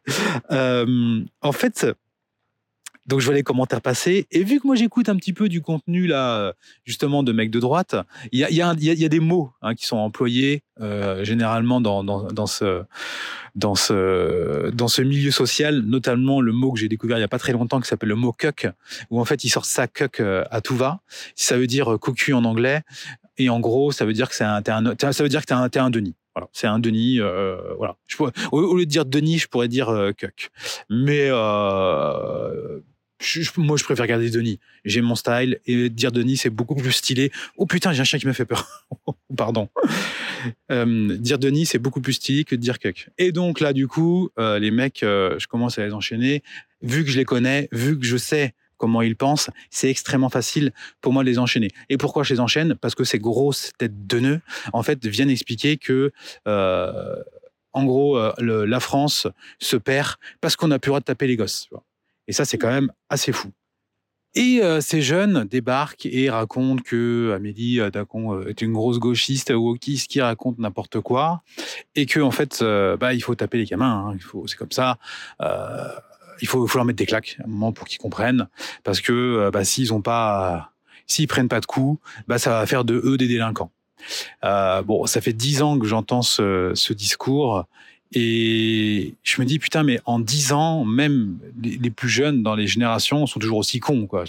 euh, 0.52 1.22
en 1.42 1.52
fait, 1.52 1.88
donc 3.06 3.20
je 3.20 3.26
vois 3.26 3.36
les 3.36 3.44
commentaires 3.44 3.82
passer 3.82 4.28
et 4.32 4.44
vu 4.44 4.60
que 4.60 4.68
moi 4.68 4.76
j'écoute 4.76 5.10
un 5.10 5.16
petit 5.16 5.34
peu 5.34 5.50
du 5.50 5.62
contenu 5.62 6.08
là 6.08 6.54
justement 6.86 7.24
de 7.24 7.32
mecs 7.32 7.52
de 7.52 7.60
droite, 7.60 7.96
il 8.32 8.39
y 8.39 8.44
a, 8.44 8.52
y 8.52 8.62
a, 8.62 8.74
il 8.78 9.00
y 9.00 9.06
a 9.06 9.10
des 9.10 9.20
mots 9.20 9.52
hein, 9.62 9.76
qui 9.76 9.86
sont 9.86 9.98
employés 9.98 10.63
euh, 10.82 11.24
généralement 11.24 11.82
dans, 11.82 12.04
dans, 12.04 12.24
dans 12.32 12.48
ce 12.48 12.84
dans 13.56 13.76
ce 13.76 14.72
dans 14.72 14.88
ce 14.88 15.02
milieu 15.02 15.32
social, 15.32 15.82
notamment 15.82 16.42
le 16.42 16.52
mot 16.52 16.72
que 16.72 16.80
j'ai 16.80 16.89
découvert 16.89 17.18
il 17.18 17.22
y 17.22 17.26
a 17.26 17.28
pas 17.28 17.39
très 17.39 17.54
longtemps 17.54 17.80
qui 17.80 17.88
s'appelle 17.88 18.10
le 18.10 18.16
mot 18.16 18.32
cuck, 18.32 18.68
où 19.10 19.20
en 19.20 19.26
fait 19.26 19.44
ils 19.44 19.50
sortent 19.50 19.68
ça 19.68 19.88
cuck 19.88 20.20
euh, 20.20 20.44
à 20.50 20.62
tout 20.62 20.76
va. 20.76 21.02
Ça 21.36 21.58
veut 21.58 21.68
dire 21.68 21.98
cocu 22.00 22.34
en 22.34 22.44
anglais 22.46 22.82
et 23.38 23.50
en 23.50 23.60
gros 23.60 23.92
ça 23.92 24.06
veut 24.06 24.13
dire 24.13 24.30
que 24.30 24.36
c'est 24.36 24.44
un, 24.44 24.63
un 24.66 25.12
ça 25.12 25.24
veut 25.24 25.30
dire 25.30 25.42
que 25.42 25.48
t'es 25.70 25.80
un, 25.80 25.86
un 25.86 25.89
Denis. 25.89 26.16
Voilà, 26.36 26.50
c'est 26.52 26.68
un 26.68 26.80
Denis. 26.80 27.20
Euh, 27.20 27.58
voilà. 27.78 27.96
Au, 28.52 28.76
lieu 28.76 28.86
de 28.86 28.89
dire 28.89 29.06
Denis, 29.06 29.38
je 29.38 29.48
pourrais 29.48 29.68
dire 29.68 29.89
euh, 29.89 30.12
Cuck. 30.13 30.50
Mais 30.89 31.28
euh, 31.30 32.80
moi, 33.58 33.78
je 33.78 33.84
préfère 33.84 34.08
garder 34.08 34.30
Denis. 34.30 34.60
J'ai 34.86 35.02
mon 35.02 35.16
style 35.16 35.60
et 35.66 35.90
dire 35.90 36.12
Denis, 36.12 36.38
c'est 36.38 36.50
beaucoup 36.50 36.76
plus 36.76 36.92
stylé. 36.92 37.32
Oh 37.58 37.66
putain, 37.66 37.94
j'ai 37.94 38.02
un 38.02 38.06
chien 38.06 38.20
qui 38.20 38.28
me 38.28 38.34
fait 38.34 38.46
peur. 38.46 38.88
Pardon. 39.38 39.70
Euh, 40.72 41.18
dire 41.18 41.40
Denis, 41.40 41.66
c'est 41.66 41.80
beaucoup 41.80 42.02
plus 42.02 42.14
stylé 42.14 42.44
que 42.44 42.56
de 42.56 42.62
dire 42.62 42.80
Cuck. 42.80 43.10
Et 43.18 43.32
donc 43.32 43.60
là, 43.60 43.74
du 43.74 43.88
coup, 43.88 44.30
euh, 44.40 44.60
les 44.60 44.72
mecs, 44.72 45.04
euh, 45.04 45.38
je 45.40 45.48
commence 45.48 45.78
à 45.80 45.86
les 45.86 45.94
enchaîner. 45.94 46.44
Vu 46.82 47.04
que 47.04 47.12
je 47.12 47.18
les 47.18 47.26
connais, 47.26 47.70
vu 47.72 47.98
que 47.98 48.06
je 48.06 48.18
sais 48.18 48.54
comment 48.78 49.02
ils 49.02 49.16
pensent, 49.16 49.50
c'est 49.70 49.90
extrêmement 49.90 50.30
facile 50.30 50.74
pour 51.00 51.14
moi 51.14 51.24
de 51.24 51.30
les 51.30 51.40
enchaîner. 51.40 51.70
Et 51.90 51.98
pourquoi 51.98 52.24
je 52.24 52.34
les 52.34 52.40
enchaîne? 52.40 52.76
Parce 52.76 52.96
que 52.96 53.06
ces 53.06 53.20
grosses 53.20 53.72
têtes 53.78 54.08
de 54.08 54.20
nœuds, 54.20 54.42
en 54.74 54.84
fait, 54.84 55.06
viennent 55.06 55.30
expliquer 55.30 55.78
que, 55.78 56.12
en 56.46 57.86
gros, 57.86 58.20
la 58.40 58.80
France 58.82 59.28
se 59.60 59.78
perd 59.78 60.16
parce 60.42 60.58
qu'on 60.58 60.68
n'a 60.68 60.80
plus 60.80 60.90
le 60.90 60.92
droit 60.92 61.00
de 61.00 61.06
taper 61.06 61.28
les 61.28 61.38
gosses. 61.38 61.70
Et 62.28 62.34
ça, 62.34 62.46
c'est 62.46 62.58
quand 62.58 62.70
même 62.70 62.92
assez 63.10 63.32
fou. 63.32 63.52
Et 64.36 64.62
euh, 64.64 64.82
ces 64.82 65.02
jeunes 65.02 65.46
débarquent 65.46 66.08
et 66.08 66.30
racontent 66.30 66.82
que 66.82 67.34
Amélie 67.36 67.80
Dacon 67.92 68.42
est 68.48 68.62
une 68.62 68.74
grosse 68.74 68.98
gauchiste 68.98 69.52
wokiste 69.52 70.10
qui 70.10 70.22
raconte 70.22 70.58
n'importe 70.58 71.02
quoi 71.02 71.44
et 71.94 72.08
que 72.08 72.20
en 72.20 72.32
fait, 72.32 72.62
euh, 72.64 72.98
bah, 72.98 73.14
il 73.14 73.22
faut 73.22 73.36
taper 73.36 73.60
les 73.60 73.66
gamins. 73.66 74.08
Hein, 74.08 74.14
il 74.16 74.22
faut, 74.22 74.48
c'est 74.48 74.58
comme 74.58 74.72
ça. 74.72 74.98
Euh, 75.42 75.88
il 76.42 76.48
faut, 76.48 76.66
faut 76.66 76.80
leur 76.80 76.86
mettre 76.86 76.98
des 76.98 77.06
claques 77.06 77.38
à 77.41 77.43
un 77.43 77.47
moment 77.47 77.72
pour 77.72 77.88
qu'ils 77.88 78.00
comprennent, 78.00 78.47
parce 78.84 79.02
que 79.02 79.52
bah, 79.54 79.64
s'ils 79.64 79.93
ont 79.93 80.02
pas, 80.02 80.74
s'ils 81.06 81.28
prennent 81.28 81.47
pas 81.47 81.60
de 81.60 81.68
coups, 81.68 82.02
bah, 82.28 82.39
ça 82.39 82.50
va 82.50 82.66
faire 82.66 82.84
de 82.86 82.95
eux 83.06 83.18
des 83.18 83.28
délinquants. 83.28 83.72
Euh, 84.43 84.82
bon, 84.82 85.06
ça 85.06 85.22
fait 85.22 85.34
dix 85.34 85.62
ans 85.62 85.78
que 85.80 85.86
j'entends 85.86 86.22
ce, 86.22 86.72
ce 86.76 86.93
discours 86.93 87.66
et 88.14 89.16
je 89.24 89.41
me 89.41 89.45
dis, 89.45 89.57
putain, 89.57 89.84
mais 89.84 89.99
en 90.05 90.20
dix 90.20 90.51
ans, 90.53 90.86
même 90.86 91.39
les, 91.61 91.89
plus 91.89 92.09
jeunes 92.09 92.43
dans 92.43 92.55
les 92.55 92.68
générations 92.68 93.26
sont 93.26 93.39
toujours 93.39 93.57
aussi 93.57 93.80
cons. 93.80 94.05
Quoi. 94.05 94.26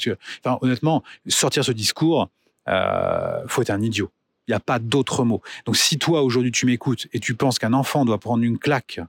Honnêtement, 0.63 1.03
sortir 1.29 1.65
ce 1.65 1.73
discours, 1.73 2.31
euh, 2.69 3.43
faut 3.47 3.61
être 3.63 3.71
un 3.71 3.83
idiot. 3.83 4.11
Il 4.49 4.51
n'y 4.51 4.55
a 4.55 4.61
pas 4.61 4.79
d'autre 4.79 5.25
mot. 5.25 5.43
Donc 5.65 5.77
si 5.77 5.99
toi 5.99 6.23
aujourd'hui 6.23 6.53
tu 6.53 6.67
m'écoutes 6.67 7.09
et 7.13 7.21
tu 7.21 7.35
penses 7.35 7.59
qu'un 7.59 7.73
enfant 7.73 8.05
doit 8.05 8.19
prendre 8.19 8.43
une 8.43 8.59
claque, 8.59 9.01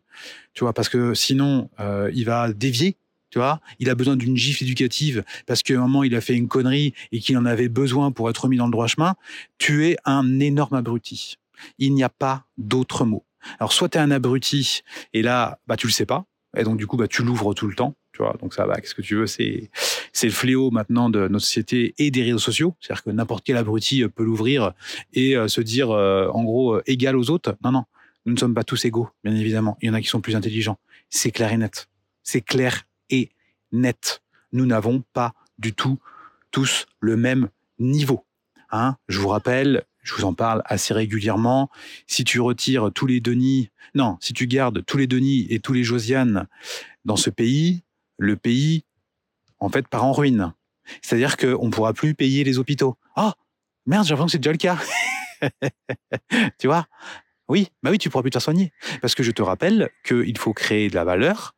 tu 0.54 0.64
vois, 0.64 0.74
parce 0.74 0.88
que 0.88 1.14
sinon 1.14 1.70
euh, 1.80 2.10
il 2.14 2.26
va 2.26 2.54
dévier, 2.54 2.96
tu 3.32 3.40
vois, 3.40 3.60
il 3.80 3.90
a 3.90 3.96
besoin 3.96 4.16
d'une 4.16 4.38
gifle 4.38 4.64
éducative 4.64 5.26
parce 5.46 5.62
qu'à 5.62 5.74
un 5.74 5.80
moment 5.80 6.04
il 6.04 6.16
a 6.16 6.22
fait 6.22 6.36
une 6.36 6.48
connerie 6.48 6.94
et 7.12 7.20
qu'il 7.20 7.38
en 7.38 7.46
avait 7.46 7.68
besoin 7.68 8.12
pour 8.12 8.30
être 8.30 8.48
mis 8.48 8.56
dans 8.56 8.66
le 8.66 8.72
droit 8.72 8.88
chemin, 8.88 9.16
tu 9.58 9.88
es 9.88 9.98
un 10.06 10.40
énorme 10.40 10.76
abruti. 10.76 11.38
Il 11.80 11.94
n'y 11.94 12.04
a 12.04 12.10
pas 12.10 12.46
d'autre 12.58 13.04
mot. 13.04 13.25
Alors 13.60 13.74
soit 13.74 13.90
tu 13.90 13.98
es 13.98 14.02
un 14.02 14.12
abruti 14.12 14.82
et 15.14 15.22
là 15.22 15.60
bah 15.68 15.78
tu 15.78 15.88
le 15.88 15.92
sais 15.92 16.06
pas 16.06 16.26
et 16.58 16.64
donc 16.64 16.78
du 16.78 16.88
coup 16.88 16.98
bah 16.98 17.08
tu 17.08 17.24
l'ouvres 17.24 17.54
tout 17.54 17.68
le 17.68 17.76
temps 17.76 17.96
tu 18.16 18.24
vois, 18.24 18.38
donc 18.42 18.54
ça 18.54 18.66
va. 18.66 18.80
Qu'est-ce 18.80 18.96
que 18.96 19.02
tu 19.02 19.16
veux 19.16 19.28
C'est 19.28 19.70
le 20.24 20.30
fléau 20.30 20.72
maintenant 20.72 21.10
de 21.10 21.28
notre 21.28 21.44
société 21.44 21.94
et 21.98 22.12
des 22.12 22.24
réseaux 22.24 22.38
sociaux. 22.38 22.74
C'est-à-dire 22.80 23.04
que 23.04 23.10
n'importe 23.10 23.44
quel 23.46 23.58
abruti 23.58 24.08
peut 24.08 24.24
l'ouvrir 24.24 24.72
et 25.12 25.36
euh, 25.36 25.50
se 25.50 25.60
dire 25.60 25.92
euh, 25.92 26.30
en 26.30 26.46
gros 26.46 26.76
euh, 26.76 26.84
égal 26.86 27.18
aux 27.18 27.30
autres. 27.30 27.58
Non, 27.62 27.74
non, 27.74 27.84
nous 28.26 28.34
ne 28.34 28.40
sommes 28.40 28.54
pas 28.54 28.64
tous 28.64 28.86
égaux, 28.86 29.10
bien 29.26 29.36
évidemment. 29.36 29.78
Il 29.82 29.88
y 29.88 29.90
en 29.90 29.94
a 29.94 30.00
qui 30.00 30.08
sont 30.08 30.22
plus 30.22 30.38
intelligents. 30.38 30.80
C'est 31.10 31.32
clair 31.32 31.52
et 31.52 31.58
net. 31.58 31.90
C'est 32.24 32.40
clair 32.40 32.84
et 33.10 33.32
net. 33.74 34.22
Nous 34.54 34.66
n'avons 34.66 35.04
pas 35.12 35.34
du 35.60 35.74
tout 35.74 36.00
tous 36.52 36.86
le 37.02 37.18
même 37.18 37.50
niveau. 37.80 38.24
Hein 38.72 38.96
je 39.10 39.20
vous 39.20 39.28
rappelle, 39.28 39.84
je 40.06 40.14
vous 40.14 40.24
en 40.24 40.34
parle 40.34 40.62
assez 40.66 40.94
régulièrement. 40.94 41.70
Si 42.08 42.24
tu 42.24 42.40
retires 42.40 42.92
tous 42.94 43.08
les 43.08 43.20
Denis, 43.20 43.72
non, 43.96 44.18
si 44.22 44.34
tu 44.34 44.46
gardes 44.46 44.86
tous 44.86 44.98
les 44.98 45.08
Denis 45.08 45.48
et 45.50 45.60
tous 45.60 45.74
les 45.74 45.84
Josiane 45.84 46.48
dans 47.06 47.16
ce 47.16 47.32
pays, 47.32 47.84
le 48.18 48.36
pays, 48.36 48.86
en 49.60 49.70
fait, 49.70 49.88
part 49.88 50.06
en 50.06 50.14
ruine. 50.14 50.54
C'est-à-dire 51.02 51.38
qu'on 51.38 51.66
ne 51.66 51.72
pourra 51.72 51.94
plus 51.94 52.14
payer 52.14 52.44
les 52.44 52.60
hôpitaux. 52.60 52.96
Ah, 53.16 53.34
oh, 53.36 53.42
merde, 53.88 54.06
j'ai 54.06 54.12
l'impression 54.12 54.26
que 54.28 54.32
c'est 54.32 54.38
déjà 54.38 54.52
le 54.52 54.58
cas. 54.58 54.78
tu 56.60 56.68
vois? 56.68 56.86
Oui, 57.48 57.70
bah 57.82 57.90
oui, 57.90 57.98
tu 57.98 58.10
pourras 58.10 58.22
plus 58.22 58.32
te 58.32 58.40
soigner. 58.40 58.72
Parce 59.02 59.16
que 59.16 59.24
je 59.24 59.32
te 59.32 59.42
rappelle 59.42 59.90
qu'il 60.06 60.38
faut 60.38 60.54
créer 60.54 60.90
de 60.90 60.96
la 60.96 61.04
valeur. 61.04 61.56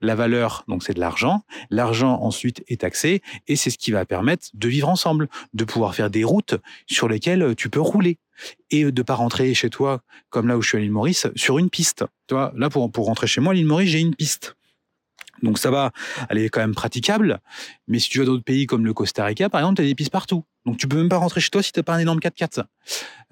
La 0.00 0.14
valeur, 0.14 0.64
donc 0.66 0.82
c'est 0.82 0.94
de 0.94 1.00
l'argent. 1.00 1.42
L'argent 1.68 2.20
ensuite 2.22 2.64
est 2.68 2.80
taxé 2.80 3.22
et 3.48 3.56
c'est 3.56 3.70
ce 3.70 3.78
qui 3.78 3.90
va 3.90 4.04
permettre 4.06 4.48
de 4.54 4.68
vivre 4.68 4.88
ensemble, 4.88 5.28
de 5.52 5.64
pouvoir 5.64 5.94
faire 5.94 6.10
des 6.10 6.24
routes 6.24 6.54
sur 6.86 7.08
lesquelles 7.08 7.54
tu 7.56 7.68
peux 7.68 7.80
rouler 7.80 8.18
et 8.70 8.90
de 8.90 9.02
pas 9.02 9.14
rentrer 9.14 9.52
chez 9.52 9.68
toi 9.68 10.02
comme 10.30 10.48
là 10.48 10.56
où 10.56 10.62
je 10.62 10.68
suis 10.68 10.78
à 10.78 10.80
l'île 10.80 10.90
Maurice 10.90 11.26
sur 11.36 11.58
une 11.58 11.68
piste. 11.68 12.04
Tu 12.28 12.34
vois, 12.34 12.52
là 12.56 12.70
pour 12.70 12.90
pour 12.90 13.06
rentrer 13.06 13.26
chez 13.26 13.40
moi 13.40 13.52
à 13.52 13.54
l'île 13.54 13.66
Maurice, 13.66 13.90
j'ai 13.90 14.00
une 14.00 14.14
piste. 14.14 14.56
Donc 15.42 15.58
ça 15.58 15.70
va, 15.70 15.92
elle 16.28 16.38
est 16.38 16.48
quand 16.48 16.60
même 16.60 16.74
praticable. 16.74 17.40
Mais 17.88 17.98
si 17.98 18.08
tu 18.08 18.18
vas 18.18 18.24
dans 18.24 18.32
d'autres 18.32 18.44
pays 18.44 18.66
comme 18.66 18.84
le 18.84 18.94
Costa 18.94 19.24
Rica, 19.24 19.48
par 19.48 19.60
exemple, 19.60 19.76
tu 19.76 19.82
as 19.82 19.86
des 19.86 19.94
pistes 19.94 20.12
partout. 20.12 20.44
Donc 20.66 20.76
tu 20.76 20.88
peux 20.88 20.96
même 20.96 21.08
pas 21.08 21.16
rentrer 21.16 21.40
chez 21.40 21.50
toi 21.50 21.62
si 21.62 21.72
tu 21.72 21.82
pas 21.82 21.94
un 21.94 21.98
énorme 21.98 22.18
4x4. 22.18 22.64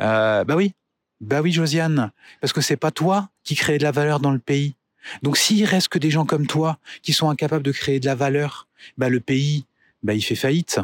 Euh, 0.00 0.44
bah 0.44 0.56
oui, 0.56 0.72
bah 1.20 1.40
oui, 1.42 1.52
Josiane, 1.52 2.12
parce 2.40 2.52
que 2.52 2.60
c'est 2.60 2.76
pas 2.76 2.90
toi 2.90 3.30
qui 3.44 3.54
crée 3.54 3.78
de 3.78 3.82
la 3.82 3.90
valeur 3.90 4.20
dans 4.20 4.30
le 4.30 4.38
pays. 4.38 4.76
Donc 5.22 5.36
s'il 5.36 5.64
reste 5.64 5.88
que 5.88 5.98
des 5.98 6.10
gens 6.10 6.24
comme 6.24 6.46
toi 6.46 6.78
qui 7.02 7.12
sont 7.12 7.30
incapables 7.30 7.64
de 7.64 7.72
créer 7.72 8.00
de 8.00 8.06
la 8.06 8.14
valeur, 8.14 8.68
bah 8.96 9.08
le 9.08 9.20
pays, 9.20 9.66
bah 10.02 10.14
il 10.14 10.22
fait 10.22 10.34
faillite. 10.34 10.80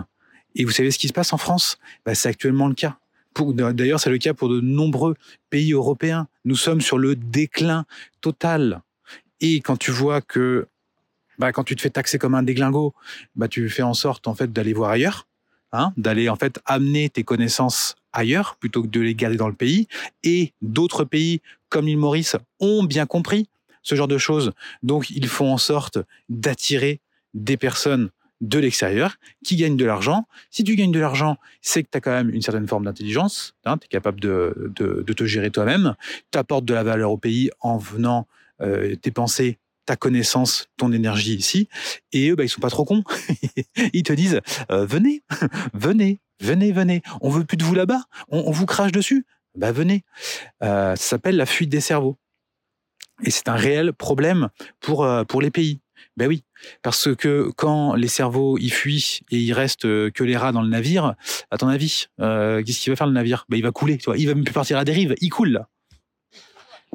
Et 0.55 0.65
vous 0.65 0.71
savez 0.71 0.91
ce 0.91 0.99
qui 0.99 1.09
se 1.09 1.13
passe 1.13 1.33
en 1.33 1.39
France? 1.39 1.79
Bah, 2.05 2.15
C'est 2.15 2.29
actuellement 2.29 2.69
le 2.69 2.75
cas. 2.75 2.99
D'ailleurs, 3.37 3.99
c'est 3.99 4.11
le 4.11 4.19
cas 4.19 4.33
pour 4.33 4.49
de 4.49 4.61
nombreux 4.61 5.17
pays 5.51 5.73
européens. 5.73 6.29
Nous 6.45 6.55
sommes 6.55 6.81
sur 6.81 6.99
le 6.99 7.17
déclin 7.17 7.85
total. 8.21 8.83
Et 9.41 9.61
quand 9.61 9.77
tu 9.77 9.91
vois 9.91 10.21
que 10.21 10.69
bah, 11.39 11.53
quand 11.53 11.65
tu 11.65 11.75
te 11.75 11.83
fais 11.83 11.91
taxer 11.91 12.19
comme 12.19 12.37
un 12.37 12.45
déglingo, 12.45 12.95
bah, 13.35 13.49
tu 13.49 13.69
fais 13.69 13.83
en 13.83 13.95
sorte 13.95 14.29
en 14.29 14.35
fait 14.35 14.53
d'aller 14.53 14.73
voir 14.73 14.91
ailleurs, 14.91 15.27
hein, 15.73 15.93
d'aller 15.97 16.29
en 16.29 16.37
fait 16.37 16.61
amener 16.65 17.11
tes 17.11 17.25
connaissances 17.25 17.97
ailleurs 18.13 18.57
plutôt 18.61 18.83
que 18.83 18.89
de 18.89 19.01
les 19.01 19.17
garder 19.17 19.37
dans 19.37 19.49
le 19.49 19.55
pays. 19.55 19.89
Et 20.23 20.53
d'autres 20.63 21.05
pays 21.05 21.43
comme 21.69 21.87
l'île 21.87 21.99
Maurice 21.99 22.37
ont 22.61 22.85
bien 22.85 23.07
compris 23.07 23.49
ce 23.85 23.95
genre 23.95 24.09
de 24.09 24.19
choses, 24.19 24.53
donc 24.83 25.11
ils 25.11 25.29
font 25.29 25.53
en 25.53 25.59
sorte 25.59 25.99
d'attirer 26.29 27.01
des 27.35 27.57
personnes 27.57 28.11
de 28.41 28.59
l'extérieur 28.59 29.17
qui 29.45 29.57
gagnent 29.57 29.77
de 29.77 29.85
l'argent. 29.85 30.27
Si 30.51 30.65
tu 30.65 30.75
gagnes 30.75 30.93
de 30.93 31.01
l'argent, 31.01 31.37
c'est 31.63 31.83
que 31.83 31.89
tu 31.91 31.99
as 31.99 32.01
quand 32.01 32.11
même 32.11 32.31
une 32.31 32.43
certaine 32.43 32.67
forme 32.67 32.85
d'intelligence, 32.85 33.55
hein, 33.65 33.79
tu 33.79 33.87
es 33.87 33.89
capable 33.89 34.21
de, 34.21 34.73
te 34.75 35.25
gérer 35.25 35.51
toi-même, 35.51 35.95
tu 36.33 36.39
apportes 36.39 36.65
de 36.65 36.75
la 36.75 36.83
valeur 36.83 37.13
au 37.13 37.17
pays 37.17 37.51
en 37.61 37.79
venant 37.79 38.27
euh, 38.61 38.97
dépenser 39.03 39.59
ta 39.87 39.97
connaissance, 39.97 40.69
ton 40.77 40.93
énergie 40.93 41.35
ici. 41.35 41.69
Et 42.13 42.31
eux, 42.31 42.37
bah, 42.37 42.45
ils 42.45 42.49
sont 42.49 42.61
pas 42.61 42.71
trop 42.71 42.85
cons. 42.85 43.05
ils 43.93 44.03
te 44.03 44.13
disent, 44.13 44.41
euh, 44.71 44.87
venez, 44.87 45.23
venez, 45.75 46.21
venez, 46.41 46.73
venez. 46.73 47.03
On 47.21 47.31
veut 47.31 47.45
plus 47.45 47.57
de 47.57 47.65
vous 47.65 47.75
là-bas. 47.75 48.03
On, 48.29 48.51
vous 48.51 48.67
crache 48.67 48.93
dessus. 48.93 49.27
Bah, 49.57 49.73
venez. 49.73 50.05
Euh, 50.63 50.97
ça 50.97 51.11
s'appelle 51.11 51.37
la 51.37 51.47
fuite 51.47 51.69
des 51.69 51.81
cerveaux. 51.81 52.19
Et 53.25 53.31
c'est 53.31 53.49
un 53.49 53.55
réel 53.55 53.93
problème 53.93 54.49
pour, 54.81 55.05
euh, 55.05 55.25
pour 55.25 55.41
les 55.41 55.51
pays. 55.51 55.81
Ben 56.17 56.29
oui, 56.29 56.45
parce 56.83 57.15
que 57.15 57.51
quand 57.57 57.95
les 57.95 58.09
cerveaux 58.09 58.57
y 58.59 58.69
fuient 58.69 59.21
et 59.31 59.39
il 59.39 59.53
reste 59.53 59.83
que 59.83 60.25
les 60.25 60.37
rats 60.37 60.53
dans 60.53 60.63
le 60.63 60.69
navire, 60.69 61.15
à 61.51 61.59
ton 61.59 61.67
avis, 61.67 62.07
qu'est-ce 62.19 62.81
qu'il 62.81 62.93
va 62.93 62.97
faire 62.97 63.07
le 63.09 63.13
navire? 63.13 63.47
Ben, 63.49 63.57
Il 63.57 63.63
va 63.65 63.73
couler, 63.73 63.99
tu 63.99 64.05
vois. 64.05 64.17
il 64.17 64.27
va 64.27 64.35
même 64.35 64.45
plus 64.45 64.53
partir 64.53 64.79
à 64.79 64.85
dérive, 64.85 65.15
il 65.21 65.31
coule. 65.31 65.65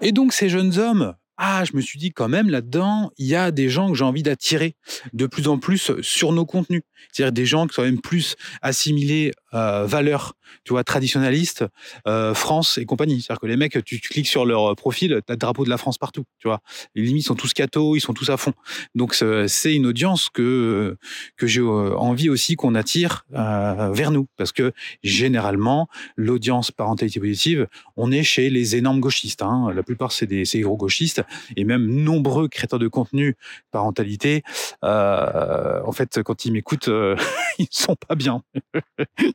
Et 0.01 0.11
donc 0.13 0.31
ces 0.31 0.47
jeunes 0.47 0.77
hommes, 0.77 1.15
ah, 1.41 1.63
je 1.63 1.75
me 1.75 1.79
suis 1.81 1.97
dit 1.97 2.11
quand 2.11 2.27
même 2.27 2.49
là-dedans, 2.49 3.11
il 3.17 3.25
y 3.25 3.35
a 3.35 3.51
des 3.51 3.69
gens 3.69 3.89
que 3.89 3.95
j'ai 3.95 4.03
envie 4.03 4.23
d'attirer 4.23 4.75
de 5.13 5.25
plus 5.25 5.47
en 5.47 5.57
plus 5.57 5.93
sur 6.01 6.33
nos 6.33 6.45
contenus. 6.45 6.81
C'est-à-dire 7.13 7.31
des 7.31 7.45
gens 7.45 7.65
qui 7.65 7.75
sont 7.75 7.83
même 7.83 8.01
plus 8.01 8.35
assimilés 8.61 9.31
euh, 9.53 9.85
valeurs, 9.85 10.33
tu 10.63 10.73
vois, 10.73 10.83
traditionnalistes, 10.83 11.65
euh, 12.07 12.33
France 12.33 12.77
et 12.77 12.85
compagnie. 12.85 13.21
C'est-à-dire 13.21 13.41
que 13.41 13.47
les 13.47 13.57
mecs, 13.57 13.83
tu, 13.83 13.99
cliques 13.99 14.27
sur 14.27 14.45
leur 14.45 14.75
profil, 14.75 15.21
t'as 15.25 15.33
le 15.33 15.37
drapeau 15.37 15.63
de 15.65 15.69
la 15.69 15.77
France 15.77 15.97
partout, 15.97 16.23
tu 16.39 16.47
vois. 16.47 16.59
Les 16.95 17.03
limites 17.03 17.25
sont 17.25 17.35
tous 17.35 17.53
cathos, 17.53 17.95
ils 17.95 18.01
sont 18.01 18.13
tous 18.13 18.29
à 18.29 18.37
fond. 18.37 18.53
Donc 18.95 19.15
c'est 19.15 19.73
une 19.73 19.85
audience 19.85 20.29
que 20.29 20.97
que 21.37 21.47
j'ai 21.47 21.61
euh, 21.61 21.95
envie 21.97 22.29
aussi 22.29 22.55
qu'on 22.55 22.75
attire 22.75 23.25
euh, 23.33 23.91
vers 23.91 24.11
nous, 24.11 24.27
parce 24.37 24.51
que 24.51 24.71
généralement 25.03 25.87
l'audience 26.15 26.71
parentalité 26.71 27.19
positive, 27.19 27.67
on 27.97 28.11
est 28.11 28.23
chez 28.23 28.49
les 28.49 28.75
énormes 28.75 28.99
gauchistes. 28.99 29.41
Hein. 29.41 29.71
La 29.73 29.83
plupart 29.83 30.11
c'est 30.11 30.27
des, 30.27 30.43
gros 30.61 30.77
gauchistes 30.77 31.21
et 31.55 31.63
même 31.63 31.85
nombreux 31.85 32.47
créateurs 32.47 32.79
de 32.79 32.87
contenu 32.87 33.35
parentalité. 33.71 34.43
Euh, 34.83 35.81
en 35.85 35.91
fait, 35.91 36.21
quand 36.23 36.45
ils 36.45 36.51
m'écoutent, 36.51 36.89
ils 37.59 37.67
sont 37.71 37.95
pas 37.95 38.15
bien. 38.15 38.41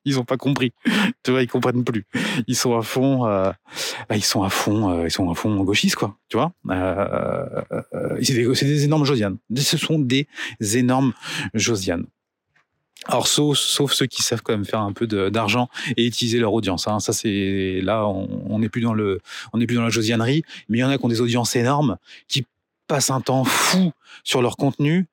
Ils 0.05 0.19
ont 0.19 0.25
pas 0.25 0.37
compris. 0.37 0.73
Tu 1.23 1.31
vois, 1.31 1.43
ils 1.43 1.49
comprennent 1.49 1.85
plus. 1.85 2.05
Ils 2.47 2.57
sont 2.57 2.77
à 2.77 2.83
fond, 2.83 3.27
euh, 3.27 3.51
bah, 4.11 4.17
ils 4.17 4.25
sont 4.25 4.43
à 4.43 4.51
fond, 4.51 4.91
euh, 4.91 5.05
ils 5.07 5.11
sont 5.11 5.31
à 5.31 5.35
fond 5.35 5.57
gauchistes, 5.65 5.97
quoi. 5.97 6.19
Tu 6.29 6.37
vois. 6.37 6.53
Euh, 6.69 7.63
c'est 8.23 8.35
des, 8.35 8.47
des, 8.47 8.85
énormes 8.85 9.07
Josianes. 9.07 9.39
Ce 9.57 9.79
sont 9.79 9.99
des 9.99 10.29
énormes 10.61 11.15
Josianes. 11.55 12.05
Alors 13.07 13.27
sauf, 13.27 13.59
sauf 13.59 13.93
ceux 13.93 14.07
qui 14.07 14.23
savent 14.23 14.43
quand 14.43 14.53
même 14.53 14.65
faire 14.65 14.81
un 14.81 14.93
peu 14.93 15.07
d'argent 15.07 15.69
et 15.97 16.07
utiliser 16.07 16.39
leur 16.39 16.53
audience. 16.53 16.89
Hein. 16.89 17.01
Ça 17.01 17.13
c'est 17.13 17.81
là 17.83 18.07
on 18.07 18.59
n'est 18.59 18.71
plus 18.71 18.81
dans 18.81 18.95
le 18.95 19.21
on 19.53 19.59
n'est 19.59 19.67
plus 19.67 19.77
dans 19.77 19.83
la 19.83 19.91
josianerie, 19.91 20.43
mais 20.69 20.79
il 20.79 20.81
y 20.81 20.85
en 20.85 20.89
a 20.89 20.97
qui 20.97 21.05
ont 21.05 21.09
des 21.09 21.21
audiences 21.21 21.55
énormes 21.55 21.99
qui 22.29 22.47
passent 22.87 23.11
un 23.11 23.21
temps 23.21 23.45
fou 23.45 23.93
sur 24.23 24.43
leur 24.43 24.57
contenu 24.57 25.07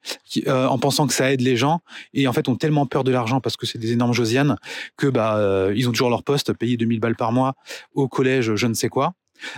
euh, 0.48 0.68
en 0.68 0.78
pensant 0.78 1.08
que 1.08 1.14
ça 1.14 1.32
aide 1.32 1.42
les 1.42 1.58
gens 1.58 1.82
et 2.14 2.28
en 2.28 2.34
fait 2.34 2.48
ont 2.50 2.56
tellement 2.56 2.86
peur 2.86 3.04
de 3.04 3.12
l'argent 3.12 3.42
parce 3.42 3.58
que 3.58 3.66
c'est 3.66 3.78
des 3.78 3.92
énormes 3.92 4.14
josianes 4.14 4.58
que 4.98 5.08
bah 5.08 5.38
euh, 5.38 5.74
ils 5.76 5.88
ont 5.88 5.92
toujours 5.92 6.10
leur 6.10 6.24
poste 6.24 6.54
payé 6.54 6.78
2000 6.78 7.00
balles 7.00 7.16
par 7.16 7.32
mois 7.32 7.56
au 7.94 8.08
collège 8.08 8.56
je 8.56 8.68
ne 8.68 8.74
sais 8.74 8.90
quoi. 8.90 9.14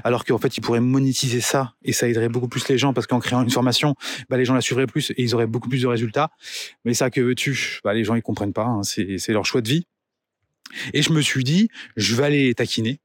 Alors 0.05 0.23
qu'en 0.23 0.37
fait 0.37 0.57
ils 0.57 0.61
pourraient 0.61 0.79
monétiser 0.79 1.41
ça 1.41 1.73
et 1.83 1.91
ça 1.91 2.07
aiderait 2.07 2.29
beaucoup 2.29 2.47
plus 2.47 2.67
les 2.69 2.77
gens 2.77 2.93
parce 2.93 3.07
qu'en 3.07 3.19
créant 3.19 3.41
une 3.41 3.49
formation 3.49 3.95
bah, 4.29 4.37
les 4.37 4.45
gens 4.45 4.53
la 4.53 4.61
suivraient 4.61 4.87
plus 4.87 5.11
et 5.11 5.21
ils 5.21 5.35
auraient 5.35 5.47
beaucoup 5.47 5.69
plus 5.69 5.81
de 5.81 5.87
résultats. 5.87 6.29
Mais 6.85 6.93
ça 6.93 7.09
que 7.09 7.19
veux-tu? 7.21 7.79
Bah, 7.83 7.93
les 7.93 8.03
gens 8.03 8.15
ils 8.15 8.21
comprennent 8.21 8.53
pas 8.53 8.65
hein, 8.65 8.83
c'est 8.83 9.29
leur 9.29 9.45
choix 9.45 9.61
de 9.61 9.67
vie. 9.67 9.85
Et 10.93 11.01
je 11.01 11.11
me 11.11 11.21
suis 11.21 11.43
dit 11.43 11.69
je 11.97 12.15
vais 12.15 12.23
aller 12.23 12.43
les 12.45 12.55
taquiner 12.55 12.99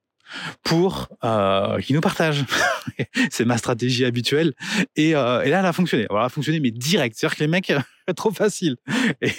pour 0.63 1.09
euh, 1.25 1.81
qu'ils 1.81 1.95
nous 1.95 2.01
partagent. 2.01 2.45
c'est 3.31 3.45
ma 3.45 3.59
stratégie 3.59 4.05
habituelle. 4.05 4.55
Et, 4.97 5.15
euh, 5.15 5.43
et, 5.43 5.51
là, 5.51 5.61
elle 5.61 5.67
a 5.67 5.73
fonctionné. 5.73 6.07
Elle 6.11 6.17
a 6.17 6.29
fonctionné, 6.29 6.61
mais 6.61 6.71
direct. 6.71 7.17
C'est-à-dire 7.17 7.37
que 7.37 7.45
les 7.45 7.49
mecs, 7.49 7.73
trop 8.17 8.31
facile. 8.31 8.77
Et 9.23 9.33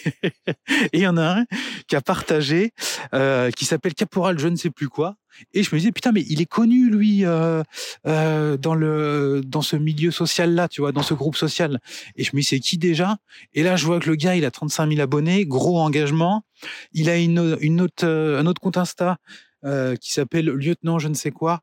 il 0.94 1.02
y 1.02 1.08
en 1.08 1.18
a 1.18 1.40
un 1.40 1.46
qui 1.88 1.96
a 1.96 2.02
partagé, 2.02 2.72
euh, 3.14 3.52
qui 3.52 3.66
s'appelle 3.66 3.94
Caporal 3.94 4.38
je 4.40 4.48
ne 4.48 4.56
sais 4.56 4.70
plus 4.70 4.90
quoi. 4.90 5.16
Et 5.54 5.64
je 5.64 5.74
me 5.74 5.80
disais, 5.80 5.92
putain, 5.92 6.12
mais 6.12 6.26
il 6.28 6.42
est 6.42 6.46
connu, 6.46 6.90
lui, 6.90 7.24
euh, 7.24 7.64
dans, 8.04 8.76
le, 8.76 9.42
dans 9.46 9.62
ce 9.62 9.78
milieu 9.78 10.12
social-là, 10.12 10.68
tu 10.68 10.82
vois, 10.82 10.92
dans 10.92 11.02
ce 11.02 11.14
groupe 11.14 11.38
social. 11.38 11.80
Et 12.18 12.26
je 12.26 12.32
me 12.34 12.42
dis, 12.42 12.48
c'est 12.48 12.60
qui 12.60 12.78
déjà? 12.78 13.18
Et 13.54 13.64
là, 13.64 13.78
je 13.78 13.86
vois 13.86 14.00
que 14.00 14.10
le 14.10 14.16
gars, 14.16 14.36
il 14.36 14.44
a 14.44 14.52
35 14.52 14.90
000 14.90 15.02
abonnés, 15.02 15.46
gros 15.46 15.80
engagement. 15.80 16.44
Il 16.92 17.10
a 17.10 17.16
une, 17.18 17.58
un 17.62 18.46
autre 18.46 18.60
compte 18.60 18.78
Insta 18.78 19.18
euh, 19.66 19.96
qui 19.96 20.14
s'appelle 20.14 20.46
Lieutenant 20.46 21.00
je 21.00 21.08
ne 21.10 21.14
sais 21.14 21.32
quoi, 21.32 21.62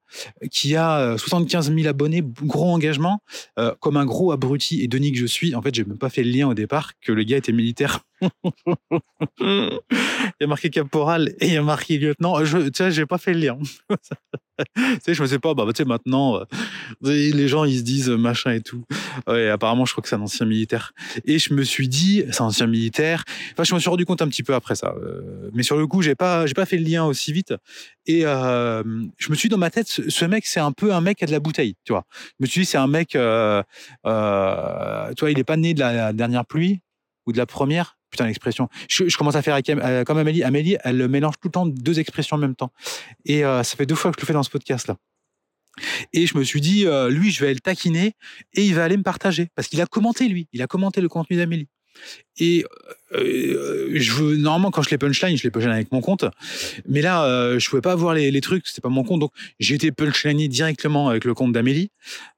qui 0.50 0.76
a 0.76 1.16
75 1.16 1.70
euh, 1.70 1.74
000 1.74 1.88
abonnés, 1.88 2.22
gros 2.42 2.70
engagement, 2.70 3.22
euh, 3.58 3.74
comme 3.80 3.96
un 3.96 4.04
gros 4.04 4.32
abruti 4.32 4.82
et 4.82 4.88
Denis 4.88 5.12
que 5.12 5.18
je 5.18 5.26
suis. 5.26 5.54
En 5.54 5.62
fait, 5.62 5.74
j'ai 5.74 5.84
même 5.84 5.98
pas 5.98 6.10
fait 6.10 6.22
le 6.22 6.30
lien 6.30 6.46
au 6.46 6.54
départ 6.54 6.92
que 7.00 7.12
le 7.12 7.22
gars 7.22 7.38
était 7.38 7.52
militaire. 7.52 8.00
il 9.40 9.78
y 10.40 10.44
a 10.44 10.46
marqué 10.46 10.70
caporal 10.70 11.34
et 11.40 11.48
il 11.48 11.52
y 11.52 11.56
a 11.56 11.62
marqué 11.62 11.98
lieutenant. 11.98 12.44
Je, 12.44 12.58
tu 12.58 12.70
sais, 12.74 12.90
j'ai 12.90 13.06
pas 13.06 13.18
fait 13.18 13.34
le 13.34 13.40
lien. 13.40 13.58
tu 13.90 14.82
sais, 15.04 15.14
je 15.14 15.22
me 15.22 15.26
sais 15.26 15.38
pas, 15.38 15.54
bah, 15.54 15.64
tu 15.68 15.76
sais, 15.76 15.84
maintenant, 15.84 16.36
euh, 16.36 16.44
les 17.02 17.48
gens, 17.48 17.64
ils 17.64 17.78
se 17.78 17.82
disent 17.82 18.10
euh, 18.10 18.16
machin 18.16 18.52
et 18.52 18.60
tout. 18.60 18.84
Apparemment, 19.26 19.84
je 19.84 19.92
crois 19.92 20.02
que 20.02 20.08
c'est 20.08 20.16
un 20.16 20.20
ancien 20.22 20.46
militaire. 20.46 20.92
Et 21.24 21.38
je 21.38 21.52
me 21.54 21.62
suis 21.62 21.88
dit, 21.88 22.24
c'est 22.30 22.40
un 22.40 22.46
ancien 22.46 22.66
militaire. 22.66 23.24
Enfin, 23.52 23.64
je 23.64 23.74
me 23.74 23.80
suis 23.80 23.90
rendu 23.90 24.06
compte 24.06 24.22
un 24.22 24.28
petit 24.28 24.42
peu 24.42 24.54
après 24.54 24.76
ça. 24.76 24.94
Euh, 25.00 25.50
mais 25.52 25.62
sur 25.62 25.76
le 25.76 25.86
coup, 25.86 26.02
j'ai 26.02 26.14
pas, 26.14 26.46
j'ai 26.46 26.54
pas 26.54 26.66
fait 26.66 26.78
le 26.78 26.84
lien 26.84 27.04
aussi 27.04 27.32
vite. 27.32 27.54
Et 28.06 28.24
euh, 28.24 28.82
je 29.18 29.30
me 29.30 29.34
suis 29.34 29.48
dit 29.48 29.52
dans 29.52 29.58
ma 29.58 29.70
tête, 29.70 29.88
ce, 29.88 30.24
mec, 30.24 30.46
c'est 30.46 30.60
un 30.60 30.72
peu 30.72 30.94
un 30.94 31.00
mec 31.00 31.22
à 31.22 31.26
de 31.26 31.32
la 31.32 31.40
bouteille, 31.40 31.74
tu 31.84 31.92
vois. 31.92 32.04
Je 32.12 32.44
me 32.44 32.46
suis 32.46 32.60
dit, 32.60 32.66
c'est 32.66 32.78
un 32.78 32.86
mec, 32.86 33.16
euh, 33.16 33.62
euh, 34.06 35.12
tu 35.14 35.20
vois, 35.20 35.30
il 35.30 35.38
est 35.38 35.44
pas 35.44 35.56
né 35.56 35.74
de 35.74 35.80
la 35.80 36.12
dernière 36.12 36.46
pluie 36.46 36.80
ou 37.26 37.32
de 37.32 37.38
la 37.38 37.46
première. 37.46 37.95
Putain, 38.16 38.68
je 38.88 39.16
commence 39.16 39.36
à 39.36 39.42
faire 39.42 39.54
avec, 39.54 39.68
euh, 39.68 40.04
comme 40.04 40.18
Amélie. 40.18 40.42
Amélie, 40.42 40.76
elle 40.84 41.08
mélange 41.08 41.34
tout 41.40 41.48
le 41.48 41.52
temps 41.52 41.66
deux 41.66 41.98
expressions 42.00 42.36
en 42.36 42.38
même 42.38 42.54
temps. 42.54 42.72
Et 43.24 43.44
euh, 43.44 43.62
ça 43.62 43.76
fait 43.76 43.86
deux 43.86 43.94
fois 43.94 44.10
que 44.10 44.16
je 44.18 44.22
le 44.22 44.26
fais 44.26 44.32
dans 44.32 44.42
ce 44.42 44.50
podcast-là. 44.50 44.96
Et 46.12 46.26
je 46.26 46.38
me 46.38 46.42
suis 46.42 46.60
dit, 46.60 46.86
euh, 46.86 47.10
lui, 47.10 47.30
je 47.30 47.44
vais 47.44 47.52
le 47.52 47.60
taquiner 47.60 48.14
et 48.54 48.64
il 48.64 48.74
va 48.74 48.84
aller 48.84 48.96
me 48.96 49.02
partager. 49.02 49.48
Parce 49.54 49.68
qu'il 49.68 49.80
a 49.80 49.86
commenté, 49.86 50.28
lui. 50.28 50.48
Il 50.52 50.62
a 50.62 50.66
commenté 50.66 51.00
le 51.00 51.08
contenu 51.08 51.36
d'Amélie. 51.36 51.68
Et 52.38 52.64
euh, 53.12 53.90
je 53.94 54.12
veux, 54.12 54.36
normalement, 54.36 54.70
quand 54.70 54.82
je 54.82 54.90
les 54.90 54.98
punchline, 54.98 55.36
je 55.36 55.44
les 55.44 55.50
punchline 55.50 55.72
avec 55.72 55.92
mon 55.92 56.00
compte. 56.00 56.24
Mais 56.88 57.02
là, 57.02 57.24
euh, 57.24 57.58
je 57.58 57.68
pouvais 57.68 57.82
pas 57.82 57.94
voir 57.94 58.14
les, 58.14 58.30
les 58.30 58.40
trucs, 58.40 58.66
c'était 58.66 58.80
pas 58.80 58.88
mon 58.88 59.04
compte. 59.04 59.20
Donc, 59.20 59.32
j'ai 59.60 59.74
été 59.74 59.92
punchliné 59.92 60.48
directement 60.48 61.08
avec 61.08 61.24
le 61.24 61.34
compte 61.34 61.52
d'Amélie. 61.52 61.90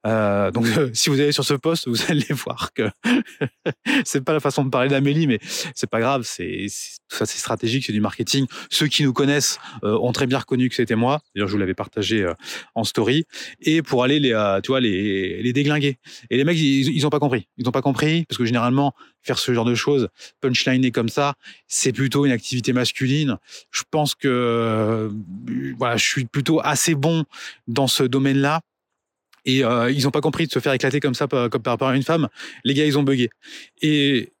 Euh, 0.05 0.51
donc, 0.51 0.65
si 0.93 1.09
vous 1.09 1.19
allez 1.19 1.31
sur 1.31 1.43
ce 1.43 1.55
post, 1.55 1.87
vous 1.87 1.97
allez 2.09 2.27
voir 2.31 2.73
que 2.73 2.89
c'est 4.05 4.23
pas 4.23 4.33
la 4.33 4.39
façon 4.39 4.63
de 4.63 4.69
parler 4.69 4.89
d'Amélie, 4.89 5.27
mais 5.27 5.39
c'est 5.75 5.89
pas 5.89 5.99
grave. 5.99 6.23
C'est 6.23 6.67
tout 7.07 7.17
ça, 7.17 7.25
c'est 7.25 7.39
stratégique, 7.39 7.85
c'est 7.85 7.93
du 7.93 8.01
marketing. 8.01 8.45
Ceux 8.69 8.87
qui 8.87 9.03
nous 9.03 9.13
connaissent 9.13 9.59
euh, 9.83 9.97
ont 9.97 10.11
très 10.11 10.27
bien 10.27 10.37
reconnu 10.37 10.69
que 10.69 10.75
c'était 10.75 10.95
moi. 10.95 11.19
D'ailleurs, 11.33 11.47
je 11.47 11.53
vous 11.53 11.59
l'avais 11.59 11.73
partagé 11.73 12.27
en 12.75 12.83
story. 12.83 13.25
Et 13.61 13.81
pour 13.81 14.03
aller 14.03 14.19
les, 14.19 14.59
tu 14.63 14.67
vois, 14.67 14.79
les, 14.79 15.41
les 15.41 15.53
déglinguer. 15.53 15.97
Et 16.29 16.37
les 16.37 16.43
mecs, 16.43 16.57
ils, 16.57 16.95
ils 16.95 17.07
ont 17.07 17.09
pas 17.09 17.19
compris. 17.19 17.47
Ils 17.57 17.67
ont 17.67 17.71
pas 17.71 17.81
compris 17.81 18.25
parce 18.25 18.37
que 18.37 18.45
généralement, 18.45 18.93
faire 19.21 19.39
ce 19.39 19.53
genre 19.53 19.65
de 19.65 19.75
choses, 19.75 20.09
punchliner 20.59 20.91
comme 20.91 21.09
ça, 21.09 21.35
c'est 21.67 21.91
plutôt 21.91 22.25
une 22.25 22.31
activité 22.31 22.73
masculine. 22.73 23.37
Je 23.71 23.83
pense 23.89 24.15
que 24.15 24.27
euh, 24.27 25.09
voilà, 25.77 25.97
je 25.97 26.05
suis 26.05 26.25
plutôt 26.25 26.59
assez 26.63 26.95
bon 26.95 27.25
dans 27.67 27.87
ce 27.87 28.03
domaine-là. 28.03 28.61
Et 29.45 29.63
euh, 29.63 29.89
ils 29.89 30.03
n'ont 30.03 30.11
pas 30.11 30.21
compris 30.21 30.47
de 30.47 30.51
se 30.51 30.59
faire 30.59 30.73
éclater 30.73 30.99
comme 30.99 31.15
ça 31.15 31.27
par, 31.27 31.49
comme 31.49 31.61
par 31.61 31.73
rapport 31.73 31.87
à 31.87 31.95
une 31.95 32.03
femme. 32.03 32.27
Les 32.63 32.73
gars, 32.73 32.85
ils 32.85 32.97
ont 32.97 33.03
bugué. 33.03 33.29
Et 33.81 34.31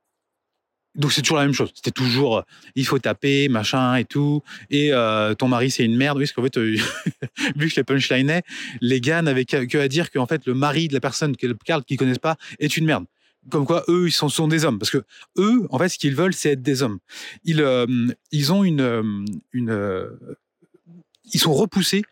donc 0.95 1.13
c'est 1.13 1.21
toujours 1.21 1.37
la 1.37 1.45
même 1.45 1.53
chose. 1.53 1.71
C'était 1.73 1.91
toujours 1.91 2.43
il 2.75 2.85
faut 2.85 2.99
taper, 2.99 3.47
machin 3.47 3.95
et 3.95 4.05
tout. 4.05 4.43
Et 4.69 4.91
euh, 4.91 5.33
ton 5.33 5.47
mari 5.47 5.71
c'est 5.71 5.85
une 5.85 5.95
merde. 5.95 6.17
Oui, 6.17 6.25
parce 6.25 6.33
qu'en 6.33 6.43
fait, 6.43 6.57
euh, 6.57 6.75
vu 7.55 7.67
que 7.67 7.73
je 7.73 7.75
les 7.77 7.83
punchlinais, 7.83 8.43
les 8.81 8.99
gars 8.99 9.21
n'avaient 9.21 9.45
que, 9.45 9.77
à 9.77 9.87
dire 9.87 10.11
qu'en 10.11 10.25
fait 10.27 10.45
le 10.45 10.53
mari 10.53 10.87
de 10.87 10.93
la 10.93 10.99
personne 10.99 11.35
qu'ils 11.35 11.55
qu'ils 11.87 11.97
connaissent 11.97 12.19
pas 12.19 12.35
est 12.59 12.75
une 12.75 12.85
merde 12.85 13.05
comme 13.49 13.65
quoi 13.65 13.83
eux 13.87 14.07
ils 14.07 14.11
sont, 14.11 14.47
des 14.47 14.65
hommes 14.65 14.79
parce 14.79 14.91
que 14.91 15.03
eux 15.37 15.65
en 15.69 15.77
fait 15.77 15.89
ce 15.89 15.97
qu'ils 15.97 16.15
veulent 16.15 16.33
c'est 16.33 16.51
être 16.51 16.61
des 16.61 16.83
hommes 16.83 16.99
ils 17.43 17.61
euh, 17.61 17.85
ils 18.31 18.51
ont 18.51 18.63
une 18.63 18.81
euh, 18.81 19.25
euh, 19.55 20.09
ils 21.33 21.39
sont 21.39 21.53
repoussés 21.53 22.03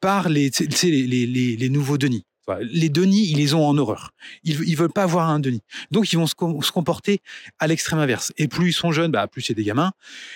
par 0.00 0.28
les, 0.28 0.50
les, 0.50 1.68
nouveaux 1.68 1.98
Denis. 1.98 2.24
Les 2.60 2.88
Denis, 2.88 3.28
ils 3.30 3.36
les 3.36 3.54
ont 3.54 3.64
en 3.64 3.78
horreur. 3.78 4.12
Ils, 4.42 4.60
ils 4.66 4.76
veulent 4.76 4.92
pas 4.92 5.04
avoir 5.04 5.30
un 5.30 5.38
Denis. 5.38 5.62
Donc, 5.90 6.12
ils 6.12 6.16
vont 6.16 6.26
se, 6.26 6.34
com- 6.34 6.60
se 6.60 6.72
comporter 6.72 7.20
à 7.58 7.66
l'extrême 7.66 8.00
inverse. 8.00 8.32
Et 8.36 8.48
plus 8.48 8.70
ils 8.70 8.72
sont 8.72 8.90
jeunes, 8.90 9.12
bah, 9.12 9.26
plus 9.28 9.42
c'est 9.42 9.54
des 9.54 9.64
gamins. 9.64 9.92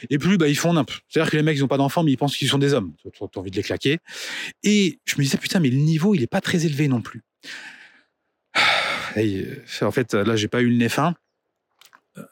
Et 0.08 0.18
plus, 0.18 0.38
bah, 0.38 0.48
ils 0.48 0.56
font 0.56 0.72
nimp. 0.72 0.90
C'est-à-dire 1.08 1.30
que 1.30 1.36
les 1.36 1.42
mecs, 1.42 1.56
ils 1.56 1.64
ont 1.64 1.68
pas 1.68 1.78
d'enfants, 1.78 2.04
mais 2.04 2.12
ils 2.12 2.16
pensent 2.16 2.36
qu'ils 2.36 2.48
sont 2.48 2.58
des 2.58 2.74
hommes. 2.74 2.92
T'as 3.18 3.40
envie 3.40 3.50
de 3.50 3.56
les 3.56 3.62
claquer. 3.62 3.98
Et 4.62 5.00
je 5.04 5.16
me 5.16 5.22
disais, 5.22 5.38
putain, 5.38 5.58
mais 5.58 5.70
le 5.70 5.78
niveau, 5.78 6.14
il 6.14 6.22
est 6.22 6.28
pas 6.28 6.40
très 6.40 6.64
élevé 6.64 6.86
non 6.86 7.00
plus. 7.00 7.22
Euh, 9.16 9.56
en 9.82 9.90
fait, 9.90 10.14
là, 10.14 10.36
j'ai 10.36 10.48
pas 10.48 10.62
eu 10.62 10.68
le 10.68 10.76
nez 10.76 10.88
fin. 10.88 11.14
Euh, 12.18 12.22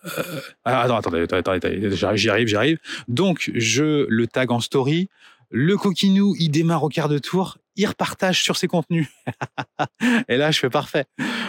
ah, 0.65 0.83
attends, 0.83 0.97
attendez, 0.97 1.21
attendez, 1.23 1.57
attendez, 1.57 1.97
j'y 1.97 2.29
arrive, 2.29 2.49
j'y 2.49 2.57
arrive. 2.57 2.79
Donc, 3.09 3.51
je 3.55 4.07
le 4.09 4.27
tag 4.27 4.51
en 4.51 4.61
story. 4.61 5.09
Le 5.51 5.77
coquinou, 5.77 6.35
il 6.39 6.51
démarre 6.51 6.83
au 6.83 6.89
quart 6.89 7.09
de 7.09 7.19
tour. 7.19 7.59
Il 7.77 7.87
repartage 7.87 8.43
sur 8.43 8.57
ses 8.57 8.67
contenus. 8.67 9.09
Et 10.29 10.37
là, 10.37 10.51
je 10.51 10.59
fais 10.59 10.71
parfait. 10.71 11.05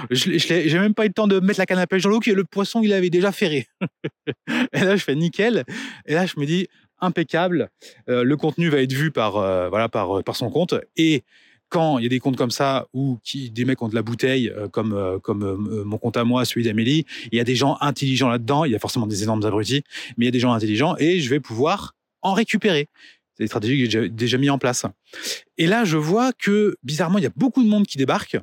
Je, 0.09 0.37
j'ai 0.37 0.79
même 0.79 0.93
pas 0.93 1.05
eu 1.05 1.09
le 1.09 1.13
temps 1.13 1.27
de 1.27 1.39
mettre 1.39 1.59
la 1.59 1.65
canne 1.65 1.79
à 1.79 1.87
pêche 1.87 2.03
dans 2.03 2.09
l'eau, 2.09 2.19
le 2.25 2.43
poisson, 2.43 2.81
il 2.83 2.93
avait 2.93 3.09
déjà 3.09 3.31
ferré. 3.31 3.67
Et 4.73 4.79
là, 4.79 4.95
je 4.95 5.03
fais 5.03 5.15
nickel. 5.15 5.63
Et 6.05 6.13
là, 6.13 6.25
je 6.25 6.39
me 6.39 6.45
dis, 6.45 6.67
impeccable. 6.99 7.69
Euh, 8.09 8.23
le 8.23 8.37
contenu 8.37 8.69
va 8.69 8.81
être 8.81 8.93
vu 8.93 9.11
par, 9.11 9.37
euh, 9.37 9.69
voilà, 9.69 9.87
par 9.89 10.35
son 10.35 10.49
compte. 10.49 10.75
Et 10.97 11.23
quand 11.69 11.97
il 11.97 12.03
y 12.03 12.05
a 12.05 12.09
des 12.09 12.19
comptes 12.19 12.37
comme 12.37 12.51
ça 12.51 12.87
où 12.93 13.19
qui, 13.23 13.49
des 13.49 13.65
mecs 13.65 13.81
ont 13.81 13.89
de 13.89 13.95
la 13.95 14.01
bouteille, 14.01 14.49
euh, 14.49 14.67
comme, 14.67 14.93
euh, 14.93 15.17
euh, 15.27 15.83
mon 15.83 15.97
compte 15.97 16.17
à 16.17 16.23
moi, 16.23 16.45
celui 16.45 16.63
d'Amélie, 16.63 17.05
il 17.31 17.37
y 17.37 17.41
a 17.41 17.43
des 17.43 17.55
gens 17.55 17.77
intelligents 17.81 18.29
là-dedans. 18.29 18.65
Il 18.65 18.71
y 18.71 18.75
a 18.75 18.79
forcément 18.79 19.07
des 19.07 19.23
énormes 19.23 19.43
abrutis, 19.45 19.83
mais 20.17 20.25
il 20.25 20.27
y 20.27 20.29
a 20.29 20.31
des 20.31 20.39
gens 20.39 20.53
intelligents 20.53 20.95
et 20.97 21.19
je 21.19 21.29
vais 21.29 21.39
pouvoir 21.39 21.95
en 22.21 22.33
récupérer. 22.33 22.87
C'est 23.35 23.43
des 23.43 23.47
stratégies 23.47 23.83
que 23.83 23.89
j'ai 23.89 23.99
déjà- 23.99 24.07
déjà 24.13 24.37
mis 24.37 24.49
en 24.49 24.57
place. 24.57 24.85
Et 25.57 25.67
là, 25.67 25.83
je 25.83 25.97
vois 25.97 26.31
que 26.33 26.75
bizarrement, 26.83 27.17
il 27.17 27.23
y 27.23 27.27
a 27.27 27.31
beaucoup 27.35 27.63
de 27.63 27.67
monde 27.67 27.85
qui 27.85 27.97
débarque 27.97 28.37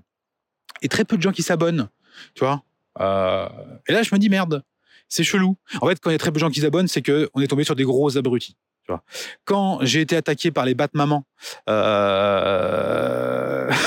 et 0.82 0.88
très 0.88 1.04
peu 1.04 1.16
de 1.16 1.22
gens 1.22 1.32
qui 1.32 1.42
s'abonnent. 1.42 1.88
Tu 2.34 2.44
vois 2.44 2.62
Et 3.00 3.92
là, 3.92 4.02
je 4.02 4.14
me 4.14 4.18
dis 4.18 4.28
merde, 4.28 4.62
c'est 5.08 5.24
chelou. 5.24 5.56
En 5.80 5.88
fait, 5.88 5.98
quand 6.00 6.10
il 6.10 6.14
y 6.14 6.16
a 6.16 6.18
très 6.18 6.30
peu 6.30 6.34
de 6.36 6.40
gens 6.40 6.50
qui 6.50 6.60
s'abonnent, 6.60 6.88
c'est 6.88 7.02
que 7.02 7.30
on 7.34 7.40
est 7.40 7.46
tombé 7.46 7.64
sur 7.64 7.74
des 7.76 7.84
gros 7.84 8.16
abrutis. 8.18 8.56
Quand 9.45 9.80
j'ai 9.83 10.01
été 10.01 10.16
attaqué 10.16 10.51
par 10.51 10.64
les 10.64 10.74
Batmamans, 10.74 11.24
euh... 11.68 13.70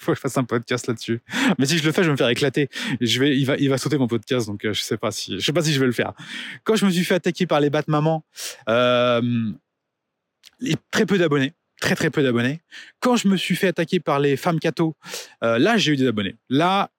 faut 0.00 0.12
que 0.12 0.16
je 0.16 0.20
fasse 0.20 0.38
un 0.38 0.44
podcast 0.44 0.86
là-dessus. 0.86 1.20
Mais 1.58 1.66
si 1.66 1.78
je 1.78 1.84
le 1.84 1.92
fais, 1.92 2.02
je 2.02 2.08
vais 2.08 2.12
me 2.12 2.16
faire 2.16 2.28
éclater. 2.28 2.68
Je 3.00 3.20
vais, 3.20 3.36
il 3.36 3.44
va, 3.44 3.56
il 3.56 3.68
va 3.68 3.78
sauter 3.78 3.98
mon 3.98 4.08
podcast, 4.08 4.46
donc 4.46 4.64
euh, 4.64 4.72
je 4.72 4.80
sais 4.80 4.96
pas 4.96 5.10
si, 5.10 5.38
je 5.38 5.44
sais 5.44 5.52
pas 5.52 5.62
si 5.62 5.72
je 5.72 5.80
vais 5.80 5.86
le 5.86 5.92
faire. 5.92 6.12
Quand 6.64 6.76
je 6.76 6.86
me 6.86 6.90
suis 6.90 7.04
fait 7.04 7.14
attaquer 7.14 7.46
par 7.46 7.60
les 7.60 7.70
Batmamans, 7.70 8.24
euh, 8.68 9.52
très 10.90 11.06
peu 11.06 11.18
d'abonnés. 11.18 11.52
Très 11.80 11.94
très 11.94 12.10
peu 12.10 12.22
d'abonnés. 12.22 12.60
Quand 13.00 13.16
je 13.16 13.28
me 13.28 13.38
suis 13.38 13.56
fait 13.56 13.68
attaquer 13.68 14.00
par 14.00 14.20
les 14.20 14.36
femmes 14.36 14.60
cathos, 14.60 14.96
euh, 15.42 15.58
là 15.58 15.78
j'ai 15.78 15.92
eu 15.92 15.96
des 15.96 16.06
abonnés. 16.06 16.36
Là, 16.50 16.90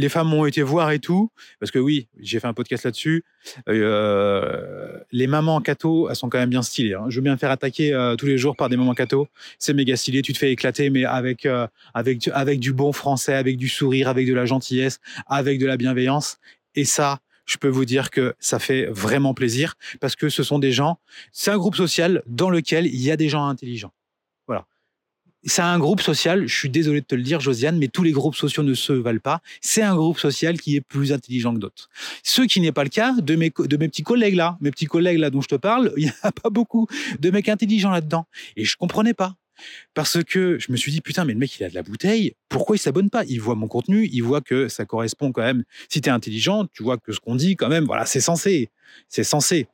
les 0.00 0.08
femmes 0.08 0.28
m'ont 0.28 0.46
été 0.46 0.62
voir 0.62 0.90
et 0.90 0.98
tout, 0.98 1.30
parce 1.60 1.70
que 1.70 1.78
oui, 1.78 2.08
j'ai 2.18 2.40
fait 2.40 2.46
un 2.48 2.52
podcast 2.54 2.84
là-dessus. 2.84 3.24
Euh, 3.68 4.98
les 5.12 5.26
mamans 5.26 5.60
cathos, 5.60 6.08
elles 6.08 6.16
sont 6.16 6.28
quand 6.28 6.38
même 6.38 6.50
bien 6.50 6.62
stylées. 6.62 6.94
hein. 6.94 7.06
Je 7.08 7.16
veux 7.16 7.22
bien 7.22 7.36
faire 7.36 7.50
attaquer 7.50 7.92
euh, 7.92 8.16
tous 8.16 8.26
les 8.26 8.38
jours 8.38 8.56
par 8.56 8.68
des 8.68 8.76
mamans 8.76 8.94
cathos. 8.94 9.28
C'est 9.58 9.74
méga 9.74 9.96
stylé. 9.96 10.22
Tu 10.22 10.32
te 10.32 10.38
fais 10.38 10.50
éclater, 10.52 10.90
mais 10.90 11.04
avec 11.04 11.46
euh, 11.46 11.66
avec 11.94 12.18
du- 12.18 12.30
avec 12.32 12.60
du 12.60 12.72
bon 12.72 12.92
français, 12.92 13.34
avec 13.34 13.56
du 13.56 13.68
sourire, 13.68 14.08
avec 14.08 14.26
de 14.26 14.34
la 14.34 14.46
gentillesse, 14.46 15.00
avec 15.26 15.58
de 15.58 15.66
la 15.66 15.76
bienveillance. 15.76 16.38
Et 16.74 16.84
ça, 16.84 17.18
je 17.46 17.56
peux 17.56 17.68
vous 17.68 17.84
dire 17.84 18.10
que 18.10 18.34
ça 18.38 18.58
fait 18.58 18.86
vraiment 18.86 19.34
plaisir 19.34 19.74
parce 20.00 20.14
que 20.16 20.28
ce 20.28 20.42
sont 20.42 20.58
des 20.58 20.72
gens. 20.72 20.98
C'est 21.32 21.50
un 21.50 21.58
groupe 21.58 21.74
social 21.76 22.22
dans 22.26 22.50
lequel 22.50 22.86
il 22.86 23.00
y 23.02 23.10
a 23.10 23.16
des 23.16 23.28
gens 23.28 23.44
intelligents. 23.46 23.92
C'est 25.44 25.62
un 25.62 25.78
groupe 25.78 26.02
social, 26.02 26.46
je 26.46 26.54
suis 26.54 26.68
désolé 26.68 27.00
de 27.00 27.06
te 27.06 27.14
le 27.14 27.22
dire, 27.22 27.40
Josiane, 27.40 27.78
mais 27.78 27.88
tous 27.88 28.02
les 28.02 28.12
groupes 28.12 28.34
sociaux 28.34 28.62
ne 28.62 28.74
se 28.74 28.92
valent 28.92 29.20
pas. 29.20 29.40
C'est 29.62 29.82
un 29.82 29.96
groupe 29.96 30.18
social 30.18 30.60
qui 30.60 30.76
est 30.76 30.82
plus 30.82 31.12
intelligent 31.12 31.54
que 31.54 31.58
d'autres. 31.60 31.88
Ce 32.22 32.42
qui 32.42 32.60
n'est 32.60 32.72
pas 32.72 32.84
le 32.84 32.90
cas 32.90 33.14
de 33.14 33.36
mes, 33.36 33.50
de 33.50 33.76
mes 33.78 33.88
petits 33.88 34.02
collègues 34.02 34.34
là. 34.34 34.58
Mes 34.60 34.70
petits 34.70 34.86
collègues 34.86 35.18
là 35.18 35.30
dont 35.30 35.40
je 35.40 35.48
te 35.48 35.54
parle, 35.54 35.92
il 35.96 36.04
n'y 36.04 36.12
a 36.22 36.32
pas 36.32 36.50
beaucoup 36.50 36.86
de 37.18 37.30
mecs 37.30 37.48
intelligents 37.48 37.90
là-dedans. 37.90 38.26
Et 38.56 38.64
je 38.64 38.76
comprenais 38.76 39.14
pas. 39.14 39.36
Parce 39.94 40.22
que 40.24 40.58
je 40.58 40.72
me 40.72 40.76
suis 40.76 40.92
dit, 40.92 41.00
putain, 41.00 41.24
mais 41.24 41.32
le 41.32 41.38
mec, 41.38 41.58
il 41.58 41.64
a 41.64 41.70
de 41.70 41.74
la 41.74 41.82
bouteille. 41.82 42.34
Pourquoi 42.48 42.76
il 42.76 42.78
s'abonne 42.78 43.10
pas? 43.10 43.24
Il 43.26 43.40
voit 43.40 43.54
mon 43.54 43.68
contenu, 43.68 44.08
il 44.12 44.22
voit 44.22 44.40
que 44.40 44.68
ça 44.68 44.84
correspond 44.84 45.32
quand 45.32 45.42
même. 45.42 45.64
Si 45.88 46.00
tu 46.00 46.08
es 46.08 46.12
intelligent, 46.12 46.66
tu 46.72 46.82
vois 46.82 46.98
que 46.98 47.12
ce 47.12 47.20
qu'on 47.20 47.34
dit, 47.34 47.56
quand 47.56 47.68
même, 47.68 47.84
voilà, 47.84 48.06
c'est 48.06 48.20
censé. 48.20 48.70
C'est 49.08 49.24
censé. 49.24 49.68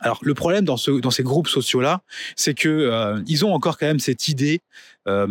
Alors, 0.00 0.18
le 0.22 0.34
problème 0.34 0.64
dans, 0.64 0.76
ce, 0.76 0.90
dans 0.90 1.10
ces 1.10 1.22
groupes 1.22 1.48
sociaux-là, 1.48 2.02
c'est 2.36 2.54
que 2.54 2.68
euh, 2.68 3.22
ils 3.26 3.44
ont 3.44 3.52
encore 3.52 3.78
quand 3.78 3.86
même 3.86 4.00
cette 4.00 4.28
idée, 4.28 4.60
euh, 5.06 5.26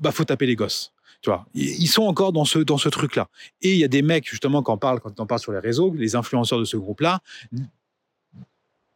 bah, 0.00 0.12
faut 0.12 0.24
taper 0.24 0.46
les 0.46 0.56
gosses. 0.56 0.92
Tu 1.22 1.30
ils 1.54 1.86
sont 1.86 2.02
encore 2.02 2.32
dans 2.32 2.44
ce, 2.44 2.58
dans 2.58 2.76
ce 2.76 2.90
truc-là. 2.90 3.28
Et 3.62 3.72
il 3.72 3.78
y 3.78 3.84
a 3.84 3.88
des 3.88 4.02
mecs, 4.02 4.28
justement, 4.28 4.62
quand 4.62 4.74
on 4.74 4.78
parle, 4.78 5.00
quand 5.00 5.18
on 5.20 5.26
parle 5.26 5.40
sur 5.40 5.52
les 5.52 5.58
réseaux, 5.58 5.94
les 5.94 6.16
influenceurs 6.16 6.58
de 6.58 6.66
ce 6.66 6.76
groupe-là, 6.76 7.20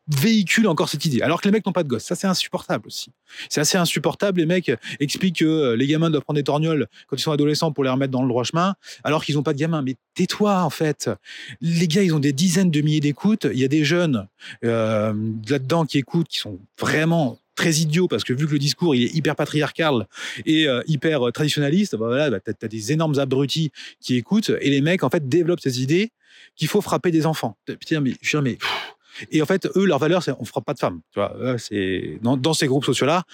véhiculent 0.09 0.69
encore 0.69 0.89
cette 0.89 1.05
idée. 1.05 1.23
Alors 1.23 1.41
que 1.41 1.49
les 1.49 1.53
mecs 1.53 1.67
n'ont 1.67 1.73
pas 1.73 1.83
de 1.83 1.89
gosses. 1.89 2.05
Ça, 2.05 2.15
c'est 2.15 2.27
insupportable 2.27 2.87
aussi. 2.87 3.13
C'est 3.49 3.61
assez 3.61 3.79
insupportable. 3.79 4.41
Les 4.41 4.47
mecs 4.47 4.73
expliquent 5.01 5.39
que 5.39 5.45
euh, 5.45 5.77
les 5.77 5.87
gamins 5.87 6.11
doivent 6.11 6.23
prendre 6.23 6.39
des 6.39 6.45
torgnoles 6.45 6.87
quand 7.07 7.17
ils 7.17 7.23
sont 7.23 7.33
adolescents 7.33 7.73
pour 7.73 7.85
les 7.85 7.91
remettre 7.91 8.13
dans 8.13 8.23
le 8.23 8.29
droit 8.29 8.45
chemin, 8.45 8.75
alors 9.05 9.25
qu'ils 9.25 9.37
n'ont 9.37 9.43
pas 9.43 9.53
de 9.53 9.59
gamins. 9.59 9.83
Mais 9.83 9.97
tais-toi, 10.15 10.63
en 10.63 10.71
fait. 10.71 11.11
Les 11.61 11.89
gars, 11.89 12.03
ils 12.03 12.15
ont 12.15 12.21
des 12.21 12.33
dizaines 12.33 12.71
de 12.71 12.81
milliers 12.81 13.01
d'écoutes. 13.01 13.47
Il 13.53 13.59
y 13.59 13.65
a 13.65 13.69
des 13.69 13.85
jeunes 13.85 14.27
euh, 14.65 15.13
là-dedans 15.49 15.85
qui 15.85 15.99
écoutent, 15.99 16.29
qui 16.29 16.39
sont 16.39 16.59
vraiment 16.79 17.39
très 17.59 17.73
idiots 17.73 18.07
parce 18.07 18.23
que 18.23 18.33
vu 18.33 18.47
que 18.47 18.53
le 18.53 18.59
discours 18.61 18.95
il 18.95 19.03
est 19.03 19.15
hyper 19.15 19.35
patriarcal 19.35 20.07
et 20.47 20.69
euh, 20.69 20.81
hyper 20.87 21.27
euh, 21.27 21.33
traditionnaliste, 21.33 21.97
bah 21.97 22.07
voilà, 22.07 22.31
bah, 22.31 22.39
t'as 22.41 22.53
as 22.63 22.69
des 22.69 22.93
énormes 22.93 23.19
abrutis 23.19 23.73
qui 24.01 24.15
écoutent 24.15 24.53
et 24.61 24.71
les 24.71 24.81
mecs 24.81 25.03
en 25.03 25.11
fait 25.11 25.29
développent 25.29 25.61
ces 25.61 25.83
idées 25.83 26.13
qu'il 26.55 26.69
faut 26.69 26.81
frapper 26.81 27.11
des 27.11 27.27
enfants. 27.27 27.57
Putain, 27.67 28.01
mais, 28.01 28.15
je 28.23 28.39
mais 28.39 28.59
et 29.31 29.43
en 29.43 29.47
fait, 29.47 29.67
eux, 29.77 29.85
leur 29.85 29.99
valeur, 29.99 30.23
c'est 30.23 30.33
on 30.39 30.45
frappe 30.45 30.65
pas 30.65 30.75
de 30.75 30.79
femmes. 30.79 31.01
Tu 31.13 31.21
vois, 31.21 31.59
c'est 31.59 32.19
dans, 32.23 32.55
ces 32.55 32.67
groupes 32.67 32.85
sociaux-là, 32.85 33.25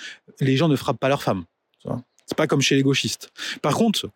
les 0.41 0.57
gens 0.57 0.69
ne 0.69 0.77
frappent 0.77 0.99
pas 0.99 1.09
leurs 1.09 1.23
femmes. 1.23 1.45
C'est 2.27 2.37
pas 2.37 2.47
comme 2.47 2.63
chez 2.63 2.75
les 2.75 2.83
gauchistes. 2.83 3.31
Par 3.61 3.75
contre, 3.75 4.09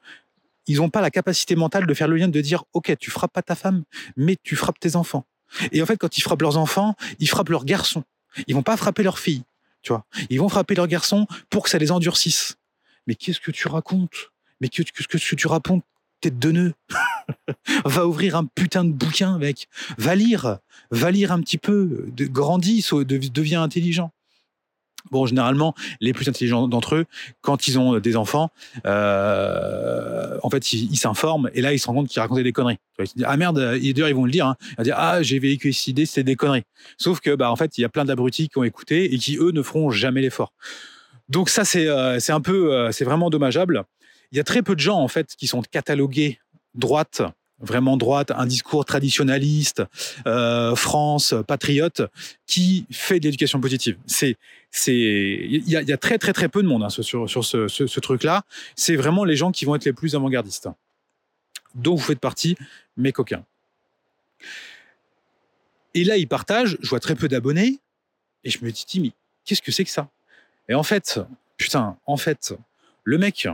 ils 0.67 0.77
n'ont 0.77 0.89
pas 0.89 1.03
la 1.03 1.11
capacité 1.11 1.57
mentale 1.57 1.87
de 1.87 1.95
faire 1.95 2.09
le 2.09 2.17
lien 2.17 2.29
de 2.29 2.41
dire, 2.41 2.65
ok, 2.73 2.97
tu 2.99 3.11
frappes 3.11 3.33
pas 3.33 3.43
ta 3.43 3.55
femme, 3.55 3.85
mais 4.17 4.37
tu 4.43 4.57
frappes 4.57 4.81
tes 4.81 4.97
enfants. 4.97 5.27
Et 5.73 5.83
en 5.83 5.87
fait, 5.87 5.97
quand 5.97 6.17
ils 6.17 6.23
frappent 6.23 6.43
leurs 6.43 6.57
enfants, 6.57 6.95
ils 7.19 7.29
frappent 7.29 7.51
leurs 7.51 7.65
garçons. 7.65 8.05
Ils 8.47 8.55
vont 8.55 8.63
pas 8.63 8.77
frapper 8.77 9.03
leurs 9.03 9.19
filles. 9.19 9.43
Tu 9.83 9.93
vois, 9.93 10.05
ils 10.31 10.41
vont 10.41 10.49
frapper 10.49 10.75
leurs 10.75 10.87
garçons 10.89 11.27
pour 11.51 11.65
que 11.65 11.71
ça 11.71 11.79
les 11.79 11.93
endurcisse. 11.93 12.57
Mais 13.07 13.15
qu'est-ce 13.15 13.41
que 13.41 13.51
tu 13.51 13.69
racontes? 13.69 14.33
Mais 14.61 14.69
qu'est-ce 14.69 14.93
que, 14.93 15.19
que 15.19 15.35
tu 15.37 15.47
racontes? 15.47 15.85
Tête 16.21 16.39
de 16.39 16.51
nœud. 16.51 16.75
va 17.85 18.07
ouvrir 18.07 18.37
un 18.37 18.45
putain 18.45 18.85
de 18.85 18.93
bouquin, 18.93 19.39
mec. 19.39 19.69
Va 19.97 20.15
lire. 20.15 20.59
Va 20.91 21.11
lire 21.11 21.33
un 21.33 21.41
petit 21.41 21.59
peu. 21.59 22.07
De, 22.17 22.27
grandis, 22.27 22.87
deviens 22.93 23.63
intelligent. 23.63 24.13
Bon, 25.11 25.27
généralement, 25.27 25.75
les 26.01 26.13
plus 26.13 26.29
intelligents 26.29 26.69
d'entre 26.69 26.97
eux, 26.97 27.07
quand 27.41 27.67
ils 27.67 27.79
ont 27.79 27.99
des 27.99 28.17
enfants, 28.17 28.51
euh, 28.85 30.37
en 30.43 30.51
fait, 30.51 30.73
ils 30.73 30.91
ils 30.91 30.97
s'informent 30.97 31.51
et 31.55 31.63
là, 31.63 31.73
ils 31.73 31.79
se 31.79 31.87
rendent 31.87 31.97
compte 31.97 32.09
qu'ils 32.09 32.21
racontaient 32.21 32.43
des 32.43 32.53
conneries. 32.53 32.79
Ils 33.17 33.25
ah 33.25 33.37
merde, 33.37 33.59
d'ailleurs, 33.59 34.09
ils 34.09 34.15
vont 34.15 34.25
le 34.25 34.31
dire. 34.31 34.47
Hein, 34.47 34.57
ils 34.73 34.77
vont 34.79 34.83
dire, 34.83 34.97
ah, 34.99 35.23
j'ai 35.23 35.39
véhiculé 35.39 35.73
cette 35.73 35.87
idée, 35.87 36.07
c'était 36.07 36.25
des 36.25 36.37
conneries. 36.37 36.65
Sauf 36.99 37.21
que, 37.21 37.35
bah, 37.35 37.51
en 37.51 37.57
fait, 37.57 37.79
il 37.79 37.83
y 37.83 37.85
a 37.85 37.89
plein 37.89 38.05
d'abrutis 38.05 38.49
qui 38.49 38.59
ont 38.59 38.65
écouté 38.65 39.15
et 39.15 39.19
qui, 39.19 39.37
eux, 39.37 39.53
ne 39.53 39.63
feront 39.63 39.91
jamais 39.91 40.21
l'effort. 40.21 40.53
Donc 41.29 41.49
ça, 41.49 41.65
c'est 41.65 41.87
euh, 41.87 42.21
c'est 42.21 42.33
un 42.33 42.41
peu, 42.41 42.73
euh, 42.73 42.93
c'est 42.93 43.05
vraiment 43.05 43.31
dommageable. 43.31 43.85
Il 44.33 44.37
y 44.37 44.41
a 44.41 44.45
très 44.45 44.63
peu 44.63 44.75
de 44.75 44.81
gens, 44.81 44.99
en 44.99 45.09
fait, 45.09 45.35
qui 45.37 45.47
sont 45.47 45.63
catalogués 45.63 46.39
droite, 46.79 47.21
vraiment 47.61 47.97
droite, 47.97 48.31
un 48.31 48.47
discours 48.47 48.85
traditionnaliste, 48.85 49.83
euh, 50.27 50.75
France, 50.77 51.35
patriote, 51.47 52.03
qui 52.47 52.87
fait 52.91 53.19
de 53.21 53.25
l'éducation 53.25 53.61
positive. 53.61 53.99
C'est, 54.07 54.37
c'est, 54.71 54.95
il 54.95 55.69
y 55.69 55.77
a, 55.77 55.97
très 55.97 56.19
très 56.19 56.33
très 56.33 56.49
peu 56.49 56.63
de 56.63 56.69
monde 56.69 56.85
hein, 56.85 56.89
sur 56.89 57.29
sur 57.29 57.45
ce 57.45 58.01
truc-là. 58.01 58.45
C'est 58.77 58.97
vraiment 58.97 59.25
les 59.25 59.37
gens 59.37 59.51
qui 59.53 59.65
vont 59.65 59.75
être 59.75 59.85
les 59.85 59.93
plus 59.93 60.15
avant-gardistes. 60.15 60.69
dont 61.75 61.95
vous 61.95 62.03
faites 62.03 62.21
partie, 62.21 62.57
mes 62.97 63.13
coquins. 63.13 63.45
Et 65.95 66.05
là, 66.05 66.17
ils 66.17 66.29
partagent, 66.29 66.77
je 66.81 66.89
vois 66.89 67.01
très 67.01 67.15
peu 67.15 67.29
d'abonnés, 67.29 67.79
et 68.45 68.51
je 68.51 68.65
me 68.65 68.71
dis, 68.71 69.01
mais 69.01 69.13
qu'est-ce 69.45 69.63
que 69.63 69.73
c'est 69.73 69.85
que 69.85 69.91
ça? 69.91 70.09
Et 70.69 70.75
en 70.75 70.83
fait, 70.83 71.21
putain, 71.57 71.97
en 72.07 72.17
fait, 72.17 72.55
le 73.05 73.19
mec, 73.19 73.49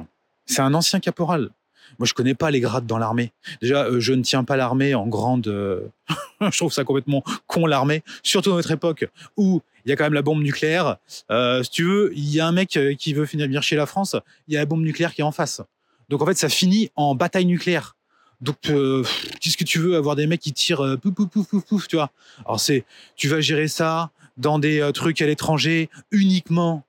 c'est 0.46 0.60
un 0.60 0.74
ancien 0.74 1.00
caporal. 1.00 1.50
Moi, 1.98 2.06
je 2.06 2.14
connais 2.14 2.34
pas 2.34 2.50
les 2.50 2.60
grades 2.60 2.86
dans 2.86 2.98
l'armée. 2.98 3.32
Déjà, 3.62 3.84
euh, 3.84 4.00
je 4.00 4.12
ne 4.12 4.22
tiens 4.22 4.44
pas 4.44 4.56
l'armée 4.56 4.94
en 4.94 5.06
grande. 5.06 5.46
euh, 5.48 5.80
je 6.40 6.56
trouve 6.56 6.72
ça 6.72 6.84
complètement 6.84 7.22
con 7.46 7.66
l'armée, 7.66 8.02
surtout 8.22 8.50
dans 8.50 8.56
notre 8.56 8.70
époque 8.70 9.06
où 9.36 9.62
il 9.84 9.90
y 9.90 9.92
a 9.92 9.96
quand 9.96 10.04
même 10.04 10.14
la 10.14 10.22
bombe 10.22 10.42
nucléaire. 10.42 10.96
Euh, 11.30 11.62
si 11.62 11.70
tu 11.70 11.84
veux, 11.84 12.12
il 12.14 12.28
y 12.30 12.40
a 12.40 12.46
un 12.46 12.52
mec 12.52 12.78
qui 12.98 13.14
veut 13.14 13.26
finir 13.26 13.62
chez 13.62 13.76
la 13.76 13.86
France, 13.86 14.16
il 14.48 14.54
y 14.54 14.56
a 14.56 14.60
la 14.60 14.66
bombe 14.66 14.82
nucléaire 14.82 15.14
qui 15.14 15.20
est 15.20 15.24
en 15.24 15.32
face. 15.32 15.60
Donc 16.08 16.22
en 16.22 16.26
fait, 16.26 16.34
ça 16.34 16.48
finit 16.48 16.90
en 16.96 17.14
bataille 17.14 17.46
nucléaire. 17.46 17.96
Donc 18.40 18.56
qu'est-ce 18.60 19.56
que 19.56 19.64
tu 19.64 19.78
veux 19.78 19.96
avoir 19.96 20.16
des 20.16 20.26
mecs 20.26 20.40
qui 20.40 20.52
tirent 20.52 20.98
pouf 21.00 21.14
pouf 21.14 21.28
pouf 21.28 21.48
pouf 21.48 21.64
pouf, 21.64 21.88
tu 21.88 21.96
vois? 21.96 22.10
Alors 22.44 22.60
c'est, 22.60 22.84
tu 23.16 23.28
vas 23.28 23.40
gérer 23.40 23.68
ça 23.68 24.10
dans 24.36 24.58
des 24.58 24.90
trucs 24.92 25.22
à 25.22 25.26
l'étranger 25.26 25.88
uniquement, 26.10 26.82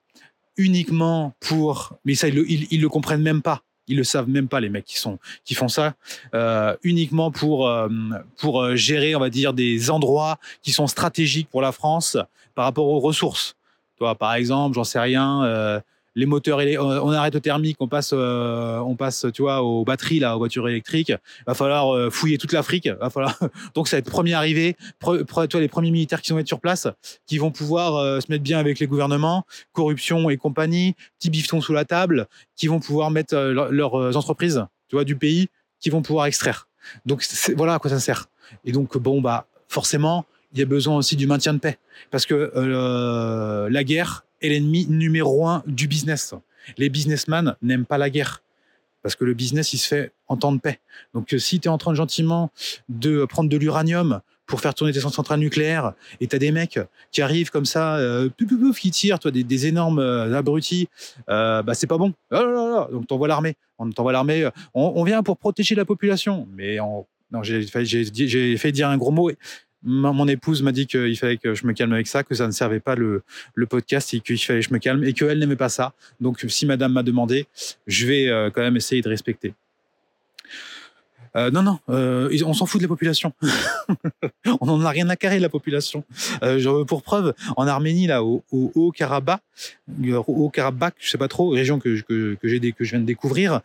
uniquement 0.56 1.34
pour. 1.40 1.94
Mais 2.04 2.14
ça, 2.14 2.28
ils 2.28 2.34
le, 2.34 2.50
ils 2.50 2.80
le 2.80 2.88
comprennent 2.88 3.22
même 3.22 3.42
pas. 3.42 3.62
Ils 3.88 3.96
le 3.96 4.04
savent 4.04 4.28
même 4.28 4.48
pas 4.48 4.60
les 4.60 4.68
mecs 4.68 4.84
qui 4.84 4.98
sont 4.98 5.18
qui 5.44 5.54
font 5.54 5.68
ça 5.68 5.94
euh, 6.34 6.76
uniquement 6.82 7.30
pour 7.30 7.68
euh, 7.68 7.88
pour 8.36 8.62
euh, 8.62 8.76
gérer 8.76 9.14
on 9.14 9.20
va 9.20 9.30
dire 9.30 9.52
des 9.52 9.90
endroits 9.90 10.38
qui 10.62 10.72
sont 10.72 10.86
stratégiques 10.86 11.48
pour 11.50 11.62
la 11.62 11.72
France 11.72 12.16
par 12.54 12.64
rapport 12.64 12.88
aux 12.88 13.00
ressources. 13.00 13.56
Toi 13.98 14.14
par 14.14 14.34
exemple, 14.34 14.74
j'en 14.74 14.84
sais 14.84 15.00
rien 15.00 15.44
euh, 15.44 15.80
les 16.16 16.26
moteurs 16.26 16.60
on 16.80 17.10
arrête 17.12 17.36
au 17.36 17.40
thermique, 17.40 17.76
on 17.78 17.88
passe 17.88 18.10
euh, 18.12 18.78
on 18.78 18.96
passe 18.96 19.26
tu 19.32 19.42
vois 19.42 19.62
aux 19.62 19.84
batteries 19.84 20.18
là 20.18 20.34
aux 20.34 20.38
voitures 20.38 20.66
électriques, 20.68 21.12
va 21.46 21.54
falloir 21.54 21.94
euh, 21.94 22.10
fouiller 22.10 22.38
toute 22.38 22.52
l'Afrique, 22.52 22.88
donc 23.74 23.86
ça 23.86 23.96
va 23.96 23.98
être 23.98 24.10
premier 24.10 24.32
arrivé, 24.32 24.76
vois, 25.04 25.60
les 25.60 25.68
premiers 25.68 25.90
militaires 25.90 26.22
qui 26.22 26.32
vont 26.32 26.38
être 26.38 26.48
sur 26.48 26.60
place 26.60 26.88
qui 27.26 27.38
vont 27.38 27.50
pouvoir 27.50 27.96
euh, 27.96 28.20
se 28.20 28.32
mettre 28.32 28.42
bien 28.42 28.58
avec 28.58 28.78
les 28.78 28.86
gouvernements, 28.86 29.44
corruption 29.72 30.30
et 30.30 30.38
compagnie, 30.38 30.94
petit 31.18 31.30
bifton 31.30 31.60
sous 31.60 31.74
la 31.74 31.84
table, 31.84 32.26
qui 32.56 32.66
vont 32.66 32.80
pouvoir 32.80 33.10
mettre 33.10 33.36
leur- 33.36 33.70
leurs 33.70 34.16
entreprises, 34.16 34.64
tu 34.88 34.96
vois, 34.96 35.04
du 35.04 35.16
pays, 35.16 35.48
qui 35.80 35.90
vont 35.90 36.00
pouvoir 36.00 36.26
extraire. 36.26 36.66
Donc 37.04 37.24
voilà 37.56 37.74
à 37.74 37.78
quoi 37.78 37.90
ça 37.90 38.00
sert. 38.00 38.26
Et 38.64 38.72
donc 38.72 38.96
bon 38.96 39.20
bah 39.20 39.46
forcément 39.68 40.24
il 40.52 40.60
y 40.60 40.62
a 40.62 40.66
besoin 40.66 40.96
aussi 40.96 41.16
du 41.16 41.26
maintien 41.26 41.52
de 41.52 41.58
paix 41.58 41.78
parce 42.10 42.24
que 42.24 42.52
la 43.70 43.84
guerre 43.84 44.25
est 44.42 44.48
l'ennemi 44.48 44.86
numéro 44.88 45.46
un 45.46 45.62
du 45.66 45.88
business. 45.88 46.34
Les 46.78 46.88
businessmen 46.88 47.56
n'aiment 47.62 47.86
pas 47.86 47.98
la 47.98 48.10
guerre 48.10 48.42
parce 49.02 49.14
que 49.14 49.24
le 49.24 49.34
business 49.34 49.72
il 49.72 49.78
se 49.78 49.86
fait 49.86 50.12
en 50.26 50.36
temps 50.36 50.52
de 50.52 50.58
paix. 50.58 50.80
Donc 51.14 51.32
euh, 51.32 51.38
si 51.38 51.60
tu 51.60 51.68
es 51.68 51.70
en 51.70 51.78
train 51.78 51.94
gentiment 51.94 52.50
de 52.88 53.24
prendre 53.24 53.48
de 53.48 53.56
l'uranium 53.56 54.20
pour 54.46 54.60
faire 54.60 54.74
tourner 54.74 54.92
tes 54.92 55.00
centrales 55.00 55.40
nucléaires 55.40 55.92
et 56.20 56.26
t'as 56.26 56.38
des 56.38 56.52
mecs 56.52 56.78
qui 57.10 57.20
arrivent 57.20 57.50
comme 57.50 57.66
ça, 57.66 57.96
euh, 57.96 58.28
pouf, 58.28 58.48
pouf, 58.48 58.78
qui 58.78 58.90
tirent, 58.90 59.18
toi, 59.18 59.30
des, 59.30 59.66
énormes 59.66 59.98
euh, 59.98 60.36
abrutis, 60.36 60.88
euh, 61.28 61.62
bah 61.62 61.74
c'est 61.74 61.86
pas 61.86 61.98
bon. 61.98 62.12
Oh. 62.30 62.86
Donc 62.92 63.06
t'envoies 63.06 63.28
l'armée. 63.28 63.56
On 63.78 63.90
t'envoie 63.90 64.12
l'armée. 64.12 64.48
On, 64.72 65.04
vient 65.04 65.22
pour 65.22 65.36
protéger 65.36 65.74
la 65.74 65.84
population. 65.84 66.48
Mais 66.54 66.78
non, 67.30 67.42
j'ai 67.42 68.56
fait 68.56 68.72
dire 68.72 68.88
un 68.88 68.96
gros 68.96 69.10
mot. 69.10 69.30
Mon 69.82 70.26
épouse 70.26 70.62
m'a 70.62 70.72
dit 70.72 70.86
qu'il 70.86 71.16
fallait 71.16 71.36
que 71.36 71.54
je 71.54 71.66
me 71.66 71.72
calme 71.72 71.92
avec 71.92 72.06
ça, 72.06 72.22
que 72.24 72.34
ça 72.34 72.46
ne 72.46 72.52
servait 72.52 72.80
pas 72.80 72.94
le, 72.94 73.22
le 73.54 73.66
podcast 73.66 74.12
et 74.14 74.20
qu'il 74.20 74.38
fallait 74.38 74.60
que 74.60 74.66
je 74.66 74.72
me 74.72 74.78
calme 74.78 75.04
et 75.04 75.12
qu'elle 75.12 75.38
n'aimait 75.38 75.56
pas 75.56 75.68
ça. 75.68 75.92
Donc 76.20 76.44
si 76.48 76.66
madame 76.66 76.92
m'a 76.92 77.02
demandé, 77.02 77.46
je 77.86 78.06
vais 78.06 78.28
euh, 78.28 78.50
quand 78.50 78.62
même 78.62 78.76
essayer 78.76 79.02
de 79.02 79.08
respecter. 79.08 79.54
Euh, 81.36 81.50
non, 81.50 81.62
non, 81.62 81.78
euh, 81.90 82.34
on 82.44 82.54
s'en 82.54 82.64
fout 82.66 82.80
de 82.80 82.84
la 82.86 82.88
population. 82.88 83.32
on 84.60 84.66
n'en 84.66 84.80
a 84.84 84.90
rien 84.90 85.08
à 85.10 85.16
carrer 85.16 85.36
de 85.36 85.42
la 85.42 85.48
population. 85.48 86.02
Euh, 86.42 86.84
pour 86.84 87.02
preuve, 87.02 87.34
en 87.56 87.66
Arménie, 87.66 88.06
là, 88.06 88.22
au, 88.24 88.42
au 88.52 88.72
Haut-Karabakh, 88.74 89.42
au 90.02 90.24
Haut-Karabakh, 90.26 90.94
je 90.98 91.10
sais 91.10 91.18
pas 91.18 91.28
trop, 91.28 91.50
région 91.50 91.78
que, 91.78 92.00
que, 92.02 92.34
que, 92.40 92.48
j'ai, 92.48 92.60
que 92.72 92.84
je 92.84 92.90
viens 92.90 93.00
de 93.00 93.04
découvrir, 93.04 93.60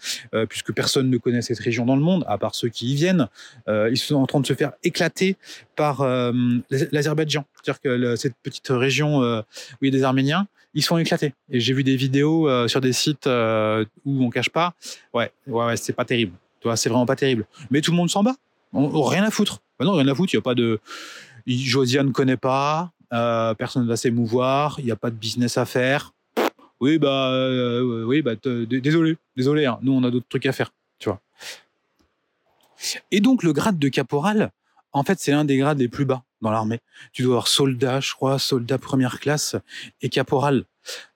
puisque 0.50 0.74
personne 0.74 1.10
ne 1.10 1.18
connaît 1.18 1.42
cette 1.42 1.60
région 1.60 1.86
dans 1.86 1.96
le 1.96 2.02
monde, 2.02 2.26
à 2.28 2.38
part 2.38 2.56
ceux 2.56 2.70
qui 2.70 2.92
y 2.92 2.96
viennent, 2.96 3.28
ils 3.68 3.98
sont 3.98 4.16
en 4.16 4.28
train 4.28 4.40
de 4.40 4.48
se 4.48 4.54
faire 4.54 4.74
éclater 4.84 5.38
par 5.76 6.04
l'Az- 6.04 6.90
l'Azerbaïdjan. 6.92 7.46
C'est-à-dire 7.56 7.82
que 7.82 7.90
le- 7.90 8.16
cette 8.16 8.36
petite 8.44 8.68
région 8.70 9.20
où 9.20 9.44
il 9.82 9.86
y 9.86 9.96
a 9.96 9.98
des 9.98 10.04
Arméniens, 10.04 10.48
ils 10.74 10.84
sont 10.84 10.98
éclatés. 10.98 11.34
Et 11.50 11.60
j'ai 11.60 11.74
vu 11.74 11.84
des 11.84 11.96
vidéos 11.96 12.68
sur 12.68 12.82
des 12.82 12.94
sites 12.94 13.28
où 13.28 14.24
on 14.26 14.30
cache 14.30 14.50
pas. 14.50 14.74
Ouais, 15.14 15.32
ouais, 15.48 15.66
ouais 15.66 15.78
c'est 15.78 15.94
pas 15.94 16.06
terrible. 16.06 16.34
Tu 16.62 16.68
vois, 16.68 16.78
c'est 16.78 16.90
vraiment 16.90 17.06
pas 17.06 17.16
terrible. 17.16 17.46
Mais 17.72 17.82
tout 17.82 17.92
le 17.92 17.98
monde 17.98 18.10
s'en 18.10 18.24
bat. 18.24 18.36
On, 18.74 19.04
rien 19.04 19.24
à 19.24 19.32
foutre. 19.32 19.60
Bah 19.78 19.86
non, 19.86 19.94
rien 19.94 20.08
à 20.08 20.16
foutre. 20.16 20.34
Il 20.34 20.38
y 20.38 20.40
a 20.40 20.44
pas 20.44 20.56
de. 20.56 20.80
Josiane 21.48 22.08
ne 22.08 22.12
connaît 22.12 22.38
pas. 22.38 22.92
euh, 23.12 23.54
personne 23.56 23.84
ne 23.84 23.88
va 23.88 23.98
s'émouvoir. 23.98 24.76
Il 24.80 24.86
n'y 24.86 24.92
a 24.92 24.96
pas 24.96 25.10
de 25.10 25.16
business 25.16 25.58
à 25.58 25.66
faire. 25.66 26.14
Oui, 26.80 26.98
bah, 26.98 27.32
euh, 27.32 28.04
oui, 28.06 28.22
bah, 28.22 28.32
désolé, 28.44 29.18
désolé. 29.36 29.66
hein. 29.66 29.78
Nous, 29.82 29.92
on 29.92 30.04
a 30.04 30.10
d'autres 30.10 30.28
trucs 30.30 30.46
à 30.46 30.52
faire. 30.54 30.72
Tu 31.00 31.10
vois. 31.10 31.20
Et 33.12 33.20
donc, 33.20 33.44
le 33.44 33.54
grade 33.54 33.78
de 33.78 33.90
caporal, 33.90 34.52
en 34.94 35.04
fait, 35.04 35.20
c'est 35.20 35.32
l'un 35.32 35.46
des 35.46 35.58
grades 35.58 35.80
les 35.80 35.88
plus 35.88 36.06
bas 36.06 36.24
dans 36.42 36.50
l'armée. 36.52 36.80
Tu 37.14 37.22
dois 37.24 37.34
avoir 37.34 37.48
soldat, 37.48 38.00
je 38.00 38.14
crois, 38.14 38.40
soldat 38.40 38.78
première 38.78 39.20
classe 39.20 39.56
et 40.02 40.10
caporal. 40.10 40.64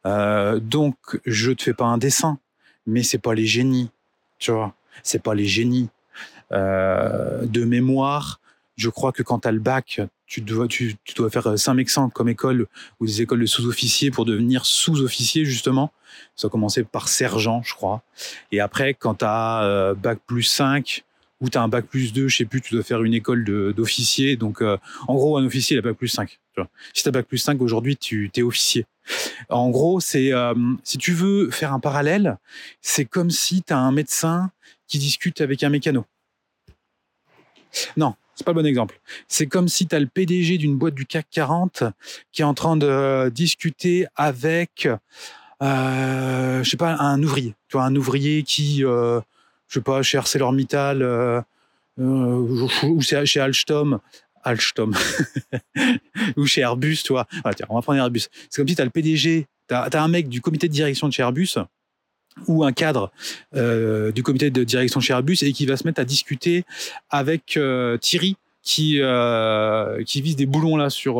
Euh, 0.05 0.59
donc, 0.59 0.95
je 1.25 1.51
te 1.51 1.63
fais 1.63 1.73
pas 1.73 1.85
un 1.85 1.97
dessin, 1.97 2.37
mais 2.85 3.01
c'est 3.01 3.17
pas 3.17 3.33
les 3.33 3.47
génies, 3.47 3.89
tu 4.37 4.51
vois. 4.51 4.75
C'est 5.03 5.21
pas 5.21 5.33
les 5.33 5.45
génies. 5.45 5.89
Euh, 6.51 7.45
de 7.45 7.65
mémoire, 7.65 8.39
je 8.75 8.89
crois 8.89 9.11
que 9.11 9.23
quand 9.23 9.39
tu 9.39 9.47
as 9.47 9.51
le 9.51 9.59
bac, 9.59 10.01
tu 10.27 10.41
dois, 10.41 10.67
faire 11.29 11.57
Saint-Mexan 11.57 12.09
comme 12.09 12.29
école 12.29 12.67
ou 12.99 13.05
des 13.05 13.21
écoles 13.21 13.39
de 13.39 13.45
sous-officiers 13.45 14.11
pour 14.11 14.25
devenir 14.25 14.65
sous-officier, 14.65 15.45
justement. 15.45 15.91
Ça 16.35 16.47
a 16.47 16.49
commencé 16.49 16.83
par 16.83 17.07
sergent, 17.07 17.61
je 17.63 17.73
crois. 17.73 18.03
Et 18.51 18.59
après, 18.59 18.93
quand 18.93 19.15
tu 19.15 19.25
as 19.25 19.93
bac 19.95 20.19
plus 20.25 20.43
5 20.43 21.04
ou 21.41 21.49
tu 21.49 21.57
as 21.57 21.61
un 21.61 21.67
bac 21.67 21.85
plus 21.85 22.13
2, 22.13 22.27
je 22.27 22.37
sais 22.37 22.45
plus, 22.45 22.61
tu 22.61 22.73
dois 22.73 22.83
faire 22.83 23.03
une 23.03 23.13
école 23.13 23.43
d'officier. 23.73 24.37
Donc, 24.37 24.61
euh, 24.61 24.77
en 25.07 25.15
gros, 25.15 25.37
un 25.37 25.45
officier, 25.45 25.75
il 25.75 25.79
a 25.79 25.81
bac 25.81 25.97
plus 25.97 26.07
5. 26.07 26.29
Tu 26.29 26.61
vois. 26.61 26.69
Si 26.93 27.03
tu 27.03 27.09
as 27.09 27.11
bac 27.11 27.25
plus 27.27 27.37
5, 27.37 27.61
aujourd'hui, 27.61 27.97
tu 27.97 28.31
es 28.35 28.41
officier. 28.41 28.85
En 29.49 29.69
gros, 29.69 29.99
c'est 29.99 30.33
euh, 30.33 30.53
si 30.83 30.97
tu 30.97 31.11
veux 31.11 31.51
faire 31.51 31.73
un 31.73 31.79
parallèle, 31.79 32.37
c'est 32.81 33.05
comme 33.05 33.29
si 33.29 33.61
tu 33.61 33.73
as 33.73 33.77
un 33.77 33.91
médecin 33.91 34.51
qui 34.87 34.97
discute 34.97 35.41
avec 35.41 35.63
un 35.63 35.69
mécano. 35.69 36.05
Non, 37.97 38.15
c'est 38.35 38.45
pas 38.45 38.51
le 38.51 38.61
bon 38.61 38.65
exemple. 38.65 38.99
C'est 39.27 39.47
comme 39.47 39.67
si 39.67 39.85
tu 39.85 39.95
as 39.95 39.99
le 39.99 40.07
PDG 40.07 40.57
d'une 40.57 40.77
boîte 40.77 40.95
du 40.95 41.05
CAC 41.05 41.27
40 41.29 41.83
qui 42.31 42.41
est 42.41 42.45
en 42.45 42.53
train 42.53 42.77
de 42.77 42.87
euh, 42.87 43.29
discuter 43.29 44.07
avec, 44.15 44.87
je 45.61 46.63
sais 46.63 46.77
pas, 46.77 46.95
un 46.95 47.21
ouvrier. 47.21 47.53
Tu 47.67 47.77
vois, 47.77 47.83
un 47.83 47.95
ouvrier 47.95 48.43
qui, 48.43 48.83
je 49.67 49.75
sais 49.75 49.83
pas, 49.83 50.01
chez 50.03 50.17
ArcelorMittal, 50.17 51.01
euh, 51.01 51.41
euh, 51.99 52.67
ou 52.83 53.01
chez 53.01 53.39
Alstom, 53.39 53.99
Alstom, 54.43 54.95
ou 56.37 56.45
chez 56.45 56.61
Airbus, 56.61 56.97
tu 57.03 57.13
vois. 57.13 57.27
Ah, 57.43 57.53
tiens, 57.53 57.65
on 57.69 57.75
va 57.75 57.81
prendre 57.81 57.99
Airbus. 57.99 58.27
C'est 58.49 58.61
comme 58.61 58.67
si 58.67 58.75
tu 58.75 58.81
as 58.81 58.85
le 58.85 58.91
PDG, 58.91 59.47
tu 59.67 59.73
as, 59.73 59.89
un 59.93 60.07
mec 60.07 60.29
du 60.29 60.41
comité 60.41 60.67
de 60.67 60.73
direction 60.73 61.07
de 61.07 61.13
chez 61.13 61.23
Airbus 61.23 61.55
ou 62.47 62.65
un 62.65 62.73
cadre 62.73 63.11
euh, 63.55 64.11
du 64.11 64.21
comité 64.21 64.51
de 64.51 64.63
direction 64.65 64.99
chez 64.99 65.13
Airbus 65.13 65.37
et 65.41 65.53
qui 65.53 65.65
va 65.65 65.77
se 65.77 65.85
mettre 65.85 66.01
à 66.01 66.05
discuter 66.05 66.65
avec 67.09 67.57
Thierry 68.01 68.35
qui, 68.61 68.99
vise 70.21 70.35
des 70.35 70.45
boulons 70.45 70.75
là 70.75 70.89
sur, 70.89 71.15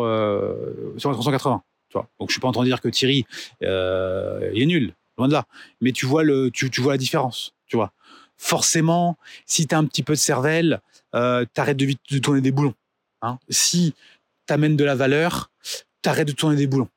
sur 0.98 1.10
la 1.10 1.16
380. 1.16 1.64
Tu 1.90 1.94
vois. 1.94 2.10
Donc 2.20 2.30
je 2.30 2.34
suis 2.34 2.42
pas 2.42 2.50
en 2.50 2.52
train 2.52 2.64
de 2.64 2.68
dire 2.68 2.82
que 2.82 2.90
Thierry 2.90 3.26
il 3.62 4.62
est 4.62 4.66
nul, 4.66 4.94
loin 5.18 5.30
de 5.30 5.34
là. 5.34 5.46
Mais 5.82 5.94
tu 5.94 6.06
vois, 6.06 6.24
le, 6.24 6.52
tu 6.52 6.70
vois 6.82 6.94
la 6.94 6.98
différence. 6.98 7.54
Tu 7.68 7.78
vois. 7.78 7.94
Forcément, 8.38 9.18
si 9.46 9.68
tu 9.68 9.76
as 9.76 9.78
un 9.78 9.86
petit 9.86 10.04
peu 10.04 10.14
de 10.14 10.20
cervelle, 10.20 10.82
euh, 11.14 11.46
t'arrêtes 11.54 11.78
de, 11.78 11.94
de 12.12 12.18
tourner 12.20 12.42
des 12.42 12.52
boulons. 12.52 12.74
Hein. 13.22 13.40
Si 13.50 13.94
t'amènes 14.46 14.76
de 14.76 14.84
la 14.84 14.96
valeur, 14.96 15.52
t'arrêtes 16.02 16.28
de 16.28 16.34
tourner 16.34 16.56
des 16.56 16.68
boulons. 16.68 16.90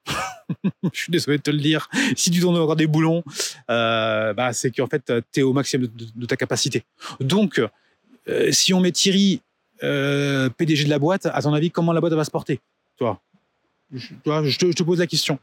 je 0.93 1.01
suis 1.01 1.11
désolé 1.11 1.39
de 1.39 1.43
te 1.43 1.51
le 1.51 1.59
dire. 1.59 1.89
Si 2.17 2.31
tu 2.31 2.41
tournes 2.41 2.59
encore 2.59 2.77
des 2.77 2.87
boulons, 2.87 3.23
euh, 3.71 4.35
bah, 4.35 4.53
c'est 4.53 4.71
qu'en 4.71 4.87
fait, 4.87 5.13
tu 5.33 5.41
es 5.41 5.43
au 5.43 5.53
maximum 5.53 5.89
de, 6.15 6.27
ta 6.27 6.37
capacité. 6.37 6.85
Donc, 7.21 7.61
euh, 8.29 8.53
si 8.53 8.75
on 8.75 8.81
met 8.81 8.93
Thierry 8.93 9.41
euh, 9.83 10.49
PDG 10.51 10.85
de 10.85 10.91
la 10.91 10.99
boîte, 10.99 11.27
à 11.27 11.41
ton 11.41 11.55
avis, 11.55 11.71
comment 11.71 11.93
la 11.93 12.01
boîte 12.01 12.13
va 12.13 12.25
se 12.25 12.31
porter 12.31 12.61
Toi? 12.97 13.21
Je, 13.95 14.09
je, 14.45 14.59
te, 14.59 14.83
pose 14.83 14.99
la 14.99 15.07
question. 15.07 15.39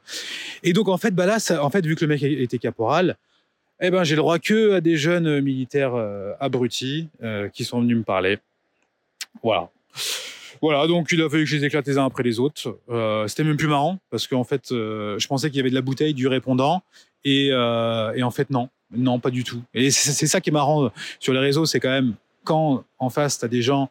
Et 0.62 0.72
donc, 0.72 0.88
en 0.88 0.98
fait, 0.98 1.12
bah 1.12 1.26
là, 1.26 1.38
en 1.62 1.70
fait, 1.72 1.84
vu 1.84 1.96
que 1.96 2.06
le 2.06 2.10
mec 2.10 2.22
était 2.22 2.60
caporal, 2.60 3.18
eh 3.82 3.89
ben, 3.89 4.03
j'ai 4.03 4.15
le 4.15 4.21
droit 4.21 4.39
que 4.39 4.73
à 4.73 4.82
des 4.82 4.97
jeunes 4.97 5.41
militaires 5.41 5.93
abrutis 6.39 7.09
qui 7.53 7.65
sont 7.65 7.82
venus 7.82 7.97
me 7.97 8.03
parler. 8.03 8.39
Voilà. 9.43 9.69
Voilà, 10.61 10.88
donc 10.88 11.09
il 11.11 11.21
a 11.21 11.30
fallu 11.30 11.43
que 11.43 11.49
je 11.49 11.57
les 11.57 11.65
éclate 11.65 11.88
les 11.88 11.97
uns 11.97 12.05
après 12.05 12.23
les 12.23 12.39
autres. 12.39 12.80
Euh, 12.89 13.28
c'était 13.28 13.43
même 13.43 13.57
plus 13.57 13.67
marrant 13.67 13.99
parce 14.09 14.28
qu'en 14.28 14.43
fait, 14.43 14.71
euh, 14.71 15.19
je 15.19 15.28
pensais 15.28 15.49
qu'il 15.49 15.57
y 15.57 15.59
avait 15.59 15.69
de 15.69 15.76
la 15.76 15.82
bouteille, 15.82 16.13
du 16.13 16.28
répondant, 16.28 16.82
et, 17.23 17.49
euh, 17.51 18.19
en 18.21 18.32
fait 18.32 18.49
non, 18.49 18.69
non 18.95 19.19
pas 19.19 19.30
du 19.30 19.43
tout. 19.43 19.61
Et 19.73 19.91
c'est 19.91 20.28
ça 20.28 20.41
qui 20.41 20.49
est 20.49 20.53
marrant 20.53 20.91
sur 21.19 21.34
les 21.34 21.39
réseaux, 21.39 21.65
c'est 21.65 21.80
quand 21.80 21.89
même 21.89 22.15
quand 22.43 22.84
en 22.99 23.09
face 23.09 23.39
tu 23.39 23.45
as 23.45 23.47
des 23.47 23.61
gens 23.61 23.89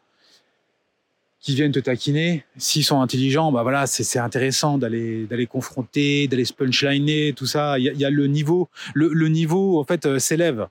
qui 1.45 1.53
viennent 1.53 1.71
te 1.71 1.79
taquiner, 1.79 2.43
s'ils 2.57 2.83
sont 2.83 3.01
intelligents, 3.01 3.51
bah 3.51 3.61
voilà, 3.61 3.85
c'est 3.85 4.17
intéressant 4.17 4.79
d'aller 4.79 5.27
d'aller 5.27 5.45
confronter, 5.45 6.27
d'aller 6.27 6.43
se 6.43 6.53
punchliner, 6.53 7.33
tout 7.33 7.45
ça. 7.45 7.77
Il 7.77 7.83
y, 7.83 8.03
a 8.03 8.09
le 8.09 8.25
niveau, 8.25 8.67
le, 8.95 9.09
le 9.13 9.27
niveau 9.27 9.79
en 9.79 9.83
fait 9.83 10.17
s'élève. 10.17 10.67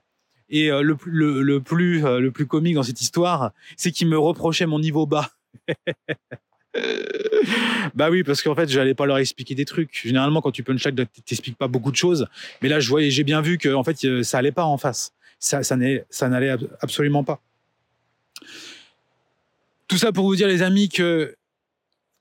Et 0.49 0.67
le, 0.67 0.97
le, 1.05 1.41
le, 1.41 1.61
plus 1.61 2.01
le 2.01 2.29
plus 2.29 2.45
comique 2.45 2.75
dans 2.75 2.83
cette 2.83 2.99
histoire, 2.99 3.53
c'est 3.77 3.91
qu'il 3.91 4.09
me 4.09 4.19
reprochait 4.19 4.65
mon 4.65 4.79
niveau 4.79 5.05
bas. 5.05 5.31
bah 7.95 8.09
oui, 8.09 8.23
parce 8.23 8.41
qu'en 8.41 8.53
fait, 8.53 8.67
j'allais 8.67 8.93
pas 8.93 9.05
leur 9.05 9.17
expliquer 9.17 9.55
des 9.55 9.63
trucs. 9.63 10.01
Généralement, 10.03 10.41
quand 10.41 10.51
tu 10.51 10.63
punch 10.63 10.83
tu 10.83 11.21
t'expliques 11.21 11.57
pas 11.57 11.69
beaucoup 11.69 11.91
de 11.91 11.95
choses. 11.95 12.27
Mais 12.61 12.67
là, 12.67 12.81
je 12.81 12.89
voyais, 12.89 13.11
j'ai 13.11 13.23
bien 13.23 13.39
vu 13.39 13.57
que 13.57 13.73
en 13.73 13.85
fait, 13.85 14.03
euh, 14.03 14.23
ça 14.23 14.39
allait 14.39 14.51
pas 14.51 14.65
en 14.65 14.77
face. 14.77 15.13
Ça, 15.39 15.63
ça 15.63 15.77
n'allait 15.77 16.55
absolument 16.81 17.23
pas. 17.23 17.39
Tout 19.87 19.97
ça 19.97 20.11
pour 20.11 20.25
vous 20.25 20.35
dire, 20.35 20.47
les 20.47 20.61
amis, 20.61 20.89
que 20.89 21.35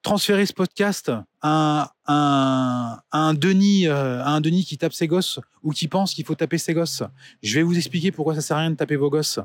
transférer 0.02 0.44
ce 0.44 0.52
podcast 0.52 1.10
à 1.40 1.94
un, 2.06 3.34
Denis, 3.34 3.88
euh, 3.88 4.22
un 4.22 4.40
Denis 4.42 4.64
qui 4.64 4.76
tape 4.76 4.92
ses 4.92 5.06
gosses 5.06 5.40
ou 5.62 5.72
qui 5.72 5.88
pense 5.88 6.12
qu'il 6.12 6.26
faut 6.26 6.34
taper 6.34 6.58
ses 6.58 6.74
gosses. 6.74 7.02
Je 7.42 7.54
vais 7.54 7.62
vous 7.62 7.76
expliquer 7.76 8.12
pourquoi 8.12 8.34
ça 8.34 8.42
sert 8.42 8.58
à 8.58 8.60
rien 8.60 8.70
de 8.70 8.76
taper 8.76 8.96
vos 8.96 9.08
gosses. 9.08 9.40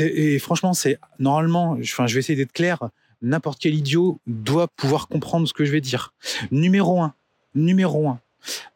Et 0.00 0.38
franchement, 0.38 0.72
c'est 0.72 0.98
normalement, 1.18 1.76
enfin, 1.80 2.06
je 2.06 2.14
vais 2.14 2.20
essayer 2.20 2.36
d'être 2.36 2.52
clair. 2.52 2.78
N'importe 3.20 3.60
quel 3.60 3.74
idiot 3.74 4.20
doit 4.26 4.68
pouvoir 4.68 5.06
comprendre 5.06 5.46
ce 5.46 5.52
que 5.52 5.66
je 5.66 5.70
vais 5.70 5.82
dire. 5.82 6.14
Numéro 6.50 7.02
un, 7.02 7.14
numéro 7.54 8.08
un. 8.08 8.18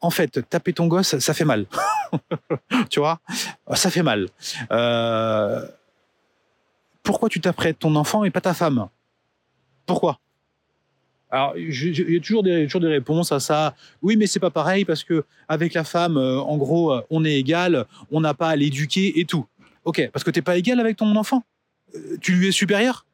En 0.00 0.10
fait, 0.10 0.48
taper 0.48 0.74
ton 0.74 0.86
gosse, 0.86 1.18
ça 1.18 1.34
fait 1.34 1.46
mal. 1.46 1.66
tu 2.90 3.00
vois, 3.00 3.18
ça 3.74 3.90
fait 3.90 4.02
mal. 4.02 4.28
Euh, 4.70 5.66
pourquoi 7.06 7.28
tu 7.28 7.40
taperais 7.40 7.72
ton 7.72 7.94
enfant 7.94 8.24
et 8.24 8.30
pas 8.30 8.40
ta 8.40 8.52
femme? 8.52 8.88
Pourquoi? 9.86 10.18
Alors, 11.30 11.56
il 11.56 12.12
y 12.12 12.16
a 12.16 12.20
toujours 12.20 12.42
des, 12.42 12.66
réponses 12.88 13.32
à 13.32 13.40
ça. 13.40 13.74
Oui, 14.02 14.16
mais 14.16 14.26
c'est 14.26 14.40
pas 14.40 14.50
pareil 14.50 14.84
parce 14.84 15.04
que 15.04 15.24
avec 15.48 15.72
la 15.74 15.84
femme, 15.84 16.16
euh, 16.16 16.40
en 16.40 16.56
gros, 16.56 16.92
euh, 16.92 17.00
on 17.10 17.24
est 17.24 17.34
égal, 17.38 17.86
on 18.10 18.20
n'a 18.20 18.34
pas 18.34 18.48
à 18.48 18.56
l'éduquer 18.56 19.20
et 19.20 19.24
tout. 19.24 19.46
Ok, 19.84 20.08
parce 20.12 20.24
que 20.24 20.30
t'es 20.30 20.42
pas 20.42 20.56
égal 20.56 20.80
avec 20.80 20.96
ton 20.96 21.14
enfant? 21.16 21.44
Euh, 21.94 22.16
tu 22.20 22.32
lui 22.32 22.48
es 22.48 22.52
supérieur? 22.52 23.06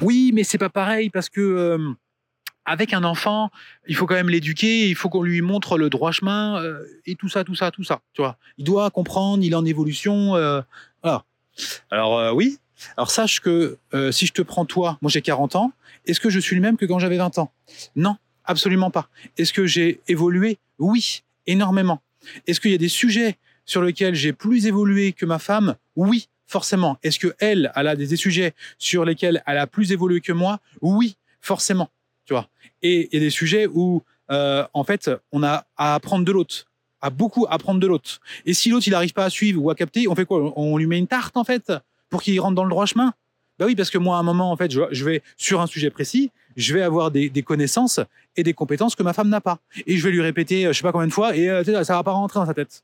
Oui, 0.00 0.32
mais 0.34 0.42
c'est 0.42 0.58
pas 0.58 0.68
pareil 0.68 1.08
parce 1.08 1.28
que 1.28 1.78
avec 2.64 2.92
un 2.92 3.04
enfant, 3.04 3.50
il 3.86 3.94
faut 3.94 4.06
quand 4.06 4.16
même 4.16 4.28
l'éduquer, 4.28 4.88
il 4.88 4.96
faut 4.96 5.08
qu'on 5.08 5.22
lui 5.22 5.40
montre 5.40 5.78
le 5.78 5.88
droit 5.88 6.10
chemin 6.10 6.60
et 7.06 7.14
tout 7.14 7.28
ça, 7.28 7.44
tout 7.44 7.54
ça, 7.54 7.70
tout 7.70 7.84
ça. 7.84 8.00
Tu 8.12 8.22
vois, 8.22 8.36
il 8.58 8.64
doit 8.64 8.90
comprendre, 8.90 9.42
il 9.42 9.52
est 9.52 9.56
en 9.56 9.64
évolution. 9.64 10.34
Alors 11.90 12.34
oui. 12.34 12.58
Alors 12.96 13.10
sache 13.10 13.40
que 13.40 13.78
si 14.10 14.26
je 14.26 14.32
te 14.32 14.42
prends 14.42 14.64
toi, 14.64 14.98
moi 15.00 15.10
j'ai 15.10 15.22
40 15.22 15.56
ans, 15.56 15.72
est-ce 16.04 16.20
que 16.20 16.30
je 16.30 16.38
suis 16.38 16.54
le 16.56 16.62
même 16.62 16.76
que 16.76 16.84
quand 16.86 16.98
j'avais 16.98 17.16
20 17.16 17.38
ans? 17.38 17.52
Non, 17.94 18.16
absolument 18.44 18.90
pas. 18.90 19.08
Est-ce 19.38 19.52
que 19.52 19.66
j'ai 19.66 20.00
évolué? 20.08 20.58
Oui, 20.78 21.22
énormément. 21.46 22.02
Est-ce 22.46 22.60
qu'il 22.60 22.70
y 22.70 22.74
a 22.74 22.78
des 22.78 22.88
sujets 22.88 23.38
sur 23.64 23.82
lequel 23.82 24.14
j'ai 24.14 24.32
plus 24.32 24.66
évolué 24.66 25.12
que 25.12 25.26
ma 25.26 25.38
femme, 25.38 25.76
oui, 25.96 26.28
forcément. 26.46 26.98
Est-ce 27.02 27.18
que 27.18 27.34
elle, 27.38 27.72
a 27.74 27.96
des 27.96 28.16
sujets 28.16 28.54
sur 28.78 29.04
lesquels 29.04 29.42
elle 29.46 29.58
a 29.58 29.66
plus 29.66 29.92
évolué 29.92 30.20
que 30.20 30.32
moi? 30.32 30.60
Oui, 30.80 31.16
forcément. 31.40 31.90
Et 32.82 33.08
il 33.10 33.14
y 33.14 33.16
a 33.16 33.20
des 33.20 33.30
sujets 33.30 33.66
où, 33.66 34.02
euh, 34.30 34.66
en 34.72 34.84
fait, 34.84 35.10
on 35.32 35.42
a 35.42 35.66
à 35.76 35.94
apprendre 35.94 36.24
de 36.24 36.32
l'autre, 36.32 36.66
à 37.06 37.10
beaucoup 37.10 37.46
apprendre 37.48 37.80
de 37.80 37.86
l'autre. 37.86 38.20
Et 38.44 38.54
si 38.54 38.70
l'autre 38.70 38.86
il 38.86 38.90
n'arrive 38.90 39.12
pas 39.12 39.24
à 39.24 39.30
suivre 39.30 39.62
ou 39.62 39.70
à 39.70 39.74
capter, 39.74 40.08
on 40.08 40.14
fait 40.14 40.24
quoi? 40.24 40.52
On 40.56 40.76
lui 40.76 40.86
met 40.86 40.98
une 40.98 41.06
tarte 41.06 41.36
en 41.36 41.44
fait 41.44 41.72
pour 42.10 42.22
qu'il 42.22 42.38
rentre 42.40 42.54
dans 42.54 42.64
le 42.64 42.70
droit 42.70 42.86
chemin? 42.86 43.14
Bah 43.58 43.64
oui, 43.66 43.74
parce 43.74 43.88
que 43.88 43.96
moi, 43.96 44.18
à 44.18 44.20
un 44.20 44.22
moment, 44.22 44.52
en 44.52 44.56
fait, 44.56 44.70
je 44.70 45.04
vais 45.04 45.22
sur 45.38 45.62
un 45.62 45.66
sujet 45.66 45.88
précis, 45.88 46.30
je 46.56 46.74
vais 46.74 46.82
avoir 46.82 47.10
des, 47.10 47.30
connaissances 47.42 48.00
et 48.36 48.42
des 48.42 48.52
compétences 48.52 48.94
que 48.94 49.02
ma 49.02 49.14
femme 49.14 49.30
n'a 49.30 49.40
pas. 49.40 49.58
Et 49.86 49.96
je 49.96 50.04
vais 50.04 50.10
lui 50.10 50.20
répéter, 50.20 50.66
euh, 50.66 50.72
je 50.74 50.78
sais 50.78 50.82
pas 50.82 50.92
combien 50.92 51.06
de 51.06 51.12
fois, 51.12 51.34
et 51.34 51.48
euh, 51.48 51.64
ça 51.84 51.94
va 51.94 52.02
pas 52.02 52.12
rentrer 52.12 52.38
dans 52.38 52.44
sa 52.44 52.52
tête 52.52 52.82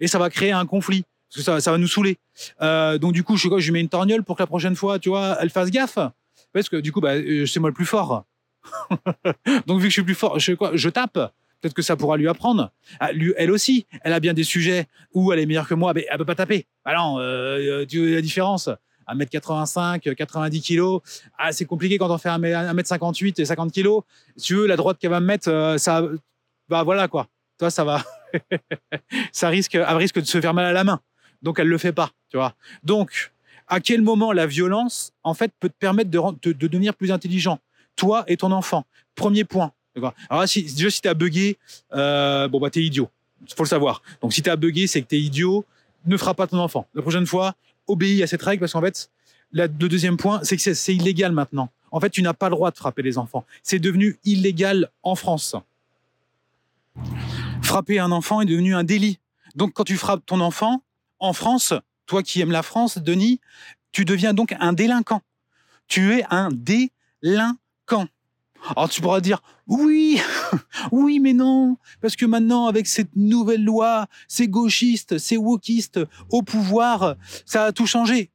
et 0.00 0.06
ça 0.06 0.18
va 0.18 0.30
créer 0.30 0.52
un 0.52 0.66
conflit 0.66 1.04
parce 1.28 1.38
que 1.38 1.42
ça, 1.42 1.60
ça 1.60 1.72
va 1.72 1.78
nous 1.78 1.88
saouler. 1.88 2.18
Euh, 2.60 2.98
donc 2.98 3.12
du 3.12 3.24
coup, 3.24 3.36
je, 3.36 3.48
je 3.58 3.66
lui 3.66 3.72
mets 3.72 3.80
une 3.80 3.88
torgnole 3.88 4.22
pour 4.22 4.36
que 4.36 4.42
la 4.42 4.46
prochaine 4.46 4.76
fois, 4.76 4.98
tu 4.98 5.08
vois, 5.08 5.38
elle 5.40 5.50
fasse 5.50 5.70
gaffe. 5.70 5.98
Parce 6.52 6.68
que 6.68 6.76
du 6.76 6.92
coup, 6.92 7.00
bah, 7.00 7.14
euh, 7.14 7.46
c'est 7.46 7.58
moi 7.58 7.70
le 7.70 7.74
plus 7.74 7.86
fort. 7.86 8.24
donc 9.66 9.80
vu 9.80 9.84
que 9.84 9.88
je 9.88 9.94
suis 9.94 10.02
plus 10.02 10.14
fort, 10.14 10.38
je 10.38 10.88
tape. 10.88 11.32
Peut-être 11.62 11.74
que 11.74 11.82
ça 11.82 11.96
pourra 11.96 12.18
lui 12.18 12.28
apprendre. 12.28 12.70
Ah, 13.00 13.10
elle 13.36 13.50
aussi, 13.50 13.86
elle 14.02 14.12
a 14.12 14.20
bien 14.20 14.34
des 14.34 14.44
sujets 14.44 14.88
où 15.14 15.32
elle 15.32 15.38
est 15.38 15.46
meilleure 15.46 15.68
que 15.68 15.74
moi, 15.74 15.94
mais 15.94 16.04
elle 16.10 16.18
peut 16.18 16.24
pas 16.24 16.34
taper. 16.34 16.66
Alors, 16.84 17.18
euh, 17.18 17.86
tu 17.86 18.00
vois 18.00 18.16
la 18.16 18.20
différence? 18.20 18.68
1m85, 19.08 20.14
90 20.14 20.62
kg. 20.62 20.98
Ah, 21.38 21.52
c'est 21.52 21.64
compliqué 21.64 21.98
quand 21.98 22.10
on 22.10 22.18
fait 22.18 22.28
1m58 22.28 23.40
et 23.40 23.44
50 23.44 23.72
kg. 23.72 24.00
Si 24.36 24.48
tu 24.48 24.54
veux, 24.56 24.66
la 24.66 24.76
droite 24.76 24.98
qu'elle 24.98 25.10
va 25.10 25.20
me 25.20 25.26
mettre, 25.26 25.76
ça, 25.78 26.02
bah 26.68 26.82
voilà 26.82 27.08
quoi. 27.08 27.28
Toi, 27.58 27.70
ça 27.70 27.84
va. 27.84 28.02
ça 29.32 29.48
risque, 29.48 29.76
à 29.76 29.96
risque 29.96 30.18
de 30.18 30.26
se 30.26 30.40
faire 30.40 30.54
mal 30.54 30.64
à 30.64 30.72
la 30.72 30.84
main. 30.84 31.00
Donc, 31.42 31.58
elle 31.58 31.68
le 31.68 31.78
fait 31.78 31.92
pas, 31.92 32.10
tu 32.28 32.36
vois. 32.36 32.54
Donc, 32.82 33.32
à 33.68 33.80
quel 33.80 34.02
moment 34.02 34.32
la 34.32 34.46
violence, 34.46 35.12
en 35.22 35.34
fait, 35.34 35.52
peut 35.60 35.68
te 35.68 35.78
permettre 35.78 36.10
de, 36.10 36.52
de, 36.52 36.66
devenir 36.66 36.94
plus 36.94 37.12
intelligent? 37.12 37.58
Toi 37.96 38.24
et 38.26 38.36
ton 38.36 38.52
enfant. 38.52 38.84
Premier 39.14 39.44
point. 39.44 39.72
Alors, 40.28 40.48
si, 40.48 40.62
déjà, 40.62 40.90
si 40.90 41.00
bugué, 41.14 41.58
euh, 41.92 42.48
bon, 42.48 42.60
bah, 42.60 42.70
t'es 42.70 42.82
idiot. 42.82 43.08
Faut 43.56 43.64
le 43.64 43.68
savoir. 43.68 44.02
Donc, 44.20 44.32
si 44.32 44.48
as 44.48 44.56
bugué, 44.56 44.86
c'est 44.86 45.02
que 45.02 45.08
t'es 45.08 45.20
idiot. 45.20 45.64
Ne 46.06 46.16
fera 46.16 46.34
pas 46.34 46.46
ton 46.46 46.58
enfant. 46.58 46.86
La 46.94 47.02
prochaine 47.02 47.26
fois, 47.26 47.54
obéis 47.86 48.22
à 48.22 48.26
cette 48.26 48.42
règle 48.42 48.60
parce 48.60 48.72
qu'en 48.72 48.80
fait, 48.80 49.10
le 49.52 49.66
deuxième 49.66 50.16
point, 50.16 50.40
c'est 50.42 50.56
que 50.56 50.74
c'est 50.74 50.94
illégal 50.94 51.32
maintenant. 51.32 51.68
En 51.90 52.00
fait, 52.00 52.10
tu 52.10 52.22
n'as 52.22 52.32
pas 52.32 52.48
le 52.48 52.54
droit 52.54 52.70
de 52.70 52.76
frapper 52.76 53.02
les 53.02 53.18
enfants. 53.18 53.44
C'est 53.62 53.78
devenu 53.78 54.18
illégal 54.24 54.88
en 55.02 55.14
France 55.14 55.54
frapper 57.72 57.98
un 57.98 58.12
enfant 58.12 58.42
est 58.42 58.44
devenu 58.44 58.74
un 58.74 58.84
délit. 58.84 59.18
Donc 59.54 59.72
quand 59.72 59.84
tu 59.84 59.96
frappes 59.96 60.26
ton 60.26 60.40
enfant, 60.40 60.82
en 61.18 61.32
France, 61.32 61.72
toi 62.04 62.22
qui 62.22 62.42
aimes 62.42 62.50
la 62.50 62.62
France, 62.62 62.98
Denis, 62.98 63.40
tu 63.92 64.04
deviens 64.04 64.34
donc 64.34 64.54
un 64.60 64.74
délinquant. 64.74 65.22
Tu 65.88 66.12
es 66.12 66.24
un 66.28 66.50
délinquant. 66.52 68.08
Alors 68.76 68.88
tu 68.88 69.00
pourras 69.00 69.20
dire 69.20 69.42
oui, 69.66 70.20
oui, 70.92 71.20
mais 71.20 71.32
non, 71.32 71.76
parce 72.00 72.16
que 72.16 72.26
maintenant 72.26 72.66
avec 72.66 72.86
cette 72.86 73.14
nouvelle 73.16 73.64
loi, 73.64 74.06
ces 74.28 74.48
gauchistes, 74.48 75.18
ces 75.18 75.36
wokistes 75.36 76.00
au 76.30 76.42
pouvoir, 76.42 77.16
ça 77.46 77.66
a 77.66 77.72
tout 77.72 77.86
changé. 77.86 78.30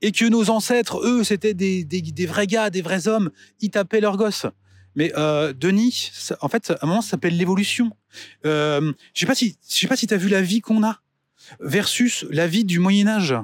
Et 0.00 0.12
que 0.12 0.26
nos 0.26 0.48
ancêtres, 0.50 1.04
eux, 1.04 1.24
c'était 1.24 1.54
des, 1.54 1.84
des 1.84 2.26
vrais 2.26 2.46
gars, 2.46 2.70
des 2.70 2.82
vrais 2.82 3.08
hommes, 3.08 3.30
ils 3.60 3.70
tapaient 3.70 4.00
leurs 4.00 4.16
gosses. 4.16 4.46
Mais 4.94 5.12
euh, 5.16 5.52
Denis, 5.52 6.10
en 6.40 6.48
fait, 6.48 6.70
à 6.70 6.78
un 6.82 6.86
moment, 6.86 7.02
ça 7.02 7.10
s'appelle 7.10 7.36
l'évolution. 7.36 7.90
Euh, 8.46 8.92
je 9.14 9.20
sais 9.20 9.26
pas 9.26 9.34
si, 9.34 9.56
je 9.68 9.76
sais 9.76 9.86
pas 9.86 10.16
vu 10.16 10.28
la 10.28 10.42
vie 10.42 10.60
qu'on 10.60 10.84
a 10.84 11.00
versus 11.60 12.26
la 12.30 12.46
vie 12.46 12.64
du 12.64 12.78
Moyen 12.78 13.06
Âge. 13.06 13.34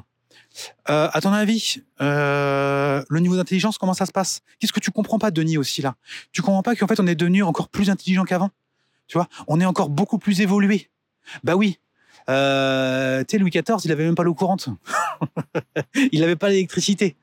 Euh, 0.90 1.08
à 1.12 1.20
ton 1.20 1.32
avis, 1.32 1.82
euh, 2.00 2.43
le 3.14 3.20
niveau 3.20 3.36
d'intelligence, 3.36 3.78
comment 3.78 3.94
ça 3.94 4.06
se 4.06 4.12
passe? 4.12 4.42
Qu'est-ce 4.58 4.72
que 4.72 4.80
tu 4.80 4.90
comprends 4.90 5.18
pas, 5.18 5.30
Denis, 5.30 5.56
aussi 5.56 5.82
là? 5.82 5.96
Tu 6.32 6.42
comprends 6.42 6.62
pas 6.62 6.74
qu'en 6.76 6.86
fait, 6.86 7.00
on 7.00 7.06
est 7.06 7.14
devenu 7.14 7.42
encore 7.42 7.68
plus 7.68 7.90
intelligent 7.90 8.24
qu'avant? 8.24 8.50
Tu 9.06 9.18
vois? 9.18 9.28
On 9.48 9.60
est 9.60 9.66
encore 9.66 9.88
beaucoup 9.88 10.18
plus 10.18 10.40
évolué. 10.40 10.90
Bah 11.42 11.56
oui. 11.56 11.78
Euh, 12.28 13.20
tu 13.20 13.32
sais, 13.32 13.38
Louis 13.38 13.50
XIV, 13.50 13.76
il 13.84 13.92
avait 13.92 14.04
même 14.04 14.14
pas 14.14 14.22
l'eau 14.22 14.34
courante. 14.34 14.68
il 16.12 16.20
n'avait 16.20 16.36
pas 16.36 16.48
l'électricité. 16.48 17.16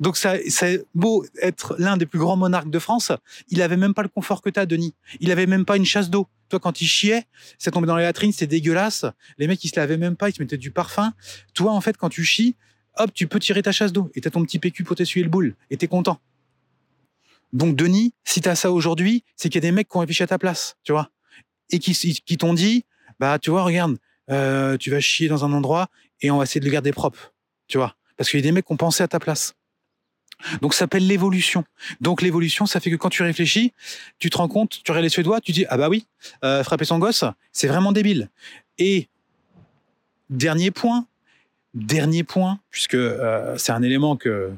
Donc 0.00 0.16
ça, 0.16 0.34
c'est 0.48 0.84
beau 0.94 1.24
être 1.40 1.74
l'un 1.78 1.96
des 1.96 2.06
plus 2.06 2.18
grands 2.18 2.36
monarques 2.36 2.70
de 2.70 2.78
France, 2.78 3.12
il 3.48 3.62
avait 3.62 3.76
même 3.76 3.94
pas 3.94 4.02
le 4.02 4.08
confort 4.08 4.42
que 4.42 4.50
t'as, 4.50 4.66
Denis. 4.66 4.94
Il 5.20 5.30
avait 5.30 5.46
même 5.46 5.64
pas 5.64 5.76
une 5.76 5.86
chasse 5.86 6.10
d'eau. 6.10 6.28
Toi, 6.48 6.60
quand 6.60 6.80
il 6.80 6.86
chiait, 6.86 7.24
ça 7.58 7.70
tombait 7.70 7.86
dans 7.86 7.96
les 7.96 8.04
latrines, 8.04 8.32
c'était 8.32 8.46
dégueulasse. 8.46 9.06
Les 9.38 9.46
mecs, 9.46 9.62
ils 9.64 9.68
se 9.68 9.76
lavaient 9.76 9.96
même 9.96 10.16
pas, 10.16 10.28
ils 10.28 10.34
se 10.34 10.42
mettaient 10.42 10.58
du 10.58 10.70
parfum. 10.70 11.12
Toi, 11.54 11.72
en 11.72 11.80
fait, 11.80 11.96
quand 11.96 12.08
tu 12.08 12.24
chies, 12.24 12.56
hop, 12.96 13.12
tu 13.12 13.26
peux 13.26 13.38
tirer 13.38 13.62
ta 13.62 13.72
chasse 13.72 13.92
d'eau 13.92 14.10
et 14.14 14.20
t'as 14.20 14.30
ton 14.30 14.42
petit 14.44 14.58
PQ 14.58 14.84
pour 14.84 14.96
t'essuyer 14.96 15.24
le 15.24 15.30
boule 15.30 15.54
et 15.70 15.76
t'es 15.76 15.88
content. 15.88 16.20
Donc, 17.52 17.76
Denis, 17.76 18.12
si 18.24 18.40
t'as 18.40 18.54
ça 18.54 18.72
aujourd'hui, 18.72 19.24
c'est 19.36 19.48
qu'il 19.48 19.62
y 19.62 19.66
a 19.66 19.68
des 19.68 19.72
mecs 19.72 19.88
qui 19.88 19.96
ont 19.96 20.00
réfléchi 20.00 20.22
à 20.22 20.26
ta 20.26 20.38
place, 20.38 20.76
tu 20.82 20.92
vois, 20.92 21.10
et 21.70 21.78
qui, 21.78 22.36
t'ont 22.36 22.54
dit, 22.54 22.84
bah, 23.18 23.38
tu 23.38 23.50
vois, 23.50 23.62
regarde, 23.62 23.96
euh, 24.30 24.76
tu 24.76 24.90
vas 24.90 25.00
chier 25.00 25.28
dans 25.28 25.44
un 25.44 25.52
endroit 25.52 25.88
et 26.20 26.30
on 26.30 26.38
va 26.38 26.44
essayer 26.44 26.60
de 26.60 26.66
le 26.66 26.72
garder 26.72 26.92
propre, 26.92 27.32
tu 27.68 27.78
vois, 27.78 27.94
parce 28.16 28.30
qu'il 28.30 28.40
y 28.40 28.42
a 28.42 28.44
des 28.44 28.52
mecs 28.52 28.66
qui 28.66 28.72
ont 28.72 28.76
pensé 28.76 29.02
à 29.02 29.08
ta 29.08 29.20
place. 29.20 29.54
Donc 30.60 30.74
ça 30.74 30.80
s'appelle 30.80 31.06
l'évolution. 31.06 31.64
Donc 32.00 32.20
l'évolution, 32.20 32.66
ça 32.66 32.80
fait 32.80 32.90
que 32.90 32.96
quand 32.96 33.08
tu 33.08 33.22
réfléchis, 33.22 33.72
tu 34.18 34.28
te 34.28 34.36
rends 34.36 34.48
compte, 34.48 34.80
tu 34.84 34.90
regardes 34.90 35.04
les 35.04 35.08
Suédois, 35.08 35.40
tu 35.40 35.52
dis 35.52 35.64
ah 35.68 35.78
bah 35.78 35.88
oui, 35.88 36.06
euh, 36.44 36.62
frapper 36.62 36.84
son 36.84 36.98
gosse, 36.98 37.24
c'est 37.52 37.68
vraiment 37.68 37.92
débile. 37.92 38.28
Et 38.78 39.08
dernier 40.28 40.70
point, 40.70 41.06
dernier 41.76 42.24
point, 42.24 42.58
puisque 42.70 42.94
euh, 42.94 43.56
c'est 43.58 43.72
un 43.72 43.82
élément 43.82 44.16
que, 44.16 44.52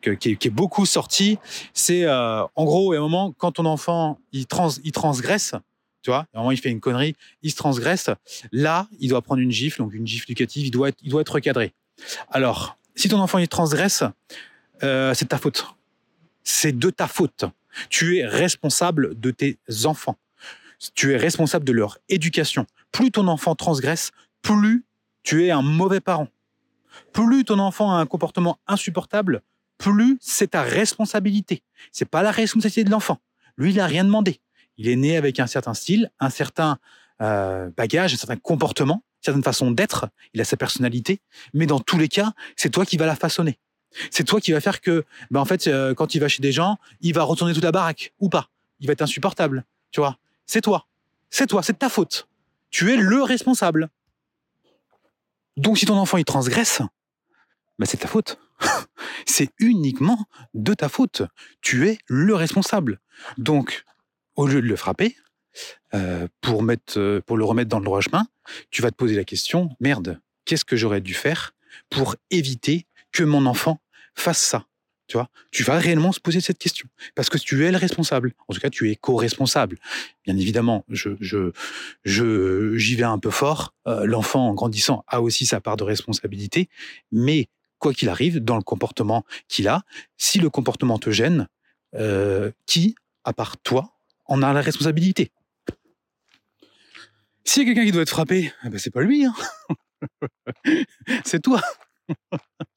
qui, 0.00 0.30
est, 0.30 0.50
beaucoup 0.50 0.86
sorti, 0.86 1.38
c'est 1.74 2.04
euh, 2.04 2.42
en 2.56 2.64
gros, 2.64 2.92
à 2.92 2.96
un 2.96 3.00
moment, 3.00 3.32
quand 3.36 3.52
ton 3.52 3.66
enfant 3.66 4.18
il, 4.32 4.46
trans, 4.46 4.70
il 4.82 4.90
transgresse, 4.90 5.54
tu 6.02 6.10
vois, 6.10 6.26
à 6.32 6.38
un 6.38 6.38
moment 6.38 6.50
il 6.50 6.58
fait 6.58 6.70
une 6.70 6.80
connerie, 6.80 7.14
il 7.42 7.50
se 7.50 7.56
transgresse, 7.56 8.10
là 8.50 8.88
il 8.98 9.10
doit 9.10 9.22
prendre 9.22 9.40
une 9.40 9.52
gifle, 9.52 9.78
donc 9.78 9.94
une 9.94 10.06
gifle 10.06 10.24
éducative, 10.30 10.66
il 10.66 10.70
doit 10.70 10.88
être, 10.88 10.98
il 11.02 11.10
doit 11.10 11.20
être 11.20 11.34
recadré. 11.34 11.72
Alors, 12.30 12.76
si 12.96 13.08
ton 13.08 13.20
enfant 13.20 13.38
il 13.38 13.48
transgresse, 13.48 14.02
euh, 14.82 15.14
c'est 15.14 15.26
ta 15.26 15.38
faute. 15.38 15.66
C'est 16.42 16.76
de 16.76 16.90
ta 16.90 17.06
faute. 17.06 17.44
Tu 17.88 18.18
es 18.18 18.26
responsable 18.26 19.18
de 19.18 19.30
tes 19.30 19.58
enfants. 19.84 20.16
Tu 20.94 21.12
es 21.12 21.16
responsable 21.16 21.64
de 21.64 21.72
leur 21.72 21.98
éducation. 22.08 22.66
Plus 22.90 23.12
ton 23.12 23.28
enfant 23.28 23.54
transgresse, 23.54 24.10
plus 24.42 24.84
tu 25.22 25.46
es 25.46 25.50
un 25.50 25.62
mauvais 25.62 26.00
parent. 26.00 26.28
Plus 27.12 27.44
ton 27.44 27.58
enfant 27.58 27.92
a 27.92 28.00
un 28.00 28.06
comportement 28.06 28.58
insupportable, 28.66 29.42
plus 29.78 30.18
c'est 30.20 30.48
ta 30.48 30.62
responsabilité. 30.62 31.62
C'est 31.90 32.08
pas 32.08 32.22
la 32.22 32.30
responsabilité 32.30 32.84
de 32.84 32.90
l'enfant. 32.90 33.18
Lui, 33.56 33.70
il 33.70 33.80
a 33.80 33.86
rien 33.86 34.04
demandé. 34.04 34.40
Il 34.76 34.88
est 34.88 34.96
né 34.96 35.16
avec 35.16 35.40
un 35.40 35.46
certain 35.46 35.74
style, 35.74 36.10
un 36.20 36.30
certain 36.30 36.78
euh, 37.20 37.70
bagage, 37.76 38.14
un 38.14 38.16
certain 38.16 38.36
comportement, 38.36 39.04
une 39.20 39.24
certaine 39.24 39.42
façon 39.42 39.70
d'être. 39.70 40.08
Il 40.34 40.40
a 40.40 40.44
sa 40.44 40.56
personnalité. 40.56 41.20
Mais 41.52 41.66
dans 41.66 41.80
tous 41.80 41.98
les 41.98 42.08
cas, 42.08 42.32
c'est 42.56 42.70
toi 42.70 42.84
qui 42.84 42.96
vas 42.96 43.06
la 43.06 43.16
façonner. 43.16 43.58
C'est 44.10 44.24
toi 44.24 44.40
qui 44.40 44.52
va 44.52 44.60
faire 44.60 44.80
que, 44.80 45.04
ben 45.30 45.40
en 45.40 45.44
fait, 45.44 45.66
euh, 45.66 45.94
quand 45.94 46.14
il 46.14 46.20
va 46.20 46.28
chez 46.28 46.40
des 46.40 46.52
gens, 46.52 46.78
il 47.00 47.14
va 47.14 47.22
retourner 47.24 47.52
toute 47.52 47.64
la 47.64 47.72
baraque 47.72 48.14
ou 48.20 48.28
pas. 48.28 48.48
Il 48.80 48.86
va 48.86 48.94
être 48.94 49.02
insupportable. 49.02 49.64
Tu 49.90 50.00
vois 50.00 50.18
C'est 50.46 50.62
toi. 50.62 50.86
C'est 51.30 51.46
toi. 51.46 51.62
C'est 51.62 51.78
ta 51.78 51.88
faute. 51.88 52.28
Tu 52.70 52.92
es 52.92 52.96
le 52.96 53.22
responsable. 53.22 53.90
Donc, 55.56 55.78
si 55.78 55.86
ton 55.86 55.96
enfant 55.96 56.18
il 56.18 56.24
transgresse, 56.24 56.82
ben 57.78 57.86
c'est 57.86 57.98
ta 57.98 58.08
faute. 58.08 58.38
c'est 59.26 59.50
uniquement 59.58 60.26
de 60.54 60.74
ta 60.74 60.88
faute. 60.88 61.22
Tu 61.60 61.88
es 61.88 61.98
le 62.06 62.34
responsable. 62.34 63.00
Donc, 63.38 63.84
au 64.36 64.46
lieu 64.46 64.62
de 64.62 64.66
le 64.66 64.76
frapper, 64.76 65.16
euh, 65.94 66.26
pour, 66.40 66.64
euh, 66.96 67.20
pour 67.20 67.36
le 67.36 67.44
remettre 67.44 67.68
dans 67.68 67.78
le 67.78 67.84
droit 67.84 68.00
chemin, 68.00 68.26
tu 68.70 68.82
vas 68.82 68.90
te 68.90 68.96
poser 68.96 69.14
la 69.14 69.24
question 69.24 69.70
merde, 69.80 70.20
qu'est-ce 70.44 70.64
que 70.64 70.76
j'aurais 70.76 71.00
dû 71.00 71.14
faire 71.14 71.54
pour 71.90 72.16
éviter 72.30 72.86
que 73.12 73.22
mon 73.22 73.46
enfant 73.46 73.78
fasse 74.14 74.40
ça? 74.40 74.66
Tu 75.50 75.62
vas 75.62 75.78
réellement 75.78 76.12
se 76.12 76.20
poser 76.20 76.40
cette 76.40 76.58
question 76.58 76.88
parce 77.14 77.28
que 77.28 77.38
tu 77.38 77.64
es 77.64 77.70
le 77.70 77.76
responsable. 77.76 78.32
En 78.48 78.54
tout 78.54 78.60
cas, 78.60 78.70
tu 78.70 78.90
es 78.90 78.96
co-responsable. 78.96 79.78
Bien 80.24 80.36
évidemment, 80.36 80.84
je, 80.88 81.10
j'y 82.04 82.94
vais 82.96 83.02
un 83.02 83.18
peu 83.18 83.30
fort. 83.30 83.74
Euh, 83.86 84.04
l'enfant, 84.04 84.48
en 84.48 84.54
grandissant, 84.54 85.04
a 85.06 85.20
aussi 85.20 85.46
sa 85.46 85.60
part 85.60 85.76
de 85.76 85.84
responsabilité. 85.84 86.68
Mais 87.10 87.48
quoi 87.78 87.92
qu'il 87.92 88.08
arrive, 88.08 88.38
dans 88.38 88.56
le 88.56 88.62
comportement 88.62 89.24
qu'il 89.48 89.68
a, 89.68 89.82
si 90.16 90.38
le 90.38 90.50
comportement 90.50 90.98
te 90.98 91.10
gêne, 91.10 91.48
euh, 91.94 92.50
qui, 92.66 92.94
à 93.24 93.32
part 93.32 93.56
toi, 93.58 93.94
en 94.26 94.42
a 94.42 94.52
la 94.52 94.60
responsabilité? 94.60 95.32
S'il 97.44 97.62
y 97.62 97.64
a 97.64 97.68
quelqu'un 97.68 97.84
qui 97.84 97.92
doit 97.92 98.02
être 98.02 98.08
frappé, 98.08 98.52
eh 98.64 98.68
ben 98.68 98.78
c'est 98.78 98.92
pas 98.92 99.02
lui. 99.02 99.24
Hein 99.24 99.34
c'est 101.24 101.42
toi. 101.42 101.60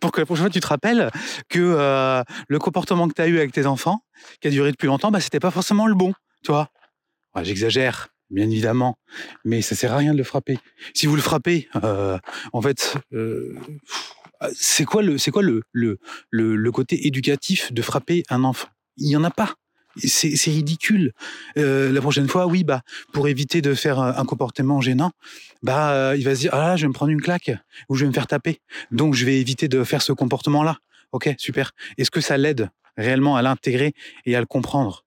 pour 0.00 0.12
que 0.12 0.20
la 0.20 0.26
prochaine 0.26 0.44
fois 0.44 0.50
tu 0.50 0.60
te 0.60 0.66
rappelles 0.66 1.10
que 1.48 1.58
euh, 1.60 2.22
le 2.48 2.58
comportement 2.58 3.08
que 3.08 3.14
tu 3.14 3.22
as 3.22 3.26
eu 3.28 3.38
avec 3.38 3.52
tes 3.52 3.66
enfants, 3.66 4.02
qui 4.40 4.48
a 4.48 4.50
duré 4.50 4.70
depuis 4.72 4.86
longtemps, 4.86 5.10
bah, 5.10 5.20
c'était 5.20 5.40
pas 5.40 5.50
forcément 5.50 5.86
le 5.86 5.94
bon, 5.94 6.12
tu 6.44 6.52
vois. 6.52 6.70
Ouais, 7.34 7.44
J'exagère, 7.44 8.08
bien 8.30 8.48
évidemment, 8.50 8.96
mais 9.44 9.62
ça 9.62 9.74
sert 9.74 9.92
à 9.92 9.96
rien 9.96 10.12
de 10.12 10.18
le 10.18 10.24
frapper. 10.24 10.58
Si 10.94 11.06
vous 11.06 11.16
le 11.16 11.22
frappez, 11.22 11.68
euh, 11.84 12.18
en 12.52 12.60
fait, 12.62 12.96
euh, 13.12 13.58
c'est 14.54 14.84
quoi 14.84 15.02
le, 15.02 15.18
c'est 15.18 15.30
quoi 15.30 15.42
le, 15.42 15.62
le, 15.72 15.98
le, 16.30 16.56
le 16.56 16.72
côté 16.72 17.06
éducatif 17.06 17.72
de 17.72 17.82
frapper 17.82 18.24
un 18.30 18.44
enfant? 18.44 18.68
Il 18.96 19.08
y 19.08 19.16
en 19.16 19.24
a 19.24 19.30
pas 19.30 19.54
c'est 19.96 20.50
ridicule. 20.50 21.12
Euh, 21.58 21.92
la 21.92 22.00
prochaine 22.00 22.28
fois, 22.28 22.46
oui, 22.46 22.64
bah, 22.64 22.82
pour 23.12 23.28
éviter 23.28 23.62
de 23.62 23.74
faire 23.74 23.98
un 23.98 24.24
comportement 24.24 24.80
gênant, 24.80 25.12
bah, 25.62 25.92
euh, 25.92 26.16
il 26.16 26.24
va 26.24 26.34
se 26.34 26.40
dire, 26.40 26.54
ah, 26.54 26.76
je 26.76 26.82
vais 26.82 26.88
me 26.88 26.92
prendre 26.92 27.12
une 27.12 27.20
claque 27.20 27.50
ou 27.88 27.96
je 27.96 28.04
vais 28.04 28.08
me 28.08 28.14
faire 28.14 28.26
taper. 28.26 28.60
Donc, 28.90 29.14
je 29.14 29.24
vais 29.24 29.40
éviter 29.40 29.68
de 29.68 29.84
faire 29.84 30.02
ce 30.02 30.12
comportement-là. 30.12 30.78
Ok, 31.12 31.34
super. 31.38 31.72
Est-ce 31.98 32.10
que 32.10 32.20
ça 32.20 32.36
l'aide 32.36 32.70
réellement 32.96 33.36
à 33.36 33.42
l'intégrer 33.42 33.94
et 34.26 34.36
à 34.36 34.40
le 34.40 34.46
comprendre? 34.46 35.04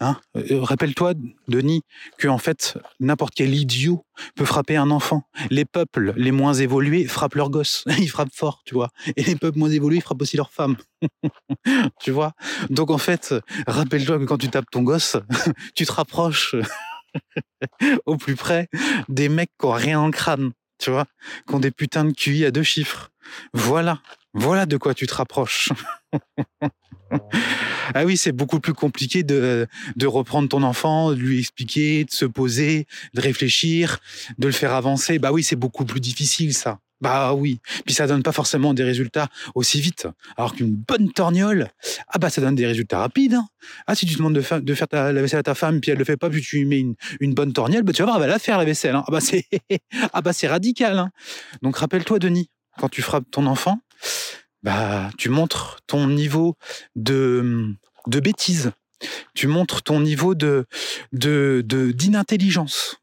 Hein 0.00 0.20
euh, 0.36 0.60
Rappelle-toi, 0.60 1.14
Denis, 1.48 1.82
que 2.18 2.28
en 2.28 2.38
fait, 2.38 2.78
n'importe 3.00 3.34
quel 3.34 3.54
idiot 3.54 4.04
peut 4.34 4.44
frapper 4.44 4.76
un 4.76 4.90
enfant. 4.90 5.22
Les 5.50 5.64
peuples 5.64 6.12
les 6.16 6.32
moins 6.32 6.52
évolués 6.52 7.06
frappent 7.06 7.34
leurs 7.34 7.50
gosses. 7.50 7.84
Ils 7.98 8.10
frappent 8.10 8.34
fort, 8.34 8.62
tu 8.66 8.74
vois. 8.74 8.90
Et 9.16 9.24
les 9.24 9.36
peuples 9.36 9.58
moins 9.58 9.70
évolués 9.70 10.00
frappent 10.00 10.20
aussi 10.20 10.36
leurs 10.36 10.52
femmes. 10.52 10.76
tu 12.00 12.10
vois? 12.10 12.32
Donc 12.68 12.90
en 12.90 12.98
fait, 12.98 13.34
rappelle-toi 13.66 14.18
que 14.18 14.24
quand 14.24 14.38
tu 14.38 14.48
tapes 14.48 14.70
ton 14.70 14.82
gosse, 14.82 15.16
tu 15.74 15.86
te 15.86 15.92
rapproches 15.92 16.54
au 18.04 18.16
plus 18.16 18.36
près 18.36 18.68
des 19.08 19.28
mecs 19.28 19.50
qui 19.58 19.66
ont 19.66 19.72
rien 19.72 19.98
en 19.98 20.10
crâne, 20.10 20.52
tu 20.78 20.90
vois, 20.90 21.06
qui 21.48 21.54
ont 21.54 21.60
des 21.60 21.70
putains 21.70 22.04
de 22.04 22.12
QI 22.12 22.44
à 22.44 22.50
deux 22.50 22.62
chiffres. 22.62 23.10
Voilà, 23.54 24.00
voilà 24.36 24.66
de 24.66 24.76
quoi 24.76 24.94
tu 24.94 25.06
te 25.06 25.14
rapproches. 25.14 25.70
ah 27.94 28.04
oui, 28.04 28.16
c'est 28.16 28.32
beaucoup 28.32 28.60
plus 28.60 28.74
compliqué 28.74 29.22
de, 29.22 29.66
de 29.96 30.06
reprendre 30.06 30.48
ton 30.48 30.62
enfant, 30.62 31.10
de 31.10 31.16
lui 31.16 31.40
expliquer, 31.40 32.04
de 32.04 32.10
se 32.10 32.24
poser, 32.24 32.86
de 33.14 33.20
réfléchir, 33.20 33.98
de 34.38 34.46
le 34.46 34.52
faire 34.52 34.72
avancer. 34.72 35.18
Bah 35.18 35.32
oui, 35.32 35.42
c'est 35.42 35.56
beaucoup 35.56 35.84
plus 35.84 36.00
difficile 36.00 36.54
ça. 36.54 36.78
Bah 37.00 37.34
oui. 37.34 37.60
Puis 37.84 37.94
ça 37.94 38.06
donne 38.06 38.22
pas 38.22 38.32
forcément 38.32 38.72
des 38.72 38.82
résultats 38.82 39.28
aussi 39.54 39.80
vite. 39.80 40.08
Alors 40.36 40.54
qu'une 40.54 40.74
bonne 40.74 41.12
torgnole, 41.12 41.68
ah 42.08 42.18
bah 42.18 42.30
ça 42.30 42.40
donne 42.40 42.54
des 42.54 42.66
résultats 42.66 42.98
rapides. 42.98 43.34
Hein. 43.34 43.46
Ah 43.86 43.94
si 43.94 44.06
tu 44.06 44.16
demandes 44.16 44.34
de, 44.34 44.40
faire, 44.40 44.62
de 44.62 44.74
faire 44.74 44.88
ta, 44.88 45.12
la 45.12 45.20
vaisselle 45.20 45.40
à 45.40 45.42
ta 45.42 45.54
femme 45.54 45.80
puis 45.80 45.90
elle 45.90 45.98
le 45.98 46.04
fait 46.04 46.16
pas 46.16 46.30
puis 46.30 46.40
tu 46.40 46.56
lui 46.58 46.64
mets 46.64 46.80
une, 46.80 46.94
une 47.20 47.34
bonne 47.34 47.52
torgnole, 47.52 47.82
bah 47.82 47.92
tu 47.92 48.00
vas 48.02 48.06
voir, 48.06 48.16
elle 48.16 48.22
va 48.22 48.28
la 48.28 48.38
faire 48.38 48.56
la 48.56 48.64
vaisselle. 48.64 48.94
Hein. 48.94 49.04
Ah 49.06 49.10
bah 49.10 49.20
c'est 49.20 49.44
ah 50.14 50.22
bah 50.22 50.32
c'est 50.32 50.48
radical. 50.48 50.98
Hein. 50.98 51.10
Donc 51.60 51.76
rappelle-toi 51.76 52.18
Denis, 52.18 52.48
quand 52.78 52.88
tu 52.88 53.02
frappes 53.02 53.30
ton 53.30 53.46
enfant, 53.46 53.78
bah, 54.62 55.10
tu 55.16 55.28
montres 55.28 55.78
ton 55.86 56.08
niveau 56.08 56.56
de, 56.94 57.74
de 58.06 58.20
bêtise. 58.20 58.72
Tu 59.34 59.46
montres 59.46 59.82
ton 59.82 60.00
niveau 60.00 60.34
de, 60.34 60.66
de, 61.12 61.62
d'inintelligence. 61.94 62.96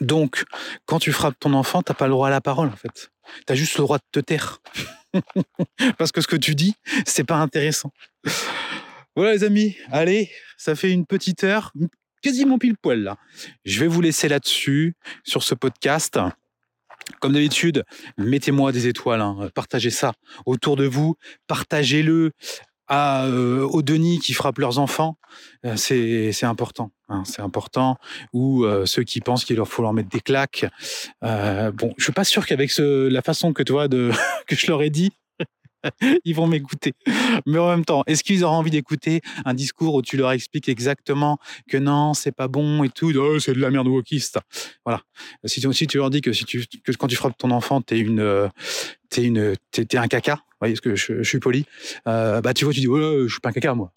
Donc, 0.00 0.44
quand 0.86 0.98
tu 0.98 1.12
frappes 1.12 1.38
ton 1.38 1.54
enfant, 1.54 1.82
t'as 1.82 1.94
pas 1.94 2.06
le 2.06 2.12
droit 2.12 2.28
à 2.28 2.30
la 2.30 2.40
parole, 2.40 2.68
en 2.68 2.76
fait. 2.76 3.10
T'as 3.46 3.54
juste 3.54 3.78
le 3.78 3.84
droit 3.84 3.98
de 3.98 4.04
te 4.12 4.20
taire. 4.20 4.60
Parce 5.98 6.12
que 6.12 6.20
ce 6.20 6.26
que 6.26 6.36
tu 6.36 6.54
dis, 6.54 6.74
c'est 7.06 7.24
pas 7.24 7.36
intéressant. 7.36 7.92
Voilà, 9.16 9.32
les 9.32 9.44
amis. 9.44 9.76
Allez, 9.90 10.30
ça 10.56 10.74
fait 10.74 10.90
une 10.90 11.06
petite 11.06 11.44
heure, 11.44 11.72
quasiment 12.22 12.58
pile 12.58 12.76
poil, 12.76 13.00
là. 13.00 13.16
Je 13.64 13.80
vais 13.80 13.88
vous 13.88 14.00
laisser 14.00 14.28
là-dessus, 14.28 14.94
sur 15.24 15.42
ce 15.42 15.54
podcast. 15.54 16.18
Comme 17.20 17.32
d'habitude, 17.32 17.84
mettez-moi 18.16 18.72
des 18.72 18.86
étoiles, 18.86 19.20
hein, 19.20 19.48
partagez 19.54 19.90
ça 19.90 20.12
autour 20.46 20.76
de 20.76 20.84
vous, 20.84 21.16
partagez-le 21.46 22.32
à, 22.88 23.26
euh, 23.26 23.62
aux 23.62 23.82
Denis 23.82 24.18
qui 24.18 24.32
frappent 24.32 24.58
leurs 24.58 24.78
enfants, 24.78 25.18
euh, 25.64 25.76
c'est 25.76 26.32
c'est 26.32 26.46
important. 26.46 26.90
Hein, 27.08 27.22
c'est 27.24 27.42
important. 27.42 27.96
Ou 28.32 28.64
euh, 28.64 28.86
ceux 28.86 29.02
qui 29.02 29.20
pensent 29.20 29.44
qu'il 29.44 29.56
leur 29.56 29.68
faut 29.68 29.82
leur 29.82 29.92
mettre 29.92 30.08
des 30.08 30.20
claques. 30.20 30.66
Bon, 31.22 31.94
je 31.96 32.04
suis 32.04 32.12
pas 32.12 32.24
sûr 32.24 32.46
qu'avec 32.46 32.70
ce, 32.70 33.08
la 33.08 33.22
façon 33.22 33.52
que 33.52 33.62
tu 33.62 33.72
vois 33.72 33.88
de 33.88 34.10
que 34.46 34.56
je 34.56 34.66
leur 34.66 34.82
ai 34.82 34.90
dit, 34.90 35.12
ils 36.24 36.34
vont 36.34 36.46
m'écouter. 36.46 36.92
Mais 37.46 37.58
en 37.58 37.68
même 37.68 37.84
temps, 37.84 38.02
est-ce 38.06 38.24
qu'ils 38.24 38.44
auront 38.44 38.56
envie 38.56 38.70
d'écouter 38.70 39.20
un 39.44 39.54
discours 39.54 39.94
où 39.94 40.02
tu 40.02 40.16
leur 40.16 40.32
expliques 40.32 40.68
exactement 40.68 41.38
que 41.68 41.76
non, 41.76 42.14
c'est 42.14 42.32
pas 42.32 42.48
bon 42.48 42.84
et 42.84 42.88
tout, 42.88 43.12
oh, 43.16 43.38
c'est 43.38 43.52
de 43.52 43.60
la 43.60 43.70
merde 43.70 43.88
wokiste. 43.88 44.38
Voilà. 44.84 45.02
Si 45.44 45.60
tu, 45.60 45.98
leur 45.98 46.10
dis 46.10 46.20
que 46.20 46.30
quand 46.98 47.06
tu 47.06 47.16
frappes 47.16 47.38
ton 47.38 47.50
enfant, 47.50 47.80
t'es 47.80 47.98
une 47.98 48.50
t'es 49.10 49.24
une 49.24 49.54
t'es, 49.70 49.96
un 49.96 50.08
caca. 50.08 50.34
Vous 50.34 50.56
voyez 50.60 50.76
ce 50.76 50.80
que 50.80 50.96
je, 50.96 51.22
suis 51.22 51.38
poli. 51.38 51.66
Euh, 52.06 52.40
bah 52.40 52.54
tu 52.54 52.64
vois, 52.64 52.74
tu 52.74 52.80
dis 52.80 52.88
oh, 52.88 53.26
je 53.26 53.32
suis 53.32 53.40
pas 53.40 53.50
un 53.50 53.52
caca 53.52 53.74
moi. 53.74 53.92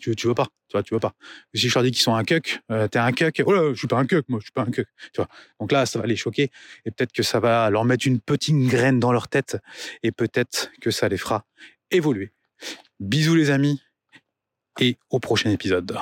Tu, 0.00 0.14
tu 0.14 0.26
veux 0.26 0.34
pas, 0.34 0.46
tu 0.68 0.72
vois, 0.72 0.82
tu 0.82 0.94
veux 0.94 1.00
pas. 1.00 1.14
Si 1.54 1.68
je 1.68 1.74
leur 1.74 1.82
dis 1.82 1.90
qu'ils 1.90 2.02
sont 2.02 2.14
un 2.14 2.24
cuck, 2.24 2.60
euh, 2.70 2.88
t'es 2.88 2.98
un 2.98 3.12
cuck, 3.12 3.42
oh 3.46 3.52
là, 3.52 3.72
je 3.72 3.78
suis 3.78 3.86
pas 3.86 3.98
un 3.98 4.06
cuck, 4.06 4.28
moi, 4.28 4.38
je 4.40 4.44
suis 4.44 4.52
pas 4.52 4.62
un 4.62 4.70
cuck, 4.70 4.86
tu 5.12 5.16
vois. 5.16 5.28
Donc 5.60 5.72
là, 5.72 5.86
ça 5.86 5.98
va 5.98 6.06
les 6.06 6.16
choquer 6.16 6.50
et 6.84 6.90
peut-être 6.90 7.12
que 7.12 7.22
ça 7.22 7.40
va 7.40 7.70
leur 7.70 7.84
mettre 7.84 8.06
une 8.06 8.20
petite 8.20 8.56
graine 8.68 9.00
dans 9.00 9.12
leur 9.12 9.28
tête 9.28 9.56
et 10.02 10.12
peut-être 10.12 10.70
que 10.80 10.90
ça 10.90 11.08
les 11.08 11.18
fera 11.18 11.46
évoluer. 11.90 12.32
Bisous 13.00 13.34
les 13.34 13.50
amis 13.50 13.80
et 14.80 14.98
au 15.10 15.20
prochain 15.20 15.50
épisode. 15.50 15.96